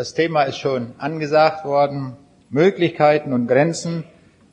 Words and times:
Das 0.00 0.14
Thema 0.14 0.44
ist 0.44 0.56
schon 0.56 0.94
angesagt 0.96 1.66
worden. 1.66 2.16
Möglichkeiten 2.48 3.34
und 3.34 3.48
Grenzen 3.48 4.04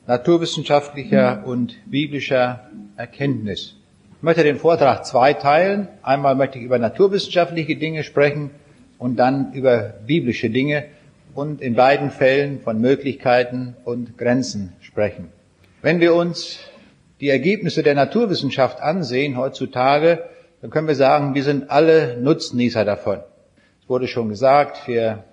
naturwissenschaftlicher 0.06 1.42
und 1.46 1.74
biblischer 1.86 2.68
Erkenntnis. 2.98 3.74
Ich 4.18 4.22
möchte 4.22 4.42
den 4.42 4.58
Vortrag 4.58 5.06
zweiteilen. 5.06 5.88
Einmal 6.02 6.34
möchte 6.34 6.58
ich 6.58 6.64
über 6.66 6.78
naturwissenschaftliche 6.78 7.76
Dinge 7.76 8.02
sprechen 8.02 8.50
und 8.98 9.16
dann 9.16 9.54
über 9.54 9.94
biblische 10.06 10.50
Dinge 10.50 10.84
und 11.34 11.62
in 11.62 11.76
beiden 11.76 12.10
Fällen 12.10 12.60
von 12.60 12.78
Möglichkeiten 12.78 13.74
und 13.86 14.18
Grenzen 14.18 14.74
sprechen. 14.80 15.32
Wenn 15.80 15.98
wir 16.00 16.14
uns 16.14 16.58
die 17.22 17.30
Ergebnisse 17.30 17.82
der 17.82 17.94
Naturwissenschaft 17.94 18.82
ansehen 18.82 19.38
heutzutage, 19.38 20.24
dann 20.60 20.68
können 20.68 20.88
wir 20.88 20.94
sagen, 20.94 21.34
wir 21.34 21.42
sind 21.42 21.70
alle 21.70 22.18
Nutznießer 22.20 22.84
davon. 22.84 23.20
Es 23.80 23.88
wurde 23.88 24.08
schon 24.08 24.28
gesagt, 24.28 24.86
wir 24.86 25.24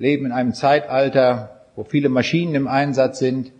leben 0.00 0.26
in 0.26 0.32
einem 0.32 0.54
Zeitalter, 0.54 1.60
wo 1.76 1.84
viele 1.84 2.08
Maschinen 2.08 2.54
im 2.54 2.66
Einsatz 2.66 3.18
sind. 3.18 3.52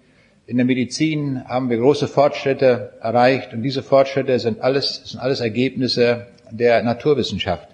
In 0.46 0.56
der 0.56 0.65
Medizin 0.65 1.45
haben 1.46 1.69
wir 1.69 1.77
große 1.77 2.09
Fortschritte 2.09 2.95
erreicht 3.01 3.52
und 3.52 3.62
diese 3.62 3.82
Fortschritte 3.82 4.38
sind 4.41 4.62
alles, 4.62 5.02
sind 5.05 5.20
alles 5.20 5.41
Ergebnisse 5.41 6.27
der 6.51 6.82
Naturwissenschaft. 6.82 7.68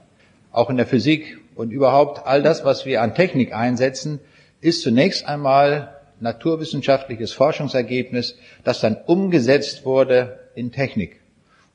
Auch 0.50 0.68
in 0.68 0.76
der 0.76 0.86
Physik 0.86 1.38
und 1.54 1.70
überhaupt 1.70 2.26
all 2.26 2.42
das, 2.42 2.64
was 2.64 2.84
wir 2.84 3.02
an 3.02 3.14
Technik 3.14 3.54
einsetzen, 3.54 4.18
ist 4.60 4.82
zunächst 4.82 5.26
einmal 5.28 5.94
naturwissenschaftliches 6.18 7.32
Forschungsergebnis, 7.32 8.36
das 8.64 8.80
dann 8.80 8.96
umgesetzt 9.06 9.84
wurde 9.84 10.40
in 10.56 10.72
Technik. 10.72 11.20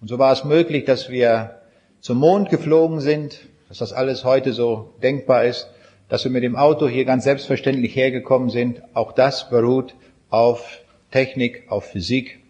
Und 0.02 0.10
so 0.10 0.20
war 0.20 0.34
es 0.34 0.44
möglich, 0.44 0.84
dass 0.84 1.10
wir 1.10 1.62
zum 2.02 2.18
Mond 2.18 2.50
geflogen 2.50 3.00
sind, 3.00 3.40
dass 3.70 3.78
das 3.78 3.94
alles 3.94 4.26
heute 4.26 4.52
so 4.52 4.94
denkbar 5.02 5.46
ist, 5.46 5.70
dass 6.12 6.26
wir 6.26 6.32
mit 6.32 6.44
dem 6.44 6.58
Auto 6.58 6.90
hier 6.90 7.06
ganz 7.06 7.24
selbstverständlich 7.24 7.96
hergekommen 7.96 8.50
sind. 8.50 8.82
Auch 8.94 9.14
das 9.14 9.50
beruht 9.50 9.96
auf 10.30 10.80
Technik, 11.10 11.64
auf 11.70 11.86
Physik, 11.86 12.42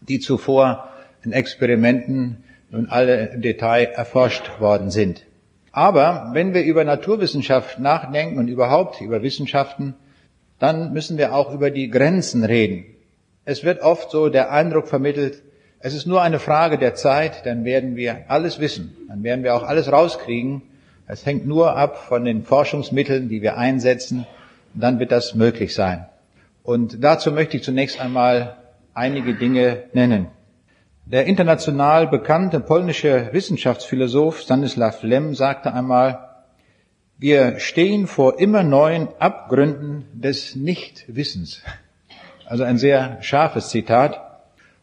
die 0.00 0.20
zuvor 0.20 0.88
in 1.22 1.32
Experimenten 1.32 2.44
nun 2.70 2.86
alle 2.88 3.26
im 3.26 3.42
Detail 3.42 3.90
erforscht 3.94 4.58
worden 4.58 4.90
sind. 4.90 5.26
Aber 5.70 6.30
wenn 6.32 6.54
wir 6.54 6.64
über 6.64 6.82
Naturwissenschaft 6.82 7.78
nachdenken 7.78 8.38
und 8.38 8.48
überhaupt 8.48 9.02
über 9.02 9.22
Wissenschaften, 9.22 9.92
dann 10.58 10.94
müssen 10.94 11.18
wir 11.18 11.34
auch 11.34 11.52
über 11.52 11.70
die 11.70 11.90
Grenzen 11.90 12.42
reden. 12.42 12.86
Es 13.44 13.64
wird 13.64 13.82
oft 13.82 14.10
so 14.10 14.30
der 14.30 14.50
Eindruck 14.50 14.88
vermittelt, 14.88 15.42
es 15.78 15.92
ist 15.92 16.06
nur 16.06 16.22
eine 16.22 16.38
Frage 16.38 16.78
der 16.78 16.94
Zeit, 16.94 17.44
dann 17.44 17.66
werden 17.66 17.96
wir 17.96 18.24
alles 18.28 18.60
wissen, 18.60 18.96
dann 19.08 19.22
werden 19.22 19.44
wir 19.44 19.54
auch 19.54 19.62
alles 19.62 19.92
rauskriegen. 19.92 20.62
Es 21.06 21.26
hängt 21.26 21.46
nur 21.46 21.76
ab 21.76 21.98
von 21.98 22.24
den 22.24 22.44
Forschungsmitteln, 22.44 23.28
die 23.28 23.42
wir 23.42 23.58
einsetzen, 23.58 24.26
dann 24.72 24.98
wird 24.98 25.12
das 25.12 25.34
möglich 25.34 25.74
sein. 25.74 26.06
Und 26.62 27.04
dazu 27.04 27.30
möchte 27.30 27.58
ich 27.58 27.62
zunächst 27.62 28.00
einmal 28.00 28.56
einige 28.94 29.34
Dinge 29.34 29.84
nennen. 29.92 30.28
Der 31.04 31.26
international 31.26 32.06
bekannte 32.06 32.60
polnische 32.60 33.28
Wissenschaftsphilosoph 33.32 34.40
Stanislaw 34.40 34.96
Lem 35.02 35.34
sagte 35.34 35.74
einmal, 35.74 36.30
wir 37.18 37.60
stehen 37.60 38.06
vor 38.06 38.40
immer 38.40 38.62
neuen 38.62 39.08
Abgründen 39.18 40.06
des 40.14 40.56
Nichtwissens. 40.56 41.62
Also 42.46 42.64
ein 42.64 42.78
sehr 42.78 43.18
scharfes 43.22 43.68
Zitat. 43.68 44.20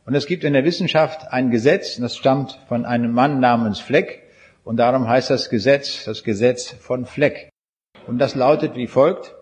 Und 0.05 0.13
es 0.13 0.27
gibt 0.27 0.43
in 0.43 0.53
der 0.53 0.65
Wissenschaft 0.65 1.33
ein 1.33 1.49
Gesetz, 1.49 1.97
das 1.97 2.15
stammt 2.15 2.59
von 2.67 2.85
einem 2.85 3.11
Mann 3.11 3.39
namens 3.39 3.79
Fleck. 3.79 4.20
Und 4.71 4.77
darum 4.77 5.09
heißt 5.09 5.29
das 5.29 5.49
Gesetz 5.49 6.05
das 6.05 6.23
Gesetz 6.23 6.69
von 6.69 7.05
Fleck. 7.05 7.49
Und 8.07 8.19
das 8.19 8.35
lautet 8.35 8.77
wie 8.77 8.87
folgt. 8.87 9.35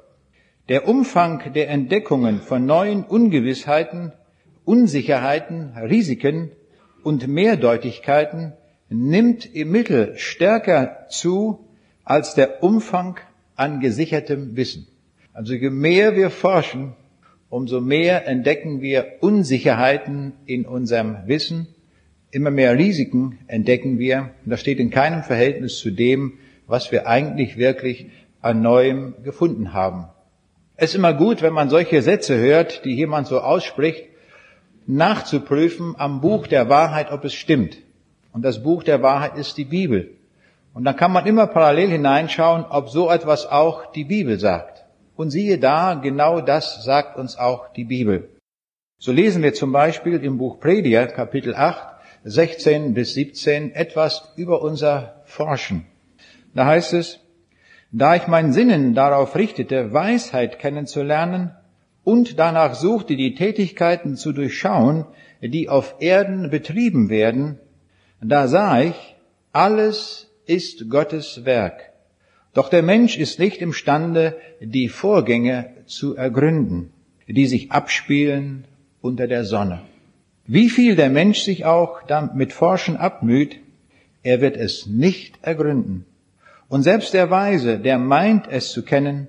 Der 0.70 0.88
Umfang 0.88 1.54
der 1.54 1.70
Entdeckungen 1.70 2.42
von 2.42 2.66
neuen 2.66 3.04
Ungewissheiten, 3.04 4.12
Unsicherheiten, 4.66 5.78
Risiken 5.78 6.50
und 7.04 7.28
Mehrdeutigkeiten 7.28 8.54
nimmt 8.89 9.45
im 9.54 9.70
Mittel 9.70 10.18
stärker 10.18 11.06
zu 11.10 11.70
als 12.04 12.34
der 12.34 12.64
Umfang 12.64 13.20
an 13.56 13.82
gesichertem 13.82 14.56
Wissen. 14.56 14.88
Also 15.32 15.54
je 15.54 15.70
mehr 15.70 16.16
wir 16.16 16.32
forschen, 16.32 16.95
umso 17.50 17.82
mehr 17.82 18.28
entdecken 18.28 18.82
wir 18.82 19.18
Unsicherheiten 19.20 20.34
in 20.48 20.66
unserem 20.66 21.28
Wissen, 21.28 21.68
immer 22.32 22.52
mehr 22.52 22.78
Risiken 22.78 23.40
entdecken 23.48 24.00
wir. 24.00 24.32
Und 24.44 24.52
das 24.52 24.62
steht 24.62 24.80
in 24.80 24.90
keinem 24.90 25.23
Verhältnis 25.23 25.80
zu 25.80 25.92
dem, 25.92 26.34
was 26.67 26.92
wir 26.92 27.08
eigentlich 27.08 27.58
wirklich 27.58 28.08
an 28.42 28.62
Neuem 28.62 29.16
gefunden 29.23 29.73
haben. 29.73 30.08
Es 30.76 30.92
ist 30.92 30.95
immer 30.95 31.14
gut, 31.14 31.42
wenn 31.42 31.54
man 31.54 31.70
solche 31.70 32.02
Sätze 32.02 32.38
hört, 32.38 32.86
die 32.86 32.95
jemand 32.95 33.28
so 33.28 33.39
ausspricht, 33.42 34.06
nachzuprüfen 34.88 35.95
am 35.98 36.22
Buch 36.22 36.48
der 36.48 36.70
Wahrheit, 36.70 37.12
ob 37.12 37.26
es 37.26 37.34
stimmt. 37.34 37.78
Und 38.32 38.44
das 38.44 38.64
Buch 38.64 38.84
der 38.84 39.02
Wahrheit 39.02 39.38
ist 39.38 39.58
die 39.58 39.66
Bibel. 39.66 40.12
Und 40.73 40.86
dann 40.86 40.95
kann 40.95 41.12
man 41.12 41.26
immer 41.26 41.48
parallel 41.48 41.89
hineinschauen, 41.89 42.64
ob 42.64 42.89
so 42.89 43.10
etwas 43.10 43.45
auch 43.45 43.92
die 43.92 44.06
Bibel 44.06 44.39
sagt. 44.39 44.86
Und 45.16 45.32
siehe 45.32 45.58
da, 45.58 45.95
genau 45.95 46.39
das 46.39 46.84
sagt 46.84 47.18
uns 47.18 47.38
auch 47.38 47.73
die 47.73 47.84
Bibel. 47.84 48.30
So 49.00 49.12
lesen 49.12 49.44
wir 49.44 49.54
zum 49.54 49.72
Beispiel 49.72 50.23
im 50.23 50.38
Buch 50.38 50.60
Prediger, 50.60 51.08
Kapitel 51.08 51.56
8, 51.56 51.98
16 52.24 52.94
bis 52.94 53.14
17, 53.14 53.74
etwas 53.74 54.34
über 54.36 54.62
unser 54.62 55.22
Forschen. 55.26 55.86
Da 56.54 56.66
heißt 56.66 56.94
es, 56.94 57.20
da 57.92 58.16
ich 58.16 58.28
mein 58.28 58.54
Sinnen 58.54 58.94
darauf 58.94 59.36
richtete, 59.36 59.94
Weisheit 59.94 60.60
kennenzulernen 60.60 61.52
und 62.04 62.38
danach 62.38 62.76
suchte, 62.76 63.16
die 63.16 63.36
Tätigkeiten 63.36 64.16
zu 64.16 64.32
durchschauen, 64.32 65.06
die 65.42 65.70
auf 65.70 65.96
Erden 66.00 66.50
betrieben 66.50 67.10
werden, 67.10 67.60
da 68.22 68.48
sah 68.48 68.82
ich, 68.82 69.16
alles 69.52 70.30
ist 70.46 70.90
Gottes 70.90 71.46
Werk. 71.46 71.94
Doch 72.54 72.70
der 72.70 72.84
Mensch 72.84 73.18
ist 73.18 73.40
nicht 73.40 73.62
imstande, 73.62 74.36
die 74.60 74.90
Vorgänge 74.90 75.70
zu 75.86 76.16
ergründen, 76.16 76.92
die 77.28 77.46
sich 77.46 77.72
abspielen 77.72 78.66
unter 79.02 79.28
der 79.28 79.46
Sonne. 79.46 79.82
Wie 80.52 80.71
viel 80.71 80.95
der 80.95 81.11
Mensch 81.11 81.42
sich 81.42 81.65
auch 81.65 82.02
mit 82.33 82.54
Forschen 82.54 82.98
abmüht, 82.98 83.60
er 84.23 84.42
wird 84.42 84.58
es 84.58 84.87
nicht 84.87 85.37
ergründen. 85.43 86.08
Und 86.67 86.82
selbst 86.82 87.14
der 87.14 87.30
Weise, 87.30 87.77
der 87.77 87.99
meint 87.99 88.48
es 88.49 88.71
zu 88.71 88.82
kennen, 88.82 89.27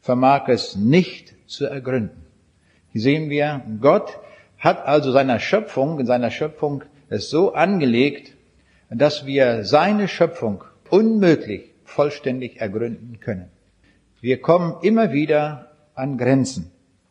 vermag 0.00 0.48
es 0.48 0.74
nicht 0.74 1.34
zu 1.46 1.66
ergründen. 1.66 2.24
Hier 2.90 3.02
sehen 3.02 3.28
wir, 3.28 3.60
Gott 3.82 4.18
hat 4.56 4.86
also 4.86 5.12
seiner 5.12 5.40
Schöpfung, 5.40 6.00
in 6.00 6.06
seiner 6.06 6.30
Schöpfung 6.30 6.84
es 7.10 7.28
so 7.28 7.52
angelegt, 7.52 8.32
dass 8.88 9.26
wir 9.26 9.64
seine 9.64 10.08
Schöpfung 10.08 10.64
unmöglich 10.88 11.64
vollständig 11.84 12.62
ergründen 12.62 13.20
können. 13.20 13.50
Wir 14.22 14.40
kommen 14.40 14.76
immer 14.80 15.12
wieder 15.12 15.72
an 15.94 16.16
Grenzen. 16.16 16.70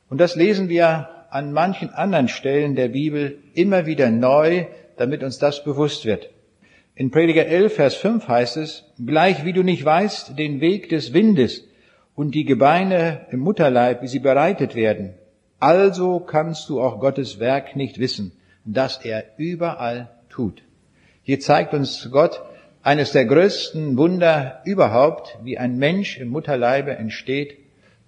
Und 0.10 0.20
das 0.20 0.36
lesen 0.36 0.68
wir 0.68 1.10
an 1.32 1.54
manchen 1.54 1.90
anderen 1.90 2.28
Stellen 2.28 2.76
der 2.76 2.90
Bibel 2.90 3.40
immer 3.54 3.86
wieder 3.86 4.12
neu, 4.12 4.66
damit 4.98 5.24
uns 5.24 5.40
das 5.40 5.64
bewusst 5.64 6.06
wird. 6.06 6.30
In 6.94 7.10
Prediger 7.10 7.46
11, 7.46 7.74
Vers 7.74 7.96
5 7.96 8.28
heißt 8.28 8.58
es, 8.58 8.84
gleich 9.04 9.46
wie 9.46 9.54
du 9.54 9.64
nicht 9.64 9.84
weißt 9.84 10.38
den 10.38 10.60
Weg 10.62 10.90
des 10.90 11.14
Windes 11.14 11.68
und 12.16 12.36
die 12.36 12.44
Gebeine 12.44 13.26
im 13.32 13.40
Mutterleib, 13.40 14.02
wie 14.04 14.08
sie 14.08 14.20
bereitet 14.20 14.76
werden, 14.76 15.14
also 15.62 16.20
kannst 16.20 16.68
du 16.70 16.82
auch 16.82 17.00
Gottes 17.00 17.40
Werk 17.40 17.76
nicht 17.76 18.00
wissen, 18.00 18.34
das 18.66 18.98
er 19.06 19.24
überall 19.38 20.10
tut. 20.30 20.64
Hier 21.24 21.40
zeigt 21.40 21.74
uns 21.74 22.10
Gott 22.12 22.42
eines 22.84 23.12
der 23.12 23.26
größten 23.26 23.96
Wunder 23.96 24.62
überhaupt, 24.66 25.38
wie 25.44 25.58
ein 25.58 25.78
Mensch 25.78 26.18
im 26.18 26.30
Mutterleibe 26.30 26.96
entsteht. 26.96 27.58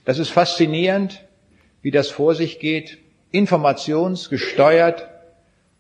Das 0.04 0.19
ist 0.19 0.30
faszinierend, 0.30 1.24
wie 1.84 1.92
das 1.92 2.10
vor 2.10 2.34
sich 2.34 2.60
geht, 2.60 2.98
informationsgesteuert. 3.33 5.09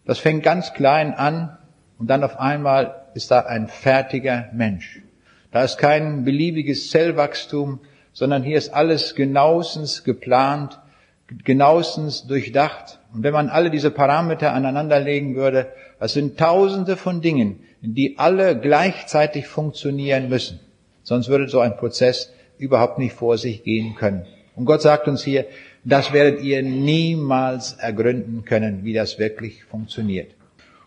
Das 0.05 0.19
fängt 0.19 0.43
ganz 0.43 0.73
klein 0.73 1.13
an 1.13 1.57
und 1.97 2.09
dann 2.09 2.25
auf 2.25 2.37
einmal 2.37 3.05
ist 3.13 3.31
da 3.31 3.39
ein 3.41 3.69
fertiger 3.69 4.49
Mensch. 4.51 5.01
Da 5.51 5.63
ist 5.63 5.77
kein 5.77 6.25
beliebiges 6.25 6.89
Zellwachstum, 6.89 7.79
sondern 8.11 8.43
hier 8.43 8.57
ist 8.57 8.73
alles 8.73 9.15
genauestens 9.15 10.03
geplant, 10.03 10.79
genauestens 11.45 12.27
durchdacht. 12.27 12.99
Und 13.13 13.23
wenn 13.23 13.33
man 13.33 13.49
alle 13.49 13.69
diese 13.69 13.91
Parameter 13.91 14.51
aneinanderlegen 14.51 15.35
würde, 15.35 15.67
das 15.99 16.13
sind 16.13 16.37
tausende 16.37 16.97
von 16.97 17.21
Dingen, 17.21 17.59
die 17.81 18.17
alle 18.17 18.59
gleichzeitig 18.59 19.47
funktionieren 19.47 20.27
müssen. 20.27 20.59
Sonst 21.03 21.29
würde 21.29 21.47
so 21.47 21.59
ein 21.59 21.77
Prozess 21.77 22.33
überhaupt 22.57 22.97
nicht 22.97 23.13
vor 23.13 23.37
sich 23.37 23.63
gehen 23.63 23.93
können. 23.95 24.25
Und 24.55 24.65
Gott 24.65 24.81
sagt 24.81 25.07
uns 25.07 25.23
hier, 25.23 25.45
das 25.83 26.13
werdet 26.13 26.41
ihr 26.41 26.63
niemals 26.63 27.73
ergründen 27.73 28.45
können, 28.45 28.83
wie 28.83 28.93
das 28.93 29.19
wirklich 29.19 29.63
funktioniert. 29.65 30.31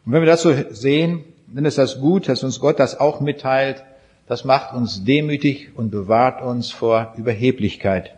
Und 0.04 0.12
wenn 0.12 0.22
wir 0.22 0.26
das 0.26 0.42
so 0.42 0.54
sehen, 0.70 1.24
dann 1.46 1.64
ist 1.64 1.78
das 1.78 2.00
gut, 2.00 2.28
dass 2.28 2.42
uns 2.42 2.60
Gott 2.60 2.78
das 2.78 2.98
auch 2.98 3.20
mitteilt, 3.20 3.84
Das 4.26 4.44
macht 4.44 4.74
uns 4.74 5.04
demütig 5.04 5.70
und 5.76 5.90
bewahrt 5.90 6.42
uns 6.42 6.72
vor 6.72 7.14
Überheblichkeit. 7.16 8.16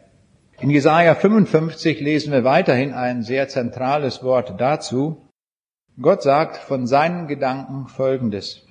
In 0.58 0.70
Jesaja 0.70 1.14
55 1.14 2.00
lesen 2.00 2.32
wir 2.32 2.44
weiterhin 2.44 2.94
ein 2.94 3.22
sehr 3.22 3.48
zentrales 3.48 4.22
Wort 4.22 4.54
dazu. 4.58 5.18
Gott 6.00 6.22
sagt 6.22 6.56
von 6.56 6.86
seinen 6.86 7.28
Gedanken 7.28 7.88
Folgendes. 7.88 8.64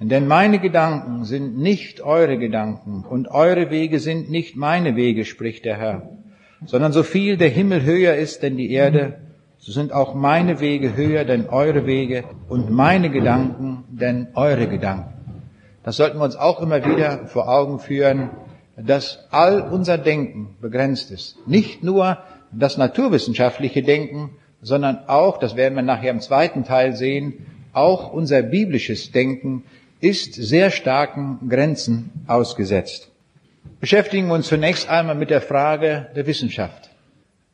Denn 0.00 0.26
meine 0.26 0.58
Gedanken 0.58 1.24
sind 1.24 1.56
nicht 1.56 2.00
eure 2.00 2.36
Gedanken 2.36 3.04
und 3.08 3.28
eure 3.28 3.70
Wege 3.70 4.00
sind 4.00 4.28
nicht 4.28 4.56
meine 4.56 4.96
Wege, 4.96 5.24
spricht 5.24 5.64
der 5.64 5.78
Herr, 5.78 6.10
sondern 6.64 6.92
so 6.92 7.02
viel 7.02 7.36
der 7.36 7.50
Himmel 7.50 7.82
höher 7.82 8.14
ist 8.14 8.42
denn 8.42 8.56
die 8.56 8.70
Erde, 8.70 9.18
so 9.58 9.72
sind 9.72 9.92
auch 9.92 10.14
meine 10.14 10.60
Wege 10.60 10.96
höher 10.96 11.24
denn 11.24 11.48
eure 11.48 11.86
Wege 11.86 12.24
und 12.48 12.70
meine 12.70 13.10
Gedanken 13.10 13.84
denn 13.88 14.28
eure 14.34 14.68
Gedanken. 14.68 15.12
Das 15.82 15.96
sollten 15.96 16.18
wir 16.18 16.24
uns 16.24 16.36
auch 16.36 16.60
immer 16.60 16.84
wieder 16.84 17.26
vor 17.26 17.48
Augen 17.48 17.78
führen, 17.78 18.30
dass 18.76 19.26
all 19.30 19.60
unser 19.62 19.98
Denken 19.98 20.56
begrenzt 20.60 21.10
ist. 21.10 21.36
Nicht 21.46 21.82
nur 21.82 22.18
das 22.52 22.76
naturwissenschaftliche 22.76 23.82
Denken, 23.82 24.30
sondern 24.62 25.08
auch, 25.08 25.38
das 25.38 25.56
werden 25.56 25.74
wir 25.74 25.82
nachher 25.82 26.10
im 26.10 26.20
zweiten 26.20 26.64
Teil 26.64 26.94
sehen, 26.94 27.46
auch 27.72 28.12
unser 28.12 28.42
biblisches 28.42 29.12
Denken 29.12 29.64
ist 30.00 30.34
sehr 30.34 30.70
starken 30.70 31.48
Grenzen 31.48 32.10
ausgesetzt. 32.26 33.10
Beschäftigen 33.80 34.28
wir 34.28 34.34
uns 34.34 34.48
zunächst 34.48 34.88
einmal 34.88 35.14
mit 35.14 35.30
der 35.30 35.40
Frage 35.40 36.08
der 36.16 36.26
Wissenschaft. 36.26 36.90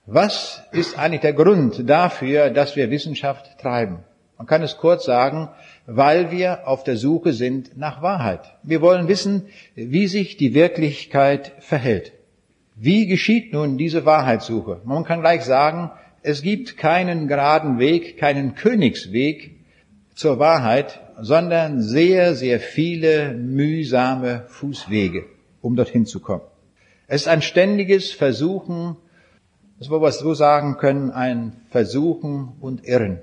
Was 0.07 0.63
ist 0.73 0.99
eigentlich 0.99 1.21
der 1.21 1.33
Grund 1.33 1.89
dafür, 1.89 2.51
dass 2.51 2.77
wir 2.77 2.91
Wissenschaft 2.91 3.59
treiben? 3.59 4.01
Man 4.39 4.47
kann 4.47 4.63
es 4.63 4.77
kurz 4.77 5.05
sagen, 5.05 5.49
weil 5.87 6.31
wir 6.31 6.67
auf 6.67 6.83
der 6.83 6.97
Suche 6.97 7.33
sind 7.33 7.77
nach 7.77 8.03
Wahrheit. 8.03 8.41
Wir 8.63 8.81
wollen 8.81 9.07
wissen, 9.07 9.47
wie 9.75 10.07
sich 10.07 10.37
die 10.37 10.55
Wirklichkeit 10.55 11.53
verhält. 11.61 12.13
Wie 12.75 13.07
geschieht 13.07 13.53
nun 13.53 13.79
diese 13.79 14.05
Wahrheitssuche? 14.05 14.81
Man 14.85 15.05
kann 15.05 15.21
gleich 15.21 15.43
sagen, 15.45 15.93
es 16.23 16.43
gibt 16.43 16.77
keinen 16.77 17.29
geraden 17.29 17.79
Weg, 17.79 18.19
keinen 18.19 18.55
Königsweg 18.55 19.57
zur 20.15 20.39
Wahrheit, 20.39 21.01
sondern 21.21 21.81
sehr, 21.83 22.35
sehr 22.35 22.61
viele 22.61 23.35
mühsame 23.35 24.45
Fußwege, 24.49 25.27
um 25.63 25.75
dorthin 25.77 26.05
zu 26.05 26.21
kommen. 26.21 26.43
Es 27.07 27.23
ist 27.23 27.29
ein 27.29 27.43
ständiges 27.43 28.13
Versuchen, 28.13 28.97
das 29.79 29.91
wir 29.91 30.13
so 30.13 30.35
sagen 30.35 30.77
können, 30.77 31.11
ein 31.11 31.57
Versuchen 31.71 32.53
und 32.61 32.85
Irren. 32.87 33.19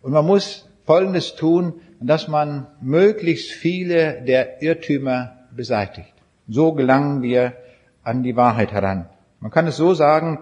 Und 0.00 0.12
man 0.12 0.26
muss 0.26 0.68
Folgendes 0.84 1.34
tun, 1.34 1.74
dass 2.00 2.28
man 2.28 2.66
möglichst 2.80 3.52
viele 3.52 4.22
der 4.22 4.62
Irrtümer 4.62 5.36
beseitigt. 5.54 6.12
So 6.48 6.72
gelangen 6.72 7.22
wir 7.22 7.54
an 8.02 8.22
die 8.22 8.36
Wahrheit 8.36 8.72
heran. 8.72 9.08
Man 9.40 9.50
kann 9.50 9.66
es 9.66 9.76
so 9.76 9.94
sagen, 9.94 10.40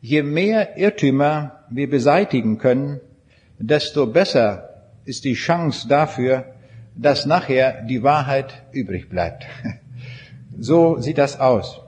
je 0.00 0.22
mehr 0.22 0.76
Irrtümer 0.76 1.64
wir 1.70 1.88
beseitigen 1.88 2.58
können, 2.58 3.00
desto 3.58 4.06
besser 4.06 4.84
ist 5.04 5.24
die 5.24 5.34
Chance 5.34 5.88
dafür, 5.88 6.44
dass 6.94 7.26
nachher 7.26 7.82
die 7.82 8.02
Wahrheit 8.02 8.62
übrig 8.72 9.08
bleibt. 9.08 9.46
So 10.60 10.98
sieht 10.98 11.18
das 11.18 11.38
aus. 11.38 11.80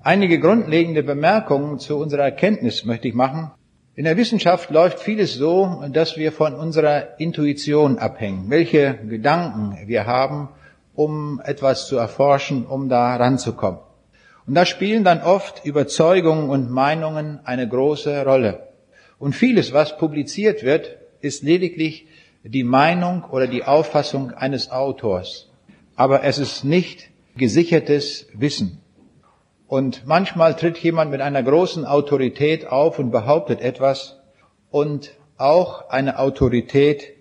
Einige 0.00 0.40
grundlegende 0.40 1.02
Bemerkungen 1.02 1.78
zu 1.78 1.98
unserer 1.98 2.22
Erkenntnis 2.22 2.86
möchte 2.86 3.08
ich 3.08 3.14
machen. 3.14 3.50
In 3.94 4.04
der 4.04 4.16
Wissenschaft 4.16 4.70
läuft 4.70 5.00
vieles 5.00 5.34
so, 5.34 5.84
dass 5.92 6.16
wir 6.16 6.32
von 6.32 6.54
unserer 6.54 7.20
Intuition 7.20 7.98
abhängen, 7.98 8.48
welche 8.48 8.94
Gedanken 8.94 9.76
wir 9.86 10.06
haben, 10.06 10.48
um 10.94 11.42
etwas 11.44 11.86
zu 11.86 11.98
erforschen, 11.98 12.64
um 12.64 12.88
da 12.88 13.16
ranzukommen. 13.16 13.80
Und 14.46 14.54
da 14.54 14.64
spielen 14.64 15.04
dann 15.04 15.20
oft 15.20 15.66
Überzeugungen 15.66 16.48
und 16.48 16.70
Meinungen 16.70 17.40
eine 17.44 17.68
große 17.68 18.24
Rolle. 18.24 18.68
Und 19.18 19.34
vieles, 19.34 19.74
was 19.74 19.98
publiziert 19.98 20.62
wird, 20.62 20.96
ist 21.20 21.42
lediglich 21.42 22.06
die 22.44 22.64
Meinung 22.64 23.24
oder 23.24 23.46
die 23.46 23.64
Auffassung 23.64 24.30
eines 24.30 24.70
Autors. 24.70 25.50
Aber 25.96 26.24
es 26.24 26.38
ist 26.38 26.64
nicht 26.64 27.10
gesichertes 27.36 28.26
Wissen. 28.34 28.80
Und 29.66 30.06
manchmal 30.06 30.54
tritt 30.54 30.78
jemand 30.78 31.10
mit 31.10 31.20
einer 31.20 31.42
großen 31.42 31.84
Autorität 31.84 32.66
auf 32.66 32.98
und 32.98 33.10
behauptet 33.10 33.60
etwas. 33.60 34.20
Und 34.70 35.14
auch 35.36 35.88
eine 35.88 36.18
Autorität 36.18 37.14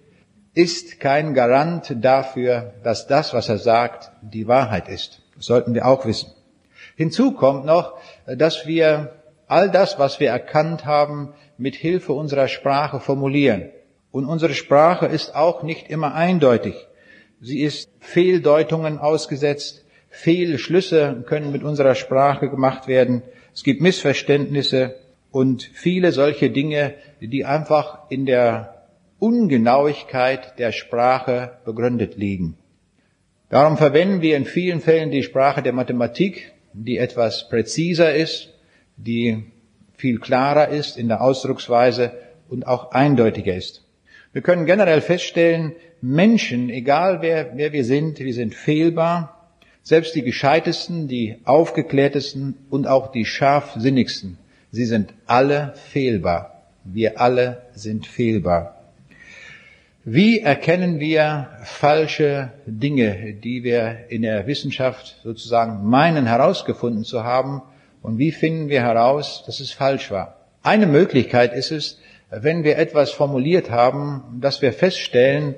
ist 0.54 1.00
kein 1.00 1.34
Garant 1.34 1.96
dafür, 2.00 2.74
dass 2.84 3.08
das, 3.08 3.34
was 3.34 3.50
er 3.50 3.58
sagt, 3.58 4.12
die 4.22 4.48
Wahrheit 4.48 4.88
ist. 4.88 5.22
Das 5.36 5.46
sollten 5.46 5.74
wir 5.74 5.88
auch 5.88 6.06
wissen. 6.06 6.32
Hinzu 6.96 7.32
kommt 7.32 7.66
noch, 7.66 7.98
dass 8.28 8.68
wir 8.68 9.14
all 9.48 9.72
das, 9.72 9.98
was 9.98 10.20
wir 10.20 10.30
erkannt 10.30 10.86
haben, 10.86 11.34
mit 11.58 11.76
Hilfe 11.76 12.14
unserer 12.14 12.48
Sprache 12.48 13.00
formulieren. 13.00 13.70
Und 14.12 14.26
unsere 14.26 14.54
Sprache 14.54 15.08
ist 15.08 15.36
auch 15.36 15.64
nicht 15.64 15.90
immer 15.90 16.14
eindeutig. 16.14 16.76
Sie 17.42 17.62
ist 17.62 17.90
Fehldeutungen 18.00 19.00
ausgesetzt. 19.00 19.83
Fehlschlüsse 20.16 21.24
können 21.26 21.52
mit 21.52 21.64
unserer 21.64 21.96
Sprache 21.96 22.48
gemacht 22.48 22.88
werden. 22.88 23.24
Es 23.52 23.64
gibt 23.64 23.82
Missverständnisse 23.82 24.94
und 25.32 25.64
viele 25.74 26.12
solche 26.12 26.52
Dinge, 26.52 26.94
die 27.20 27.46
einfach 27.46 28.12
in 28.12 28.28
der 28.28 28.84
Ungenauigkeit 29.18 30.60
der 30.60 30.72
Sprache 30.72 31.58
begründet 31.66 32.16
liegen. 32.16 32.58
Darum 33.50 33.76
verwenden 33.76 34.22
wir 34.22 34.38
in 34.38 34.46
vielen 34.46 34.82
Fällen 34.82 35.10
die 35.10 35.24
Sprache 35.24 35.64
der 35.64 35.74
Mathematik, 35.74 36.54
die 36.74 36.98
etwas 36.98 37.50
präziser 37.50 38.14
ist, 38.14 38.54
die 38.98 39.46
viel 39.98 40.20
klarer 40.20 40.68
ist 40.68 40.96
in 40.96 41.08
der 41.08 41.22
Ausdrucksweise 41.22 42.12
und 42.50 42.68
auch 42.68 42.92
eindeutiger 42.92 43.56
ist. 43.56 43.84
Wir 44.32 44.44
können 44.44 44.68
generell 44.68 45.02
feststellen, 45.02 45.74
Menschen, 46.02 46.70
egal 46.70 47.24
wer, 47.24 47.58
wer 47.58 47.74
wir 47.74 47.84
sind, 47.84 48.20
wir 48.20 48.34
sind 48.34 48.54
fehlbar 48.54 49.40
selbst 49.84 50.16
die 50.16 50.24
gescheitesten, 50.24 51.08
die 51.08 51.38
aufgeklärtesten 51.44 52.56
und 52.70 52.88
auch 52.88 53.12
die 53.12 53.26
scharfsinnigsten, 53.26 54.38
sie 54.72 54.86
sind 54.86 55.14
alle 55.28 55.74
fehlbar. 55.92 56.64
Wir 56.86 57.22
alle 57.22 57.62
sind 57.76 58.08
fehlbar. 58.08 58.80
Wie 60.06 60.42
erkennen 60.42 61.00
wir 61.00 61.48
falsche 61.64 62.52
Dinge, 62.66 63.36
die 63.36 63.64
wir 63.64 64.06
in 64.10 64.24
der 64.24 64.48
Wissenschaft 64.48 65.18
sozusagen 65.24 65.86
meinen 65.90 66.26
herausgefunden 66.26 67.06
zu 67.06 67.24
haben? 67.24 67.62
Und 68.02 68.18
wie 68.18 68.34
finden 68.34 68.68
wir 68.68 68.82
heraus, 68.82 69.44
dass 69.46 69.62
es 69.62 69.72
falsch 69.72 70.12
war? 70.12 70.40
Eine 70.62 70.88
Möglichkeit 70.88 71.54
ist 71.54 71.72
es, 71.72 72.00
wenn 72.30 72.66
wir 72.66 72.78
etwas 72.78 73.12
formuliert 73.12 73.70
haben, 73.70 74.40
dass 74.42 74.62
wir 74.62 74.74
feststellen, 74.74 75.56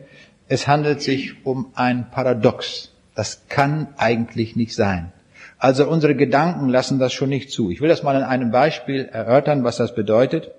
es 0.48 0.68
handelt 0.68 1.02
sich 1.02 1.44
um 1.44 1.72
ein 1.74 2.12
Paradox. 2.12 2.92
Das 3.16 3.48
kann 3.48 3.88
eigentlich 3.98 4.56
nicht 4.56 4.76
sein. 4.76 5.12
Also 5.58 5.88
unsere 5.88 6.16
Gedanken 6.16 6.70
lassen 6.70 7.00
das 7.00 7.14
schon 7.14 7.30
nicht 7.30 7.50
zu. 7.50 7.72
Ich 7.72 7.82
will 7.82 7.90
das 7.90 8.04
mal 8.04 8.16
in 8.16 8.24
einem 8.24 8.52
Beispiel 8.52 9.06
erörtern, 9.06 9.64
was 9.64 9.78
das 9.78 9.96
bedeutet. 9.96 10.52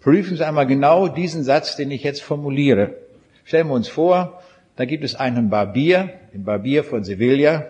Prüfen 0.00 0.36
Sie 0.36 0.44
einmal 0.44 0.66
genau 0.66 1.08
diesen 1.08 1.44
Satz, 1.44 1.76
den 1.76 1.90
ich 1.90 2.02
jetzt 2.02 2.22
formuliere. 2.22 2.96
Stellen 3.44 3.68
wir 3.68 3.74
uns 3.74 3.88
vor, 3.88 4.42
da 4.76 4.84
gibt 4.84 5.04
es 5.04 5.14
einen 5.14 5.50
Barbier, 5.50 6.10
den 6.34 6.44
Barbier 6.44 6.82
von 6.84 7.04
Sevilla, 7.04 7.66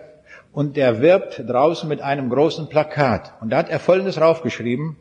und 0.51 0.75
der 0.75 1.01
wirbt 1.01 1.43
draußen 1.47 1.87
mit 1.87 2.01
einem 2.01 2.29
großen 2.29 2.67
Plakat. 2.67 3.33
Und 3.41 3.51
da 3.51 3.57
hat 3.57 3.69
er 3.69 3.79
Folgendes 3.79 4.15
draufgeschrieben. 4.15 4.95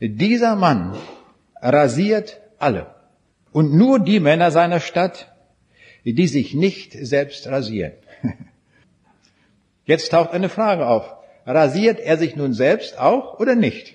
Dieser 0.00 0.56
Mann 0.56 0.94
rasiert 1.62 2.40
alle. 2.58 2.86
Und 3.52 3.72
nur 3.72 3.98
die 3.98 4.20
Männer 4.20 4.50
seiner 4.50 4.80
Stadt, 4.80 5.32
die 6.04 6.26
sich 6.26 6.54
nicht 6.54 6.92
selbst 6.92 7.46
rasieren. 7.46 7.92
Jetzt 9.84 10.10
taucht 10.10 10.32
eine 10.32 10.48
Frage 10.48 10.86
auf. 10.86 11.14
Rasiert 11.46 12.00
er 12.00 12.16
sich 12.16 12.34
nun 12.36 12.52
selbst 12.52 12.98
auch 12.98 13.38
oder 13.38 13.54
nicht? 13.54 13.94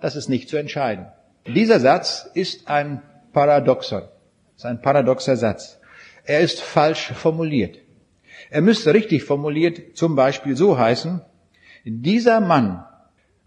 Das 0.00 0.16
ist 0.16 0.28
nicht 0.28 0.48
zu 0.48 0.56
entscheiden. 0.56 1.06
Dieser 1.46 1.78
Satz 1.78 2.28
ist 2.34 2.68
ein 2.68 3.02
Paradoxon. 3.32 4.02
Ist 4.56 4.66
ein 4.66 4.82
paradoxer 4.82 5.36
Satz. 5.36 5.78
Er 6.24 6.40
ist 6.40 6.60
falsch 6.60 7.12
formuliert. 7.12 7.78
Er 8.50 8.60
müsste 8.60 8.94
richtig 8.94 9.24
formuliert 9.24 9.96
zum 9.96 10.16
Beispiel 10.16 10.56
so 10.56 10.78
heißen, 10.78 11.20
dieser 11.84 12.40
Mann 12.40 12.84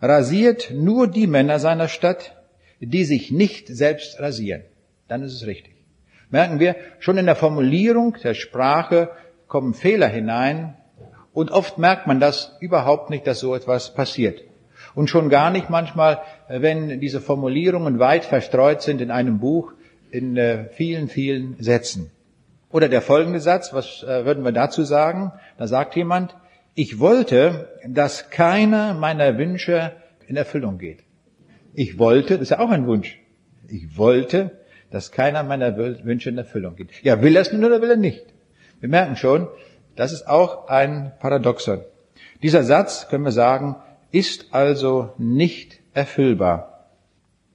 rasiert 0.01 0.71
nur 0.71 1.07
die 1.07 1.27
Männer 1.27 1.59
seiner 1.59 1.87
Stadt, 1.87 2.35
die 2.79 3.03
sich 3.03 3.31
nicht 3.31 3.67
selbst 3.67 4.19
rasieren. 4.19 4.63
Dann 5.07 5.23
ist 5.23 5.33
es 5.33 5.47
richtig. 5.47 5.75
Merken 6.29 6.59
wir, 6.59 6.75
schon 6.99 7.17
in 7.17 7.25
der 7.25 7.35
Formulierung 7.35 8.15
der 8.21 8.33
Sprache 8.33 9.09
kommen 9.47 9.73
Fehler 9.73 10.07
hinein 10.07 10.75
und 11.33 11.51
oft 11.51 11.77
merkt 11.77 12.07
man 12.07 12.19
das 12.19 12.57
überhaupt 12.59 13.09
nicht, 13.09 13.27
dass 13.27 13.39
so 13.39 13.55
etwas 13.55 13.93
passiert. 13.93 14.41
Und 14.95 15.09
schon 15.09 15.29
gar 15.29 15.51
nicht 15.51 15.69
manchmal, 15.69 16.21
wenn 16.47 16.99
diese 16.99 17.21
Formulierungen 17.21 17.99
weit 17.99 18.25
verstreut 18.25 18.81
sind 18.81 19.01
in 19.01 19.11
einem 19.11 19.39
Buch, 19.39 19.73
in 20.09 20.37
äh, 20.37 20.69
vielen, 20.71 21.07
vielen 21.07 21.55
Sätzen. 21.59 22.09
Oder 22.71 22.89
der 22.89 23.01
folgende 23.01 23.39
Satz, 23.39 23.73
was 23.73 24.03
äh, 24.03 24.25
würden 24.25 24.43
wir 24.43 24.51
dazu 24.51 24.83
sagen? 24.83 25.31
Da 25.57 25.67
sagt 25.67 25.95
jemand, 25.95 26.35
ich 26.73 26.99
wollte, 26.99 27.69
dass 27.87 28.29
keiner 28.29 28.93
meiner 28.93 29.37
Wünsche 29.37 29.93
in 30.27 30.35
Erfüllung 30.35 30.77
geht. 30.77 30.99
Ich 31.73 31.99
wollte, 31.99 32.33
das 32.33 32.43
ist 32.43 32.49
ja 32.51 32.59
auch 32.59 32.71
ein 32.71 32.87
Wunsch. 32.87 33.19
Ich 33.67 33.97
wollte, 33.97 34.51
dass 34.89 35.11
keiner 35.11 35.43
meiner 35.43 35.77
Wünsche 35.77 36.29
in 36.29 36.37
Erfüllung 36.37 36.75
geht. 36.75 36.89
Ja, 37.03 37.21
will 37.21 37.35
er 37.35 37.41
es 37.43 37.51
nun 37.51 37.63
oder 37.63 37.81
will 37.81 37.91
er 37.91 37.97
nicht? 37.97 38.25
Wir 38.79 38.89
merken 38.89 39.15
schon, 39.15 39.47
das 39.95 40.11
ist 40.11 40.27
auch 40.27 40.67
ein 40.67 41.11
Paradoxon. 41.19 41.81
Dieser 42.43 42.63
Satz, 42.63 43.07
können 43.09 43.25
wir 43.25 43.31
sagen, 43.31 43.75
ist 44.11 44.53
also 44.53 45.13
nicht 45.17 45.79
erfüllbar. 45.93 46.85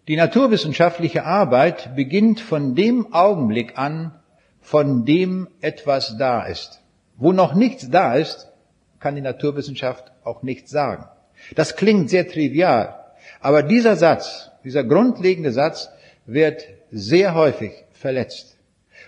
Die 0.09 0.17
naturwissenschaftliche 0.17 1.25
Arbeit 1.25 1.95
beginnt 1.95 2.41
von 2.41 2.75
dem 2.75 3.13
Augenblick 3.13 3.79
an, 3.79 4.13
von 4.61 5.05
dem 5.05 5.49
etwas 5.61 6.17
da 6.19 6.43
ist. 6.43 6.81
Wo 7.17 7.33
noch 7.33 7.55
nichts 7.55 7.89
da 7.89 8.15
ist, 8.15 8.51
kann 8.99 9.15
die 9.15 9.21
Naturwissenschaft 9.21 10.11
auch 10.25 10.43
nichts 10.43 10.71
sagen. 10.71 11.07
Das 11.55 11.77
klingt 11.77 12.11
sehr 12.11 12.27
trivial, 12.27 12.99
aber 13.41 13.63
dieser 13.63 13.97
Satz, 13.97 14.51
dieser 14.65 14.83
grundlegende 14.83 15.53
Satz 15.53 15.89
wird 16.27 16.65
sehr 16.91 17.35
häufig 17.35 17.73
verletzt. 17.93 18.52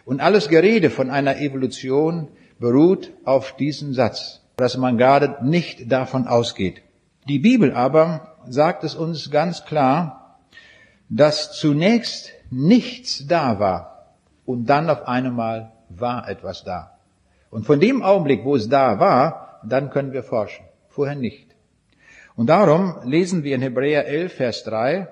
Und 0.05 0.21
alles 0.21 0.49
Gerede 0.49 0.91
von 0.91 1.11
einer 1.11 1.39
Evolution 1.39 2.29
beruht 2.59 3.13
auf 3.25 3.57
diesem 3.57 3.95
Satz, 3.95 4.43
dass 4.57 4.77
man 4.77 4.99
gerade 4.99 5.45
nicht 5.45 5.91
davon 5.91 6.27
ausgeht. 6.27 6.83
Die 7.29 7.39
Bibel 7.39 7.73
aber 7.73 8.37
sagt 8.47 8.85
es 8.85 8.95
uns 8.95 9.31
ganz 9.31 9.65
klar, 9.65 10.39
dass 11.09 11.53
zunächst 11.53 12.33
nichts 12.51 13.27
da 13.27 13.59
war 13.59 14.15
und 14.45 14.67
dann 14.67 14.91
auf 14.91 15.09
einmal 15.09 15.73
war 15.89 16.29
etwas 16.29 16.65
da. 16.65 16.99
Und 17.51 17.65
von 17.65 17.81
dem 17.81 18.03
Augenblick, 18.03 18.45
wo 18.45 18.57
es 18.57 18.69
da 18.69 18.99
war, 18.99 19.61
dann 19.65 19.91
können 19.91 20.13
wir 20.13 20.23
forschen. 20.23 20.65
Vorher 20.89 21.17
nicht. 21.17 21.55
Und 22.37 22.49
darum 22.49 22.97
lesen 23.05 23.45
wir 23.45 23.55
in 23.55 23.63
Hebräer 23.63 24.07
11, 24.07 24.33
Vers 24.35 24.65
3, 24.65 25.09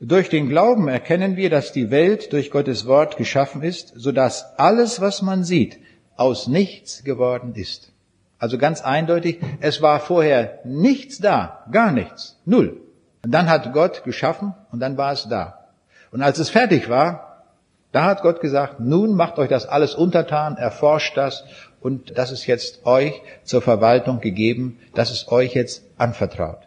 durch 0.00 0.28
den 0.28 0.48
Glauben 0.48 0.88
erkennen 0.88 1.36
wir, 1.36 1.48
dass 1.48 1.72
die 1.72 1.90
Welt 1.90 2.32
durch 2.32 2.50
Gottes 2.50 2.86
Wort 2.86 3.16
geschaffen 3.16 3.62
ist, 3.62 3.92
so 3.96 4.12
dass 4.12 4.58
alles, 4.58 5.00
was 5.00 5.22
man 5.22 5.42
sieht, 5.42 5.78
aus 6.16 6.48
nichts 6.48 7.04
geworden 7.04 7.54
ist. 7.54 7.92
Also 8.38 8.58
ganz 8.58 8.82
eindeutig, 8.82 9.40
es 9.60 9.80
war 9.80 10.00
vorher 10.00 10.60
nichts 10.64 11.18
da, 11.18 11.64
gar 11.72 11.92
nichts, 11.92 12.38
null. 12.44 12.80
Und 13.24 13.30
dann 13.32 13.48
hat 13.48 13.72
Gott 13.72 14.04
geschaffen 14.04 14.54
und 14.70 14.80
dann 14.80 14.98
war 14.98 15.12
es 15.12 15.28
da. 15.28 15.66
Und 16.10 16.22
als 16.22 16.38
es 16.38 16.50
fertig 16.50 16.88
war, 16.90 17.44
da 17.92 18.04
hat 18.04 18.20
Gott 18.20 18.40
gesagt, 18.40 18.78
nun 18.78 19.14
macht 19.14 19.38
euch 19.38 19.48
das 19.48 19.66
alles 19.66 19.94
untertan, 19.94 20.58
erforscht 20.58 21.16
das 21.16 21.44
und 21.80 22.18
das 22.18 22.30
ist 22.30 22.46
jetzt 22.46 22.84
euch 22.84 23.22
zur 23.42 23.62
Verwaltung 23.62 24.20
gegeben, 24.20 24.78
das 24.94 25.10
ist 25.10 25.28
euch 25.32 25.54
jetzt 25.54 25.82
anvertraut. 25.96 26.65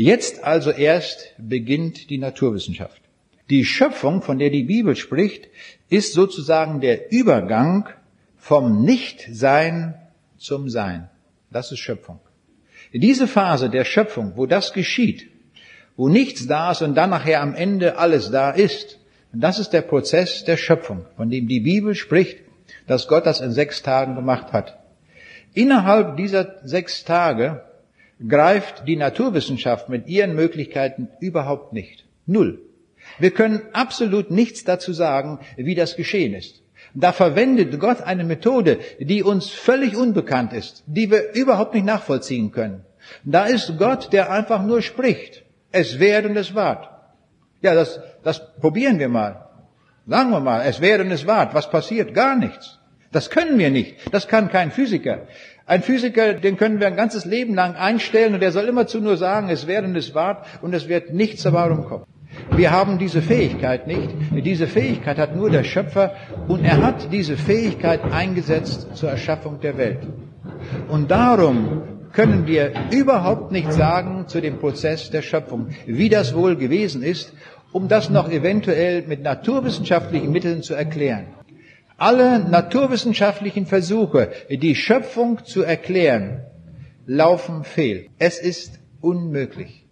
Jetzt 0.00 0.44
also 0.44 0.70
erst 0.70 1.34
beginnt 1.38 2.08
die 2.08 2.18
Naturwissenschaft. 2.18 3.02
Die 3.50 3.64
Schöpfung, 3.64 4.22
von 4.22 4.38
der 4.38 4.48
die 4.48 4.62
Bibel 4.62 4.94
spricht, 4.94 5.48
ist 5.88 6.12
sozusagen 6.12 6.80
der 6.80 7.10
Übergang 7.10 7.88
vom 8.36 8.84
Nichtsein 8.84 9.94
zum 10.36 10.70
Sein. 10.70 11.10
Das 11.50 11.72
ist 11.72 11.80
Schöpfung. 11.80 12.20
Diese 12.92 13.26
Phase 13.26 13.70
der 13.70 13.84
Schöpfung, 13.84 14.34
wo 14.36 14.46
das 14.46 14.72
geschieht, 14.72 15.30
wo 15.96 16.08
nichts 16.08 16.46
da 16.46 16.70
ist 16.70 16.82
und 16.82 16.94
dann 16.94 17.10
nachher 17.10 17.40
am 17.40 17.56
Ende 17.56 17.98
alles 17.98 18.30
da 18.30 18.52
ist, 18.52 19.00
das 19.32 19.58
ist 19.58 19.70
der 19.70 19.82
Prozess 19.82 20.44
der 20.44 20.58
Schöpfung, 20.58 21.06
von 21.16 21.28
dem 21.28 21.48
die 21.48 21.58
Bibel 21.58 21.96
spricht, 21.96 22.38
dass 22.86 23.08
Gott 23.08 23.26
das 23.26 23.40
in 23.40 23.50
sechs 23.50 23.82
Tagen 23.82 24.14
gemacht 24.14 24.52
hat. 24.52 24.78
Innerhalb 25.54 26.16
dieser 26.16 26.54
sechs 26.62 27.02
Tage 27.02 27.64
greift 28.26 28.86
die 28.86 28.96
Naturwissenschaft 28.96 29.88
mit 29.88 30.08
ihren 30.08 30.34
Möglichkeiten 30.34 31.08
überhaupt 31.20 31.72
nicht. 31.72 32.04
Null. 32.26 32.60
Wir 33.18 33.30
können 33.30 33.62
absolut 33.72 34.30
nichts 34.30 34.64
dazu 34.64 34.92
sagen, 34.92 35.38
wie 35.56 35.74
das 35.74 35.96
geschehen 35.96 36.34
ist. 36.34 36.62
Da 36.94 37.12
verwendet 37.12 37.78
Gott 37.78 38.02
eine 38.02 38.24
Methode, 38.24 38.78
die 38.98 39.22
uns 39.22 39.50
völlig 39.50 39.96
unbekannt 39.96 40.52
ist, 40.52 40.82
die 40.86 41.10
wir 41.10 41.32
überhaupt 41.34 41.74
nicht 41.74 41.86
nachvollziehen 41.86 42.50
können. 42.50 42.84
Da 43.24 43.46
ist 43.46 43.78
Gott, 43.78 44.12
der 44.12 44.30
einfach 44.30 44.62
nur 44.62 44.82
spricht. 44.82 45.44
Es 45.70 45.98
wird 45.98 46.26
und 46.26 46.36
es 46.36 46.54
ward. 46.54 46.88
Ja, 47.62 47.74
das, 47.74 48.00
das 48.22 48.54
probieren 48.56 48.98
wir 48.98 49.08
mal. 49.08 49.48
Sagen 50.06 50.30
wir 50.30 50.40
mal, 50.40 50.62
es 50.62 50.80
wird 50.80 51.00
und 51.00 51.10
es 51.10 51.26
ward. 51.26 51.54
Was 51.54 51.70
passiert? 51.70 52.14
Gar 52.14 52.36
nichts. 52.36 52.77
Das 53.12 53.30
können 53.30 53.58
wir 53.58 53.70
nicht. 53.70 53.96
Das 54.12 54.28
kann 54.28 54.50
kein 54.50 54.70
Physiker. 54.70 55.22
Ein 55.66 55.82
Physiker, 55.82 56.34
den 56.34 56.56
können 56.56 56.80
wir 56.80 56.86
ein 56.86 56.96
ganzes 56.96 57.24
Leben 57.24 57.54
lang 57.54 57.74
einstellen 57.74 58.34
und 58.34 58.40
der 58.40 58.52
soll 58.52 58.64
immerzu 58.66 59.00
nur 59.00 59.16
sagen, 59.16 59.48
es 59.48 59.64
und 59.64 59.96
es 59.96 60.14
ward 60.14 60.46
und 60.62 60.74
es 60.74 60.88
wird 60.88 61.12
nichts 61.12 61.42
dabei 61.42 61.64
rumkommen. 61.68 62.06
Wir 62.50 62.70
haben 62.70 62.98
diese 62.98 63.22
Fähigkeit 63.22 63.86
nicht. 63.86 64.10
Diese 64.44 64.66
Fähigkeit 64.66 65.18
hat 65.18 65.34
nur 65.34 65.50
der 65.50 65.64
Schöpfer 65.64 66.14
und 66.46 66.64
er 66.64 66.82
hat 66.82 67.12
diese 67.12 67.36
Fähigkeit 67.36 68.00
eingesetzt 68.12 68.88
zur 68.94 69.10
Erschaffung 69.10 69.60
der 69.60 69.78
Welt. 69.78 70.06
Und 70.88 71.10
darum 71.10 71.82
können 72.12 72.46
wir 72.46 72.72
überhaupt 72.90 73.52
nicht 73.52 73.72
sagen 73.72 74.26
zu 74.26 74.40
dem 74.40 74.58
Prozess 74.58 75.10
der 75.10 75.22
Schöpfung, 75.22 75.68
wie 75.86 76.08
das 76.08 76.34
wohl 76.34 76.56
gewesen 76.56 77.02
ist, 77.02 77.32
um 77.72 77.88
das 77.88 78.10
noch 78.10 78.30
eventuell 78.30 79.02
mit 79.06 79.22
naturwissenschaftlichen 79.22 80.32
Mitteln 80.32 80.62
zu 80.62 80.74
erklären. 80.74 81.37
Alle 81.98 82.38
naturwissenschaftlichen 82.38 83.66
Versuche, 83.66 84.30
die 84.48 84.76
Schöpfung 84.76 85.44
zu 85.44 85.62
erklären, 85.62 86.44
laufen 87.06 87.64
fehl. 87.64 88.08
Es 88.18 88.38
ist 88.38 88.78
unmöglich. 89.00 89.84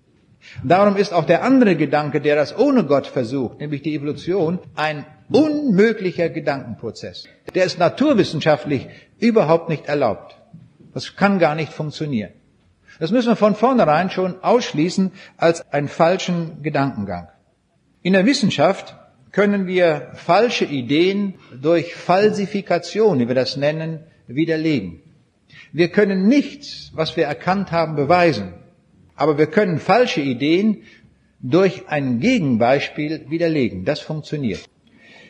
Darum 0.62 0.96
ist 0.96 1.12
auch 1.12 1.24
der 1.24 1.42
andere 1.42 1.74
Gedanke, 1.74 2.20
der 2.20 2.36
das 2.36 2.56
ohne 2.56 2.84
Gott 2.84 3.08
versucht, 3.08 3.58
nämlich 3.58 3.82
die 3.82 3.96
Evolution, 3.96 4.60
ein 4.76 5.04
unmöglicher 5.30 6.28
Gedankenprozess. 6.28 7.24
Der 7.54 7.64
ist 7.64 7.80
naturwissenschaftlich 7.80 8.86
überhaupt 9.18 9.68
nicht 9.68 9.86
erlaubt. 9.86 10.36
Das 10.94 11.16
kann 11.16 11.40
gar 11.40 11.56
nicht 11.56 11.72
funktionieren. 11.72 12.30
Das 13.00 13.10
müssen 13.10 13.28
wir 13.28 13.36
von 13.36 13.56
vornherein 13.56 14.10
schon 14.10 14.42
ausschließen 14.42 15.10
als 15.36 15.70
einen 15.72 15.88
falschen 15.88 16.62
Gedankengang. 16.62 17.28
In 18.02 18.12
der 18.12 18.24
Wissenschaft 18.24 18.94
können 19.36 19.66
wir 19.66 20.12
falsche 20.14 20.64
Ideen 20.64 21.34
durch 21.60 21.94
Falsifikation, 21.94 23.18
wie 23.18 23.28
wir 23.28 23.34
das 23.34 23.58
nennen, 23.58 23.98
widerlegen. 24.26 25.02
Wir 25.74 25.88
können 25.88 26.26
nichts, 26.26 26.90
was 26.94 27.18
wir 27.18 27.26
erkannt 27.26 27.70
haben, 27.70 27.96
beweisen. 27.96 28.54
Aber 29.14 29.36
wir 29.36 29.48
können 29.48 29.78
falsche 29.78 30.22
Ideen 30.22 30.84
durch 31.40 31.86
ein 31.88 32.18
Gegenbeispiel 32.18 33.26
widerlegen. 33.28 33.84
Das 33.84 34.00
funktioniert. 34.00 34.64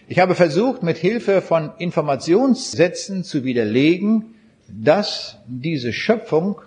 Ich 0.07 0.21
habe 0.21 0.37
versucht, 0.37 0.85
mit 0.85 0.99
Hilfe 0.99 1.43
von 1.43 1.73
Informationssätzen 1.79 3.25
zu 3.25 3.43
widerlegen, 3.43 4.37
dass 4.69 5.39
diese 5.49 5.93
Schöpfung 5.93 6.61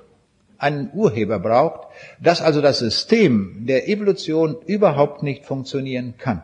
einen 0.57 0.89
Urheber 0.93 1.39
braucht, 1.39 1.87
dass 2.21 2.41
also 2.41 2.59
das 2.59 2.79
System 2.79 3.65
der 3.65 3.87
Evolution 3.87 4.57
überhaupt 4.65 5.23
nicht 5.23 5.45
funktionieren 5.45 6.15
kann. 6.17 6.43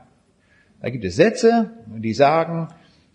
Da 0.82 0.90
gibt 0.90 1.06
es 1.06 1.16
Sätze, 1.16 1.72
die 1.88 2.14
sagen, 2.14 2.68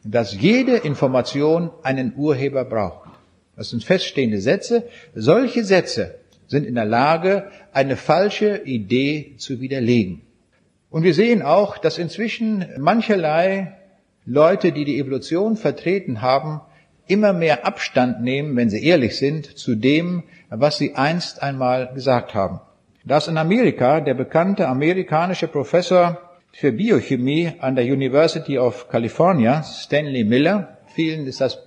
dass 0.05 0.35
jede 0.40 0.76
Information 0.76 1.71
einen 1.83 2.14
Urheber 2.17 2.64
braucht. 2.64 3.11
Das 3.57 3.71
sind 3.71 3.85
feststehende 3.85 4.40
Sätze. 4.40 4.85
Solche 5.14 5.64
Sätze 5.64 6.17
sind 6.47 6.67
in 6.67 6.75
der 6.75 6.87
Lage, 6.87 7.50
eine 7.73 7.97
falsche 7.97 8.62
Idee 8.64 9.35
zu 9.37 9.61
widerlegen. 9.61 10.23
Und 10.90 11.05
wir 11.05 11.14
sehen 11.14 11.43
auch, 11.43 11.79
dass 11.79 11.99
inzwischen 11.99 12.67
mancherlei 12.79 13.76
Leute, 14.25 14.73
die 14.73 14.85
die 14.85 14.99
Evolution 14.99 15.57
vertreten 15.57 16.23
haben, 16.23 16.61
immer 17.07 17.33
mehr 17.33 17.67
Abstand 17.67 18.23
nehmen, 18.23 18.57
wenn 18.57 18.71
sie 18.71 18.85
ehrlich 18.85 19.17
sind, 19.17 19.47
zu 19.47 19.75
dem, 19.75 20.23
was 20.49 20.79
sie 20.79 20.95
einst 20.95 21.43
einmal 21.43 21.93
gesagt 21.95 22.35
haben. 22.35 22.61
Dass 23.05 23.29
in 23.29 23.38
Amerika 23.38 24.00
der 24.00 24.14
bekannte 24.14 24.69
amerikanische 24.69 25.49
Professor 25.49 26.30
für 26.52 26.73
Biochemie 26.73 27.52
an 27.61 27.76
der 27.76 27.85
University 27.85 28.59
of 28.59 28.88
California, 28.88 29.62
Stanley 29.62 30.25
Miller, 30.25 30.78
vielen 30.87 31.26
ist 31.26 31.40
das 31.40 31.59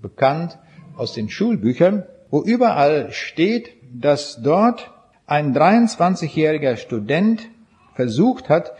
bekannt 0.00 0.58
aus 0.96 1.12
den 1.12 1.28
Schulbüchern, 1.28 2.04
wo 2.30 2.42
überall 2.42 3.12
steht, 3.12 3.70
dass 3.92 4.40
dort 4.42 4.90
ein 5.26 5.54
23-jähriger 5.54 6.76
Student 6.76 7.48
versucht 7.94 8.48
hat, 8.48 8.72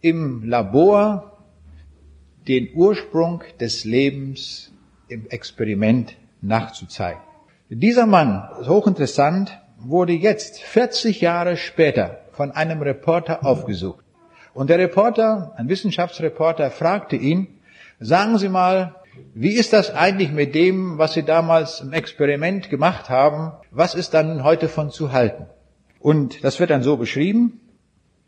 im 0.00 0.44
Labor 0.44 1.38
den 2.46 2.68
Ursprung 2.74 3.42
des 3.58 3.84
Lebens 3.84 4.72
im 5.08 5.26
Experiment 5.28 6.16
nachzuzeigen. 6.42 7.22
Dieser 7.70 8.06
Mann, 8.06 8.48
hochinteressant, 8.66 9.58
wurde 9.78 10.12
jetzt 10.12 10.60
40 10.60 11.20
Jahre 11.20 11.56
später 11.56 12.20
von 12.32 12.52
einem 12.52 12.82
Reporter 12.82 13.44
aufgesucht. 13.44 14.03
Und 14.54 14.70
der 14.70 14.78
Reporter, 14.78 15.52
ein 15.56 15.68
Wissenschaftsreporter, 15.68 16.70
fragte 16.70 17.16
ihn, 17.16 17.48
sagen 17.98 18.38
Sie 18.38 18.48
mal, 18.48 18.94
wie 19.34 19.54
ist 19.54 19.72
das 19.72 19.94
eigentlich 19.94 20.32
mit 20.32 20.54
dem, 20.54 20.98
was 20.98 21.14
Sie 21.14 21.24
damals 21.24 21.80
im 21.80 21.92
Experiment 21.92 22.70
gemacht 22.70 23.10
haben? 23.10 23.52
Was 23.70 23.94
ist 23.94 24.14
dann 24.14 24.44
heute 24.44 24.68
von 24.68 24.90
zu 24.90 25.12
halten? 25.12 25.46
Und 25.98 26.44
das 26.44 26.60
wird 26.60 26.70
dann 26.70 26.82
so 26.82 26.96
beschrieben. 26.96 27.60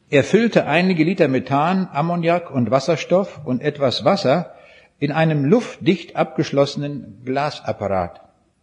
Er 0.09 0.25
füllte 0.25 0.66
einige 0.66 1.04
Liter 1.04 1.28
Methan, 1.28 1.88
Ammoniak 1.92 2.50
und 2.50 2.71
Wasserstoff 2.71 3.40
und 3.45 3.62
etwas 3.62 4.04
Wasser 4.04 4.52
in 4.99 5.12
einem 5.12 5.45
luftdicht 5.45 6.16
abgeschlossenen 6.16 7.23
Glasapparat. 7.25 8.21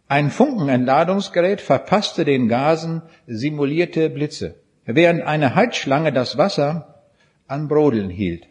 Ein 0.08 0.30
Funkenentladungsgerät 0.30 1.60
verpasste 1.60 2.24
den 2.24 2.48
Gasen 2.48 3.02
simulierte 3.26 4.10
Blitze, 4.10 4.56
während 4.84 5.22
eine 5.22 5.54
Heizschlange 5.54 6.12
das 6.12 6.36
Wasser 6.36 6.93
an 7.46 7.68
Brodeln 7.68 8.10
hielt. 8.10 8.46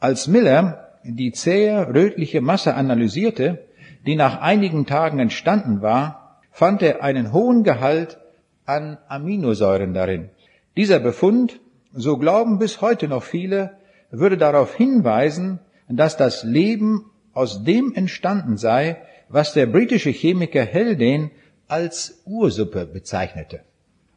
Als 0.00 0.28
Miller 0.28 0.84
die 1.04 1.32
zähe 1.32 1.88
rötliche 1.94 2.40
Masse 2.40 2.74
analysierte, 2.74 3.66
die 4.06 4.16
nach 4.16 4.40
einigen 4.40 4.86
Tagen 4.86 5.18
entstanden 5.18 5.82
war, 5.82 6.40
fand 6.50 6.82
er 6.82 7.02
einen 7.02 7.32
hohen 7.32 7.62
Gehalt 7.64 8.18
an 8.64 8.98
Aminosäuren 9.08 9.92
darin. 9.92 10.30
Dieser 10.76 11.00
Befund, 11.00 11.60
so 11.92 12.16
glauben 12.16 12.58
bis 12.58 12.80
heute 12.80 13.08
noch 13.08 13.22
viele, 13.22 13.76
würde 14.10 14.36
darauf 14.36 14.74
hinweisen, 14.74 15.60
dass 15.88 16.16
das 16.16 16.44
Leben 16.44 17.10
aus 17.32 17.64
dem 17.64 17.92
entstanden 17.94 18.56
sei, 18.56 18.96
was 19.28 19.52
der 19.52 19.66
britische 19.66 20.10
Chemiker 20.10 20.64
Haldane 20.64 21.30
als 21.68 22.22
Ursuppe 22.24 22.86
bezeichnete. 22.86 23.60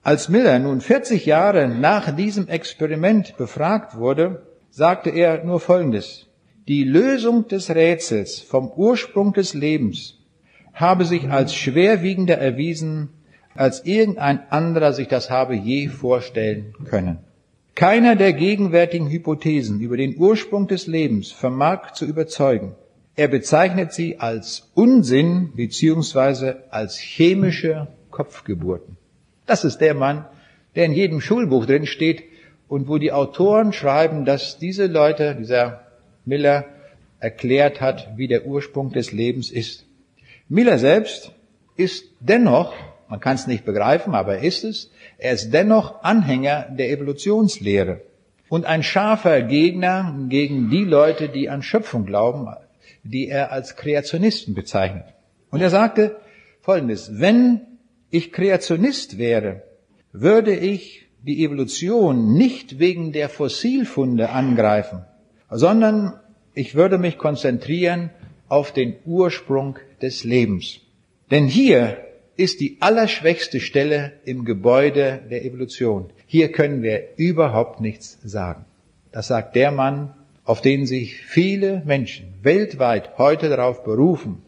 Als 0.07 0.29
Miller 0.29 0.57
nun 0.57 0.79
40 0.79 1.25
Jahre 1.25 1.67
nach 1.67 2.15
diesem 2.15 2.47
Experiment 2.47 3.35
befragt 3.35 3.97
wurde, 3.97 4.41
sagte 4.69 5.09
er 5.09 5.43
nur 5.43 5.59
Folgendes. 5.59 6.27
Die 6.69 6.85
Lösung 6.85 7.49
des 7.49 7.69
Rätsels 7.75 8.39
vom 8.39 8.71
Ursprung 8.71 9.33
des 9.33 9.53
Lebens 9.53 10.17
habe 10.73 11.03
sich 11.03 11.29
als 11.29 11.53
schwerwiegender 11.53 12.37
erwiesen, 12.37 13.09
als 13.53 13.83
irgendein 13.83 14.49
anderer 14.49 14.93
sich 14.93 15.09
das 15.09 15.29
habe 15.29 15.55
je 15.55 15.89
vorstellen 15.89 16.73
können. 16.85 17.17
Keiner 17.75 18.15
der 18.15 18.31
gegenwärtigen 18.31 19.09
Hypothesen 19.09 19.81
über 19.81 19.97
den 19.97 20.15
Ursprung 20.17 20.69
des 20.69 20.87
Lebens 20.87 21.33
vermag 21.33 21.91
zu 21.91 22.05
überzeugen. 22.05 22.75
Er 23.17 23.27
bezeichnet 23.27 23.91
sie 23.91 24.21
als 24.21 24.71
Unsinn 24.73 25.51
beziehungsweise 25.53 26.63
als 26.69 26.97
chemische 26.97 27.89
Kopfgeburten. 28.09 28.96
Das 29.47 29.63
ist 29.63 29.79
der 29.79 29.95
Mann, 29.95 30.25
der 30.75 30.85
in 30.85 30.93
jedem 30.93 31.21
Schulbuch 31.21 31.65
drin 31.65 31.87
steht 31.87 32.23
und 32.67 32.87
wo 32.87 32.97
die 32.99 33.11
Autoren 33.11 33.73
schreiben, 33.73 34.25
dass 34.25 34.59
diese 34.59 34.85
Leute, 34.85 35.35
dieser 35.35 35.81
Miller 36.25 36.65
erklärt 37.19 37.81
hat, 37.81 38.09
wie 38.15 38.27
der 38.27 38.45
Ursprung 38.45 38.91
des 38.91 39.11
Lebens 39.11 39.49
ist. 39.49 39.85
Miller 40.49 40.77
selbst 40.77 41.31
ist 41.75 42.05
dennoch, 42.19 42.73
man 43.09 43.19
kann 43.19 43.35
es 43.35 43.47
nicht 43.47 43.65
begreifen, 43.65 44.13
aber 44.13 44.35
er 44.35 44.43
ist 44.43 44.63
es, 44.63 44.91
er 45.17 45.31
ist 45.31 45.51
dennoch 45.51 46.03
Anhänger 46.03 46.67
der 46.69 46.91
Evolutionslehre 46.91 48.01
und 48.49 48.65
ein 48.65 48.83
scharfer 48.83 49.41
Gegner 49.41 50.15
gegen 50.29 50.69
die 50.69 50.83
Leute, 50.83 51.29
die 51.29 51.49
an 51.49 51.63
Schöpfung 51.63 52.05
glauben, 52.05 52.47
die 53.03 53.29
er 53.29 53.51
als 53.51 53.75
Kreationisten 53.75 54.53
bezeichnet. 54.53 55.05
Und 55.49 55.61
er 55.61 55.69
sagte 55.69 56.17
Folgendes, 56.61 57.19
wenn 57.19 57.61
ich 58.09 58.31
Kreationist 58.31 59.17
wäre, 59.17 59.63
würde 60.11 60.55
ich 60.55 61.07
die 61.21 61.43
Evolution 61.43 62.33
nicht 62.33 62.79
wegen 62.79 63.11
der 63.11 63.29
Fossilfunde 63.29 64.29
angreifen, 64.29 65.03
sondern 65.49 66.19
ich 66.53 66.75
würde 66.75 66.97
mich 66.97 67.17
konzentrieren 67.17 68.11
auf 68.47 68.71
den 68.71 68.95
Ursprung 69.05 69.77
des 70.01 70.23
Lebens. 70.23 70.79
Denn 71.31 71.47
hier 71.47 71.97
ist 72.37 72.61
die 72.61 72.77
allerschwächste 72.79 73.59
Stelle 73.59 74.13
im 74.23 74.45
Gebäude 74.45 75.21
der 75.29 75.43
Evolution. 75.43 76.11
Hier 76.27 76.51
können 76.51 76.83
wir 76.83 77.17
überhaupt 77.17 77.81
nichts 77.81 78.19
sagen. 78.23 78.65
Das 79.11 79.27
sagt 79.27 79.55
der 79.55 79.71
Mann, 79.71 80.13
auf 80.45 80.62
den 80.62 80.86
sich 80.86 81.21
viele 81.23 81.82
Menschen 81.86 82.36
weltweit 82.41 83.17
heute 83.17 83.49
darauf 83.49 83.84
berufen, 83.84 84.43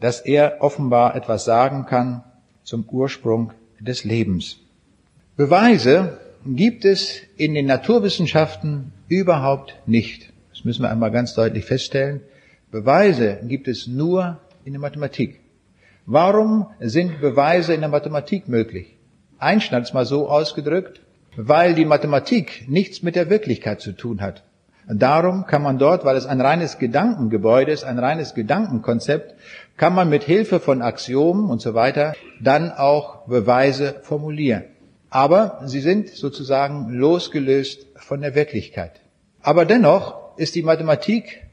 dass 0.00 0.20
er 0.20 0.56
offenbar 0.60 1.14
etwas 1.14 1.44
sagen 1.44 1.86
kann 1.86 2.24
zum 2.64 2.84
Ursprung 2.88 3.52
des 3.78 4.04
Lebens. 4.04 4.58
Beweise 5.36 6.18
gibt 6.44 6.84
es 6.84 7.20
in 7.36 7.54
den 7.54 7.66
Naturwissenschaften 7.66 8.92
überhaupt 9.08 9.74
nicht 9.86 10.34
müssen 10.64 10.82
wir 10.82 10.90
einmal 10.90 11.10
ganz 11.10 11.34
deutlich 11.34 11.64
feststellen. 11.64 12.20
Beweise 12.70 13.38
gibt 13.44 13.68
es 13.68 13.86
nur 13.86 14.38
in 14.64 14.72
der 14.72 14.80
Mathematik. 14.80 15.40
Warum 16.06 16.66
sind 16.80 17.20
Beweise 17.20 17.74
in 17.74 17.80
der 17.80 17.90
Mathematik 17.90 18.48
möglich? 18.48 18.96
Einstein 19.38 19.78
hat 19.78 19.84
es 19.84 19.94
mal 19.94 20.06
so 20.06 20.28
ausgedrückt, 20.28 21.00
weil 21.36 21.74
die 21.74 21.84
Mathematik 21.84 22.64
nichts 22.68 23.02
mit 23.02 23.16
der 23.16 23.30
Wirklichkeit 23.30 23.80
zu 23.80 23.92
tun 23.92 24.20
hat. 24.20 24.42
Darum 24.86 25.46
kann 25.46 25.62
man 25.62 25.78
dort, 25.78 26.04
weil 26.04 26.16
es 26.16 26.26
ein 26.26 26.40
reines 26.40 26.78
Gedankengebäude 26.78 27.72
ist, 27.72 27.84
ein 27.84 27.98
reines 27.98 28.34
Gedankenkonzept, 28.34 29.34
kann 29.76 29.94
man 29.94 30.10
mit 30.10 30.24
Hilfe 30.24 30.60
von 30.60 30.82
Axiomen 30.82 31.50
und 31.50 31.62
so 31.62 31.74
weiter 31.74 32.14
dann 32.40 32.70
auch 32.70 33.26
Beweise 33.26 33.96
formulieren. 34.02 34.64
Aber 35.10 35.60
sie 35.64 35.80
sind 35.80 36.10
sozusagen 36.10 36.90
losgelöst 36.90 37.86
von 37.96 38.20
der 38.20 38.34
Wirklichkeit. 38.34 39.00
Aber 39.40 39.64
dennoch 39.64 40.36
ist 40.36 40.54
die 40.54 40.62
Mathematik 40.62 41.44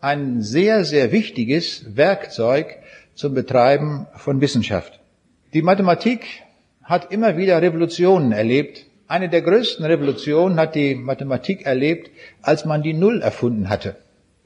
ein 0.00 0.42
sehr, 0.42 0.84
sehr 0.84 1.12
wichtiges 1.12 1.96
Werkzeug 1.96 2.78
zum 3.14 3.32
Betreiben 3.34 4.06
von 4.16 4.40
Wissenschaft. 4.40 5.00
Die 5.54 5.62
Mathematik 5.62 6.26
hat 6.82 7.12
immer 7.12 7.36
wieder 7.36 7.62
Revolutionen 7.62 8.32
erlebt. 8.32 8.86
Eine 9.14 9.28
der 9.28 9.42
größten 9.42 9.84
Revolutionen 9.84 10.58
hat 10.58 10.74
die 10.74 10.96
Mathematik 10.96 11.64
erlebt, 11.66 12.10
als 12.42 12.64
man 12.64 12.82
die 12.82 12.94
Null 12.94 13.22
erfunden 13.22 13.68
hatte. 13.68 13.94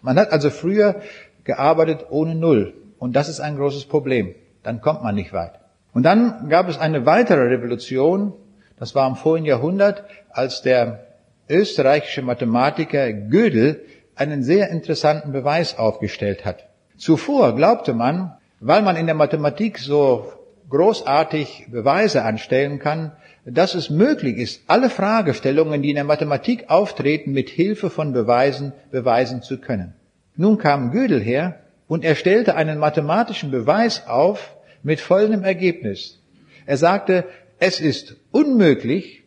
Man 0.02 0.18
hat 0.18 0.30
also 0.30 0.50
früher 0.50 0.96
gearbeitet 1.44 2.04
ohne 2.10 2.34
Null. 2.34 2.74
Und 2.98 3.16
das 3.16 3.30
ist 3.30 3.40
ein 3.40 3.56
großes 3.56 3.86
Problem. 3.86 4.34
Dann 4.62 4.82
kommt 4.82 5.02
man 5.02 5.14
nicht 5.14 5.32
weit. 5.32 5.52
Und 5.94 6.02
dann 6.02 6.50
gab 6.50 6.68
es 6.68 6.76
eine 6.76 7.06
weitere 7.06 7.44
Revolution. 7.44 8.34
Das 8.78 8.94
war 8.94 9.08
im 9.08 9.16
vorigen 9.16 9.46
Jahrhundert, 9.46 10.04
als 10.28 10.60
der 10.60 11.06
österreichische 11.48 12.20
Mathematiker 12.20 13.10
Gödel 13.10 13.86
einen 14.16 14.42
sehr 14.42 14.68
interessanten 14.68 15.32
Beweis 15.32 15.78
aufgestellt 15.78 16.44
hat. 16.44 16.68
Zuvor 16.98 17.56
glaubte 17.56 17.94
man, 17.94 18.36
weil 18.60 18.82
man 18.82 18.96
in 18.96 19.06
der 19.06 19.14
Mathematik 19.14 19.78
so 19.78 20.30
großartig 20.68 21.68
Beweise 21.70 22.22
anstellen 22.22 22.78
kann, 22.78 23.12
dass 23.50 23.74
es 23.74 23.90
möglich 23.90 24.36
ist, 24.36 24.62
alle 24.66 24.90
Fragestellungen, 24.90 25.82
die 25.82 25.90
in 25.90 25.96
der 25.96 26.04
Mathematik 26.04 26.68
auftreten, 26.68 27.32
mit 27.32 27.48
Hilfe 27.48 27.90
von 27.90 28.12
Beweisen 28.12 28.72
beweisen 28.90 29.42
zu 29.42 29.58
können. 29.58 29.94
Nun 30.36 30.58
kam 30.58 30.90
Gödel 30.90 31.20
her 31.20 31.60
und 31.86 32.04
er 32.04 32.14
stellte 32.14 32.54
einen 32.54 32.78
mathematischen 32.78 33.50
Beweis 33.50 34.06
auf 34.06 34.56
mit 34.82 35.00
folgendem 35.00 35.44
Ergebnis. 35.44 36.20
Er 36.66 36.76
sagte, 36.76 37.24
es 37.58 37.80
ist 37.80 38.16
unmöglich, 38.30 39.24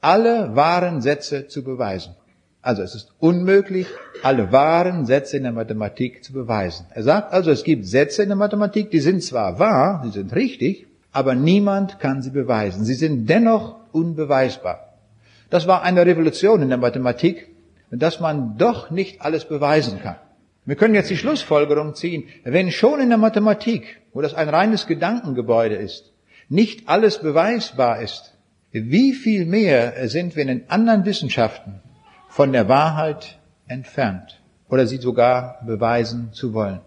alle 0.00 0.54
wahren 0.54 1.00
Sätze 1.00 1.48
zu 1.48 1.64
beweisen. 1.64 2.14
Also 2.60 2.82
es 2.82 2.94
ist 2.94 3.12
unmöglich, 3.18 3.88
alle 4.22 4.52
wahren 4.52 5.04
Sätze 5.06 5.36
in 5.36 5.42
der 5.42 5.52
Mathematik 5.52 6.22
zu 6.22 6.32
beweisen. 6.32 6.86
Er 6.94 7.02
sagt 7.02 7.32
also, 7.32 7.50
es 7.50 7.64
gibt 7.64 7.86
Sätze 7.86 8.22
in 8.22 8.28
der 8.28 8.36
Mathematik, 8.36 8.90
die 8.90 9.00
sind 9.00 9.22
zwar 9.22 9.58
wahr, 9.58 10.02
sie 10.04 10.10
sind 10.10 10.34
richtig, 10.34 10.86
aber 11.12 11.34
niemand 11.34 12.00
kann 12.00 12.22
sie 12.22 12.30
beweisen. 12.30 12.84
Sie 12.84 12.94
sind 12.94 13.28
dennoch 13.28 13.76
unbeweisbar. 13.92 14.94
Das 15.50 15.66
war 15.66 15.82
eine 15.82 16.06
Revolution 16.06 16.62
in 16.62 16.70
der 16.70 16.78
Mathematik, 16.78 17.48
dass 17.90 18.20
man 18.20 18.56
doch 18.56 18.90
nicht 18.90 19.20
alles 19.20 19.44
beweisen 19.44 20.00
kann. 20.00 20.16
Wir 20.64 20.76
können 20.76 20.94
jetzt 20.94 21.10
die 21.10 21.16
Schlussfolgerung 21.16 21.94
ziehen, 21.94 22.24
wenn 22.44 22.70
schon 22.70 23.00
in 23.00 23.10
der 23.10 23.18
Mathematik, 23.18 24.00
wo 24.12 24.22
das 24.22 24.32
ein 24.34 24.48
reines 24.48 24.86
Gedankengebäude 24.86 25.74
ist, 25.74 26.12
nicht 26.48 26.88
alles 26.88 27.18
beweisbar 27.18 28.00
ist, 28.00 28.34
wie 28.70 29.12
viel 29.12 29.44
mehr 29.44 30.08
sind 30.08 30.34
wir 30.34 30.42
in 30.42 30.48
den 30.48 30.70
anderen 30.70 31.04
Wissenschaften 31.04 31.80
von 32.28 32.52
der 32.52 32.68
Wahrheit 32.68 33.38
entfernt 33.66 34.40
oder 34.68 34.86
sie 34.86 34.96
sogar 34.96 35.60
beweisen 35.66 36.30
zu 36.32 36.54
wollen. 36.54 36.80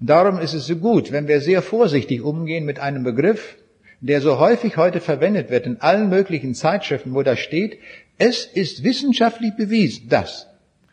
Darum 0.00 0.38
ist 0.38 0.54
es 0.54 0.66
so 0.66 0.76
gut, 0.76 1.12
wenn 1.12 1.28
wir 1.28 1.40
sehr 1.40 1.62
vorsichtig 1.62 2.22
umgehen 2.22 2.64
mit 2.64 2.78
einem 2.80 3.04
Begriff, 3.04 3.56
der 4.00 4.20
so 4.20 4.38
häufig 4.38 4.76
heute 4.76 5.00
verwendet 5.00 5.50
wird 5.50 5.66
in 5.66 5.80
allen 5.80 6.08
möglichen 6.08 6.54
Zeitschriften, 6.54 7.14
wo 7.14 7.22
da 7.22 7.36
steht, 7.36 7.78
es 8.18 8.44
ist 8.44 8.84
wissenschaftlich 8.84 9.54
bewiesen, 9.56 10.08
das. 10.08 10.46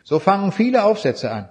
So 0.03 0.19
fangen 0.19 0.51
viele 0.51 0.83
Aufsätze 0.83 1.31
an. 1.31 1.49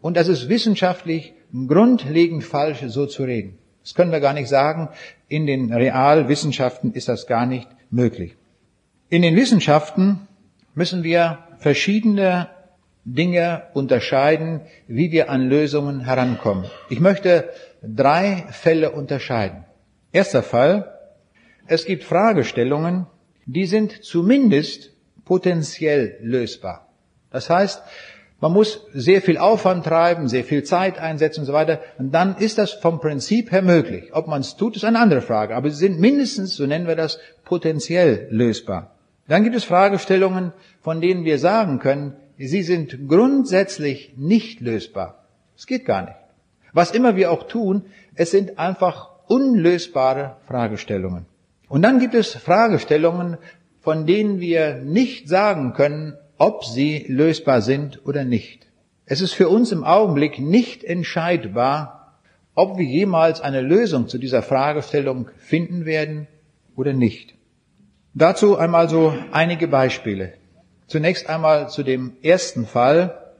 Und 0.00 0.16
das 0.16 0.28
ist 0.28 0.48
wissenschaftlich 0.48 1.34
grundlegend 1.66 2.44
falsch, 2.44 2.82
so 2.86 3.06
zu 3.06 3.24
reden. 3.24 3.58
Das 3.82 3.94
können 3.94 4.12
wir 4.12 4.20
gar 4.20 4.34
nicht 4.34 4.48
sagen. 4.48 4.90
In 5.28 5.46
den 5.46 5.72
Realwissenschaften 5.72 6.92
ist 6.92 7.08
das 7.08 7.26
gar 7.26 7.46
nicht 7.46 7.68
möglich. 7.90 8.36
In 9.08 9.22
den 9.22 9.34
Wissenschaften 9.36 10.28
müssen 10.74 11.02
wir 11.02 11.38
verschiedene 11.58 12.50
Dinge 13.04 13.62
unterscheiden, 13.72 14.60
wie 14.86 15.10
wir 15.10 15.30
an 15.30 15.48
Lösungen 15.48 16.00
herankommen. 16.00 16.66
Ich 16.90 17.00
möchte 17.00 17.48
drei 17.82 18.44
Fälle 18.50 18.90
unterscheiden. 18.90 19.64
Erster 20.12 20.42
Fall. 20.42 20.94
Es 21.66 21.84
gibt 21.84 22.04
Fragestellungen, 22.04 23.06
die 23.44 23.66
sind 23.66 24.04
zumindest 24.04 24.90
potenziell 25.24 26.16
lösbar. 26.22 26.88
Das 27.30 27.50
heißt, 27.50 27.82
man 28.40 28.52
muss 28.52 28.86
sehr 28.94 29.20
viel 29.20 29.36
Aufwand 29.36 29.84
treiben, 29.84 30.28
sehr 30.28 30.44
viel 30.44 30.62
Zeit 30.62 30.98
einsetzen 30.98 31.40
und 31.40 31.46
so 31.46 31.52
weiter. 31.52 31.80
Und 31.98 32.12
dann 32.12 32.36
ist 32.36 32.56
das 32.56 32.72
vom 32.72 33.00
Prinzip 33.00 33.50
her 33.50 33.62
möglich. 33.62 34.10
Ob 34.12 34.28
man 34.28 34.40
es 34.40 34.56
tut, 34.56 34.76
ist 34.76 34.84
eine 34.84 35.00
andere 35.00 35.22
Frage. 35.22 35.56
Aber 35.56 35.68
sie 35.70 35.76
sind 35.76 35.98
mindestens, 35.98 36.54
so 36.54 36.64
nennen 36.64 36.86
wir 36.86 36.96
das, 36.96 37.18
potenziell 37.44 38.28
lösbar. 38.30 38.94
Dann 39.26 39.42
gibt 39.42 39.56
es 39.56 39.64
Fragestellungen, 39.64 40.52
von 40.80 41.00
denen 41.00 41.24
wir 41.24 41.38
sagen 41.38 41.80
können, 41.80 42.14
sie 42.38 42.62
sind 42.62 43.08
grundsätzlich 43.08 44.14
nicht 44.16 44.60
lösbar. 44.60 45.24
Es 45.56 45.66
geht 45.66 45.84
gar 45.84 46.02
nicht. 46.02 46.16
Was 46.72 46.92
immer 46.92 47.16
wir 47.16 47.32
auch 47.32 47.48
tun, 47.48 47.86
es 48.14 48.30
sind 48.30 48.58
einfach 48.58 49.10
unlösbare 49.28 50.36
Fragestellungen. 50.46 51.26
Und 51.68 51.82
dann 51.82 52.00
gibt 52.00 52.14
es 52.14 52.34
Fragestellungen, 52.34 53.36
von 53.80 54.06
denen 54.06 54.40
wir 54.40 54.76
nicht 54.76 55.28
sagen 55.28 55.72
können, 55.74 56.14
ob 56.38 56.64
sie 56.64 57.04
lösbar 57.08 57.62
sind 57.62 58.06
oder 58.06 58.24
nicht. 58.24 58.66
Es 59.06 59.20
ist 59.20 59.32
für 59.32 59.48
uns 59.48 59.72
im 59.72 59.84
Augenblick 59.84 60.38
nicht 60.38 60.84
entscheidbar, 60.84 62.18
ob 62.54 62.76
wir 62.76 62.84
jemals 62.84 63.40
eine 63.40 63.60
Lösung 63.60 64.08
zu 64.08 64.18
dieser 64.18 64.42
Fragestellung 64.42 65.28
finden 65.38 65.84
werden 65.84 66.26
oder 66.76 66.92
nicht. 66.92 67.34
Dazu 68.14 68.56
einmal 68.56 68.88
so 68.88 69.14
einige 69.32 69.68
Beispiele. 69.68 70.34
Zunächst 70.86 71.28
einmal 71.28 71.68
zu 71.68 71.82
dem 71.82 72.16
ersten 72.22 72.66
Fall, 72.66 73.34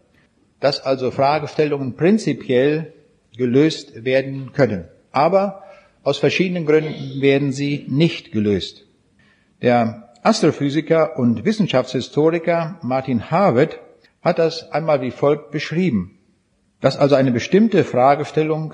dass 0.61 0.81
also 0.81 1.11
Fragestellungen 1.11 1.97
prinzipiell 1.97 2.93
gelöst 3.37 4.05
werden 4.05 4.53
können. 4.53 4.85
Aber 5.13 5.63
aus 6.09 6.17
verschiedenen 6.17 6.65
Gründen 6.65 7.21
werden 7.21 7.53
sie 7.53 7.85
nicht 7.87 8.33
gelöst. 8.33 8.87
Der 9.61 10.09
Astrophysiker 10.23 11.19
und 11.19 11.45
Wissenschaftshistoriker 11.45 12.79
Martin 12.81 13.31
Harvard 13.31 13.79
hat 14.23 14.39
das 14.39 14.73
einmal 14.73 15.03
wie 15.03 15.11
folgt 15.11 15.51
beschrieben, 15.51 16.19
dass 16.81 16.97
also 16.97 17.15
eine 17.15 17.31
bestimmte 17.31 17.85
Fragestellung 17.85 18.73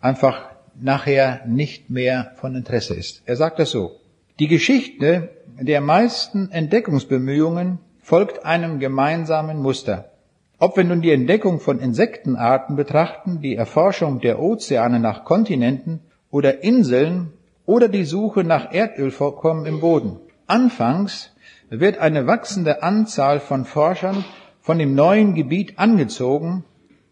einfach 0.00 0.48
nachher 0.80 1.44
nicht 1.48 1.90
mehr 1.90 2.30
von 2.36 2.54
Interesse 2.54 2.94
ist. 2.94 3.22
Er 3.26 3.34
sagt 3.34 3.58
das 3.58 3.72
so. 3.72 3.96
Die 4.38 4.46
Geschichte 4.46 5.30
der 5.60 5.80
meisten 5.80 6.52
Entdeckungsbemühungen 6.52 7.80
folgt 8.00 8.44
einem 8.44 8.78
gemeinsamen 8.78 9.58
Muster. 9.60 10.12
Ob 10.60 10.76
wir 10.76 10.84
nun 10.84 11.02
die 11.02 11.10
Entdeckung 11.10 11.58
von 11.58 11.80
Insektenarten 11.80 12.76
betrachten, 12.76 13.40
die 13.40 13.56
Erforschung 13.56 14.20
der 14.20 14.38
Ozeane 14.38 15.00
nach 15.00 15.24
Kontinenten 15.24 16.02
oder 16.36 16.62
Inseln 16.62 17.32
oder 17.64 17.88
die 17.88 18.04
Suche 18.04 18.44
nach 18.44 18.70
Erdölvorkommen 18.70 19.64
im 19.64 19.80
Boden. 19.80 20.20
Anfangs 20.46 21.34
wird 21.70 21.96
eine 21.96 22.26
wachsende 22.26 22.82
Anzahl 22.82 23.40
von 23.40 23.64
Forschern 23.64 24.22
von 24.60 24.78
dem 24.78 24.94
neuen 24.94 25.34
Gebiet 25.34 25.78
angezogen 25.78 26.64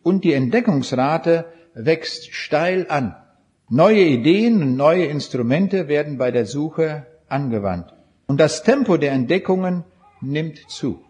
und 0.02 0.24
die 0.24 0.34
Entdeckungsrate 0.34 1.46
wächst 1.72 2.34
steil 2.34 2.84
an. 2.90 3.16
Neue 3.70 4.02
Ideen 4.02 4.62
und 4.62 4.76
neue 4.76 5.06
Instrumente 5.06 5.88
werden 5.88 6.18
bei 6.18 6.30
der 6.30 6.44
Suche 6.44 7.06
angewandt. 7.26 7.94
Und 8.26 8.38
das 8.40 8.62
Tempo 8.62 8.98
der 8.98 9.12
Entdeckungen 9.12 9.84
nimmt 10.20 10.58
zu. 10.68 11.00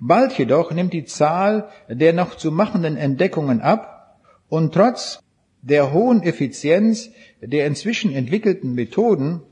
Bald 0.00 0.32
jedoch 0.36 0.72
nimmt 0.72 0.92
die 0.92 1.04
Zahl 1.04 1.68
der 1.88 2.14
noch 2.14 2.34
zu 2.34 2.50
machenden 2.50 2.96
Entdeckungen 2.96 3.60
ab 3.60 4.18
und 4.48 4.74
trotz 4.74 5.22
der 5.62 5.92
hohen 5.92 6.22
Effizienz 6.22 7.10
der 7.40 7.66
inzwischen 7.66 8.12
entwickelten 8.12 8.74
Methoden 8.74 9.42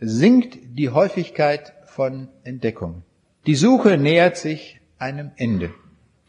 sinkt 0.00 0.58
die 0.64 0.90
Häufigkeit 0.90 1.72
von 1.86 2.28
Entdeckungen. 2.44 3.02
Die 3.46 3.56
Suche 3.56 3.98
nähert 3.98 4.36
sich 4.36 4.80
einem 4.98 5.30
Ende. 5.36 5.70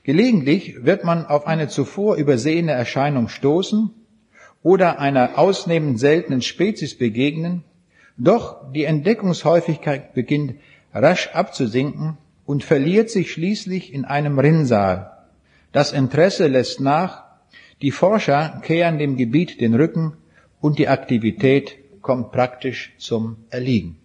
Gelegentlich 0.03 0.83
wird 0.85 1.03
man 1.03 1.25
auf 1.25 1.45
eine 1.45 1.67
zuvor 1.67 2.15
übersehene 2.15 2.71
Erscheinung 2.71 3.27
stoßen 3.27 3.91
oder 4.63 4.99
einer 4.99 5.37
ausnehmend 5.37 5.99
seltenen 5.99 6.41
Spezies 6.41 6.97
begegnen, 6.97 7.63
doch 8.17 8.71
die 8.71 8.85
Entdeckungshäufigkeit 8.85 10.13
beginnt 10.13 10.55
rasch 10.93 11.29
abzusinken 11.33 12.17
und 12.45 12.63
verliert 12.63 13.09
sich 13.09 13.31
schließlich 13.31 13.93
in 13.93 14.05
einem 14.05 14.39
Rinnsal. 14.39 15.11
Das 15.71 15.93
Interesse 15.93 16.47
lässt 16.47 16.79
nach, 16.79 17.28
die 17.81 17.91
Forscher 17.91 18.61
kehren 18.63 18.97
dem 18.97 19.15
Gebiet 19.15 19.61
den 19.61 19.75
Rücken 19.75 20.17
und 20.61 20.79
die 20.79 20.87
Aktivität 20.87 21.75
kommt 22.01 22.31
praktisch 22.31 22.93
zum 22.97 23.37
Erliegen. 23.49 23.97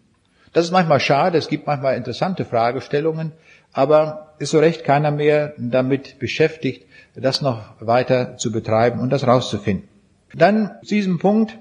Das 0.53 0.65
ist 0.65 0.71
manchmal 0.71 1.01
schade, 1.01 1.37
es 1.39 1.49
gibt 1.49 1.67
manchmal 1.67 1.97
interessante 1.97 2.45
Fragestellungen, 2.45 3.33
aber 3.73 4.35
ist 4.39 4.51
so 4.51 4.61
recht 4.61 4.85
keiner 4.85 5.11
mehr 5.11 5.55
damit 5.59 6.19
beschäftigt, 6.21 6.87
das 7.15 7.43
noch 7.43 7.75
weiter 7.81 8.37
zu 8.37 8.53
betreiben 8.53 9.01
und 9.01 9.11
das 9.11 9.27
rauszufinden. 9.27 9.89
Dann 10.33 10.71
zu 10.83 10.95
diesem 10.95 11.19
Punkt, 11.19 11.59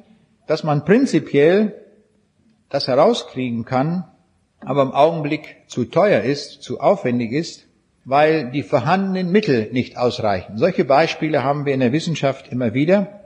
dass 0.48 0.64
man 0.64 0.86
prinzipiell 0.86 1.74
das 2.70 2.88
herauskriegen 2.88 3.66
kann, 3.66 4.06
aber 4.60 4.84
im 4.84 4.92
Augenblick 4.92 5.64
zu 5.68 5.86
teuer 5.86 6.22
ist, 6.22 6.62
zu 6.62 6.80
aufwendig 6.80 7.32
ist, 7.32 7.68
weil 8.06 8.52
die 8.52 8.64
vorhandenen 8.64 9.32
Mittel 9.32 9.70
nicht 9.72 9.98
ausreichen. 9.98 10.58
Solche 10.58 10.86
Beispiele 10.86 11.44
haben 11.44 11.66
wir 11.66 11.74
in 11.74 11.80
der 11.80 11.94
Wissenschaft 11.94 12.52
immer 12.52 12.74
wieder. 12.74 13.22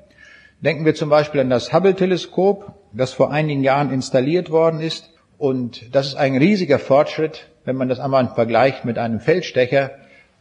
Denken 0.62 0.86
wir 0.86 0.96
zum 0.96 1.10
Beispiel 1.10 1.42
an 1.42 1.50
das 1.50 1.74
Hubble-Teleskop, 1.74 2.74
das 2.94 3.14
vor 3.14 3.32
einigen 3.32 3.64
Jahren 3.64 3.92
installiert 3.92 4.50
worden 4.50 4.82
ist. 4.82 5.12
Und 5.38 5.96
das 5.96 6.08
ist 6.08 6.16
ein 6.16 6.36
riesiger 6.36 6.80
Fortschritt, 6.80 7.48
wenn 7.66 7.76
man 7.76 7.90
das 7.90 8.00
einmal 8.00 8.28
vergleicht 8.34 8.86
mit 8.86 8.98
einem 8.98 9.20
Feldstecher 9.20 9.92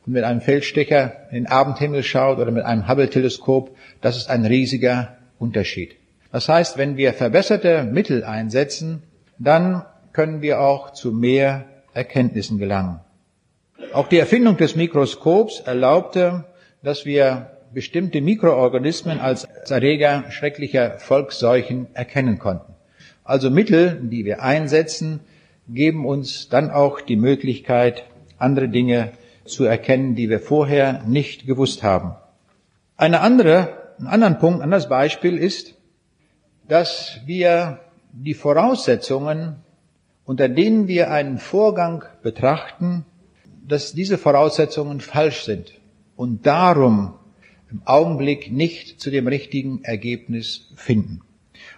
und 0.06 0.12
mit 0.12 0.24
einem 0.24 0.40
Feldstecher 0.40 1.12
in 1.30 1.44
den 1.44 1.46
Abendhimmel 1.46 2.02
schaut 2.02 2.38
oder 2.38 2.50
mit 2.50 2.64
einem 2.64 2.88
Hubble-Teleskop. 2.88 3.76
Das 4.00 4.16
ist 4.16 4.30
ein 4.30 4.46
riesiger 4.46 5.16
Unterschied. 5.38 5.96
Das 6.32 6.48
heißt, 6.48 6.76
wenn 6.78 6.96
wir 6.96 7.12
verbesserte 7.12 7.84
Mittel 7.84 8.24
einsetzen, 8.24 9.02
dann 9.38 9.84
können 10.12 10.42
wir 10.42 10.60
auch 10.60 10.92
zu 10.92 11.12
mehr 11.12 11.64
Erkenntnissen 11.92 12.58
gelangen. 12.58 13.00
Auch 13.92 14.08
die 14.08 14.18
Erfindung 14.18 14.56
des 14.56 14.76
Mikroskops 14.76 15.60
erlaubte, 15.60 16.44
dass 16.82 17.06
wir 17.06 17.50
bestimmte 17.72 18.20
Mikroorganismen 18.20 19.20
als 19.20 19.44
Erreger 19.68 20.30
schrecklicher 20.30 20.98
Volksseuchen 20.98 21.88
erkennen 21.94 22.38
konnten. 22.38 22.74
Also 23.24 23.50
Mittel, 23.50 23.98
die 24.02 24.24
wir 24.24 24.42
einsetzen, 24.42 25.20
geben 25.68 26.06
uns 26.06 26.48
dann 26.48 26.70
auch 26.70 27.00
die 27.00 27.16
Möglichkeit, 27.16 28.04
andere 28.38 28.68
Dinge 28.68 29.12
zu 29.44 29.64
erkennen, 29.64 30.14
die 30.14 30.28
wir 30.28 30.40
vorher 30.40 31.02
nicht 31.06 31.46
gewusst 31.46 31.82
haben. 31.82 32.14
Eine 32.96 33.20
andere, 33.20 33.94
ein 33.98 34.06
anderen 34.06 34.38
Punkt, 34.38 34.60
ein 34.60 34.64
anderes 34.64 34.88
Beispiel 34.88 35.36
ist, 35.36 35.74
dass 36.68 37.20
wir 37.26 37.80
die 38.12 38.34
Voraussetzungen, 38.34 39.56
unter 40.24 40.48
denen 40.48 40.88
wir 40.88 41.10
einen 41.10 41.38
Vorgang 41.38 42.04
betrachten, 42.22 43.04
dass 43.68 43.92
diese 43.92 44.18
Voraussetzungen 44.18 45.00
falsch 45.00 45.44
sind 45.44 45.72
und 46.16 46.46
darum 46.46 47.14
im 47.70 47.82
Augenblick 47.84 48.52
nicht 48.52 49.00
zu 49.00 49.10
dem 49.10 49.26
richtigen 49.26 49.82
Ergebnis 49.82 50.68
finden. 50.76 51.22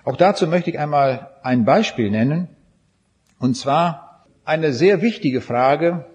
Auch 0.04 0.16
dazu 0.16 0.46
möchte 0.46 0.70
ich 0.70 0.78
einmal 0.78 1.30
ein 1.42 1.64
Beispiel 1.64 2.10
nennen, 2.10 2.48
und 3.38 3.56
zwar 3.56 4.26
eine 4.44 4.72
sehr 4.72 5.02
wichtige 5.02 5.40
Frage, 5.40 6.06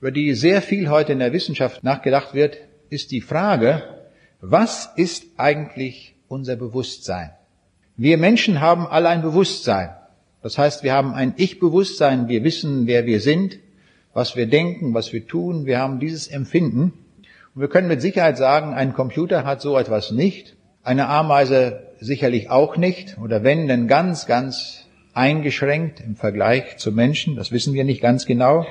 über 0.00 0.10
die 0.10 0.34
sehr 0.34 0.60
viel 0.62 0.90
heute 0.90 1.12
in 1.12 1.18
der 1.20 1.32
Wissenschaft 1.32 1.84
nachgedacht 1.84 2.34
wird, 2.34 2.58
ist 2.90 3.10
die 3.10 3.20
Frage, 3.20 3.82
was 4.40 4.90
ist 4.96 5.24
eigentlich 5.36 6.14
unser 6.28 6.56
Bewusstsein? 6.56 7.30
Wir 7.96 8.18
Menschen 8.18 8.60
haben 8.60 8.86
alle 8.86 9.08
ein 9.08 9.22
Bewusstsein. 9.22 9.90
Das 10.42 10.58
heißt, 10.58 10.82
wir 10.82 10.92
haben 10.92 11.14
ein 11.14 11.34
Ich-Bewusstsein, 11.36 12.28
wir 12.28 12.44
wissen, 12.44 12.86
wer 12.86 13.06
wir 13.06 13.20
sind, 13.20 13.58
was 14.16 14.34
wir 14.34 14.46
denken, 14.46 14.94
was 14.94 15.12
wir 15.12 15.26
tun, 15.26 15.66
wir 15.66 15.78
haben 15.78 16.00
dieses 16.00 16.26
Empfinden. 16.26 16.94
Und 17.54 17.60
wir 17.60 17.68
können 17.68 17.86
mit 17.86 18.00
Sicherheit 18.00 18.38
sagen, 18.38 18.72
ein 18.72 18.94
Computer 18.94 19.44
hat 19.44 19.60
so 19.60 19.76
etwas 19.76 20.10
nicht, 20.10 20.56
eine 20.82 21.08
Ameise 21.08 21.82
sicherlich 22.00 22.48
auch 22.48 22.78
nicht, 22.78 23.18
oder 23.22 23.44
wenn, 23.44 23.68
dann 23.68 23.88
ganz, 23.88 24.24
ganz 24.24 24.86
eingeschränkt 25.12 26.00
im 26.00 26.16
Vergleich 26.16 26.78
zu 26.78 26.92
Menschen, 26.92 27.36
das 27.36 27.52
wissen 27.52 27.74
wir 27.74 27.84
nicht 27.84 28.00
ganz 28.00 28.24
genau. 28.24 28.64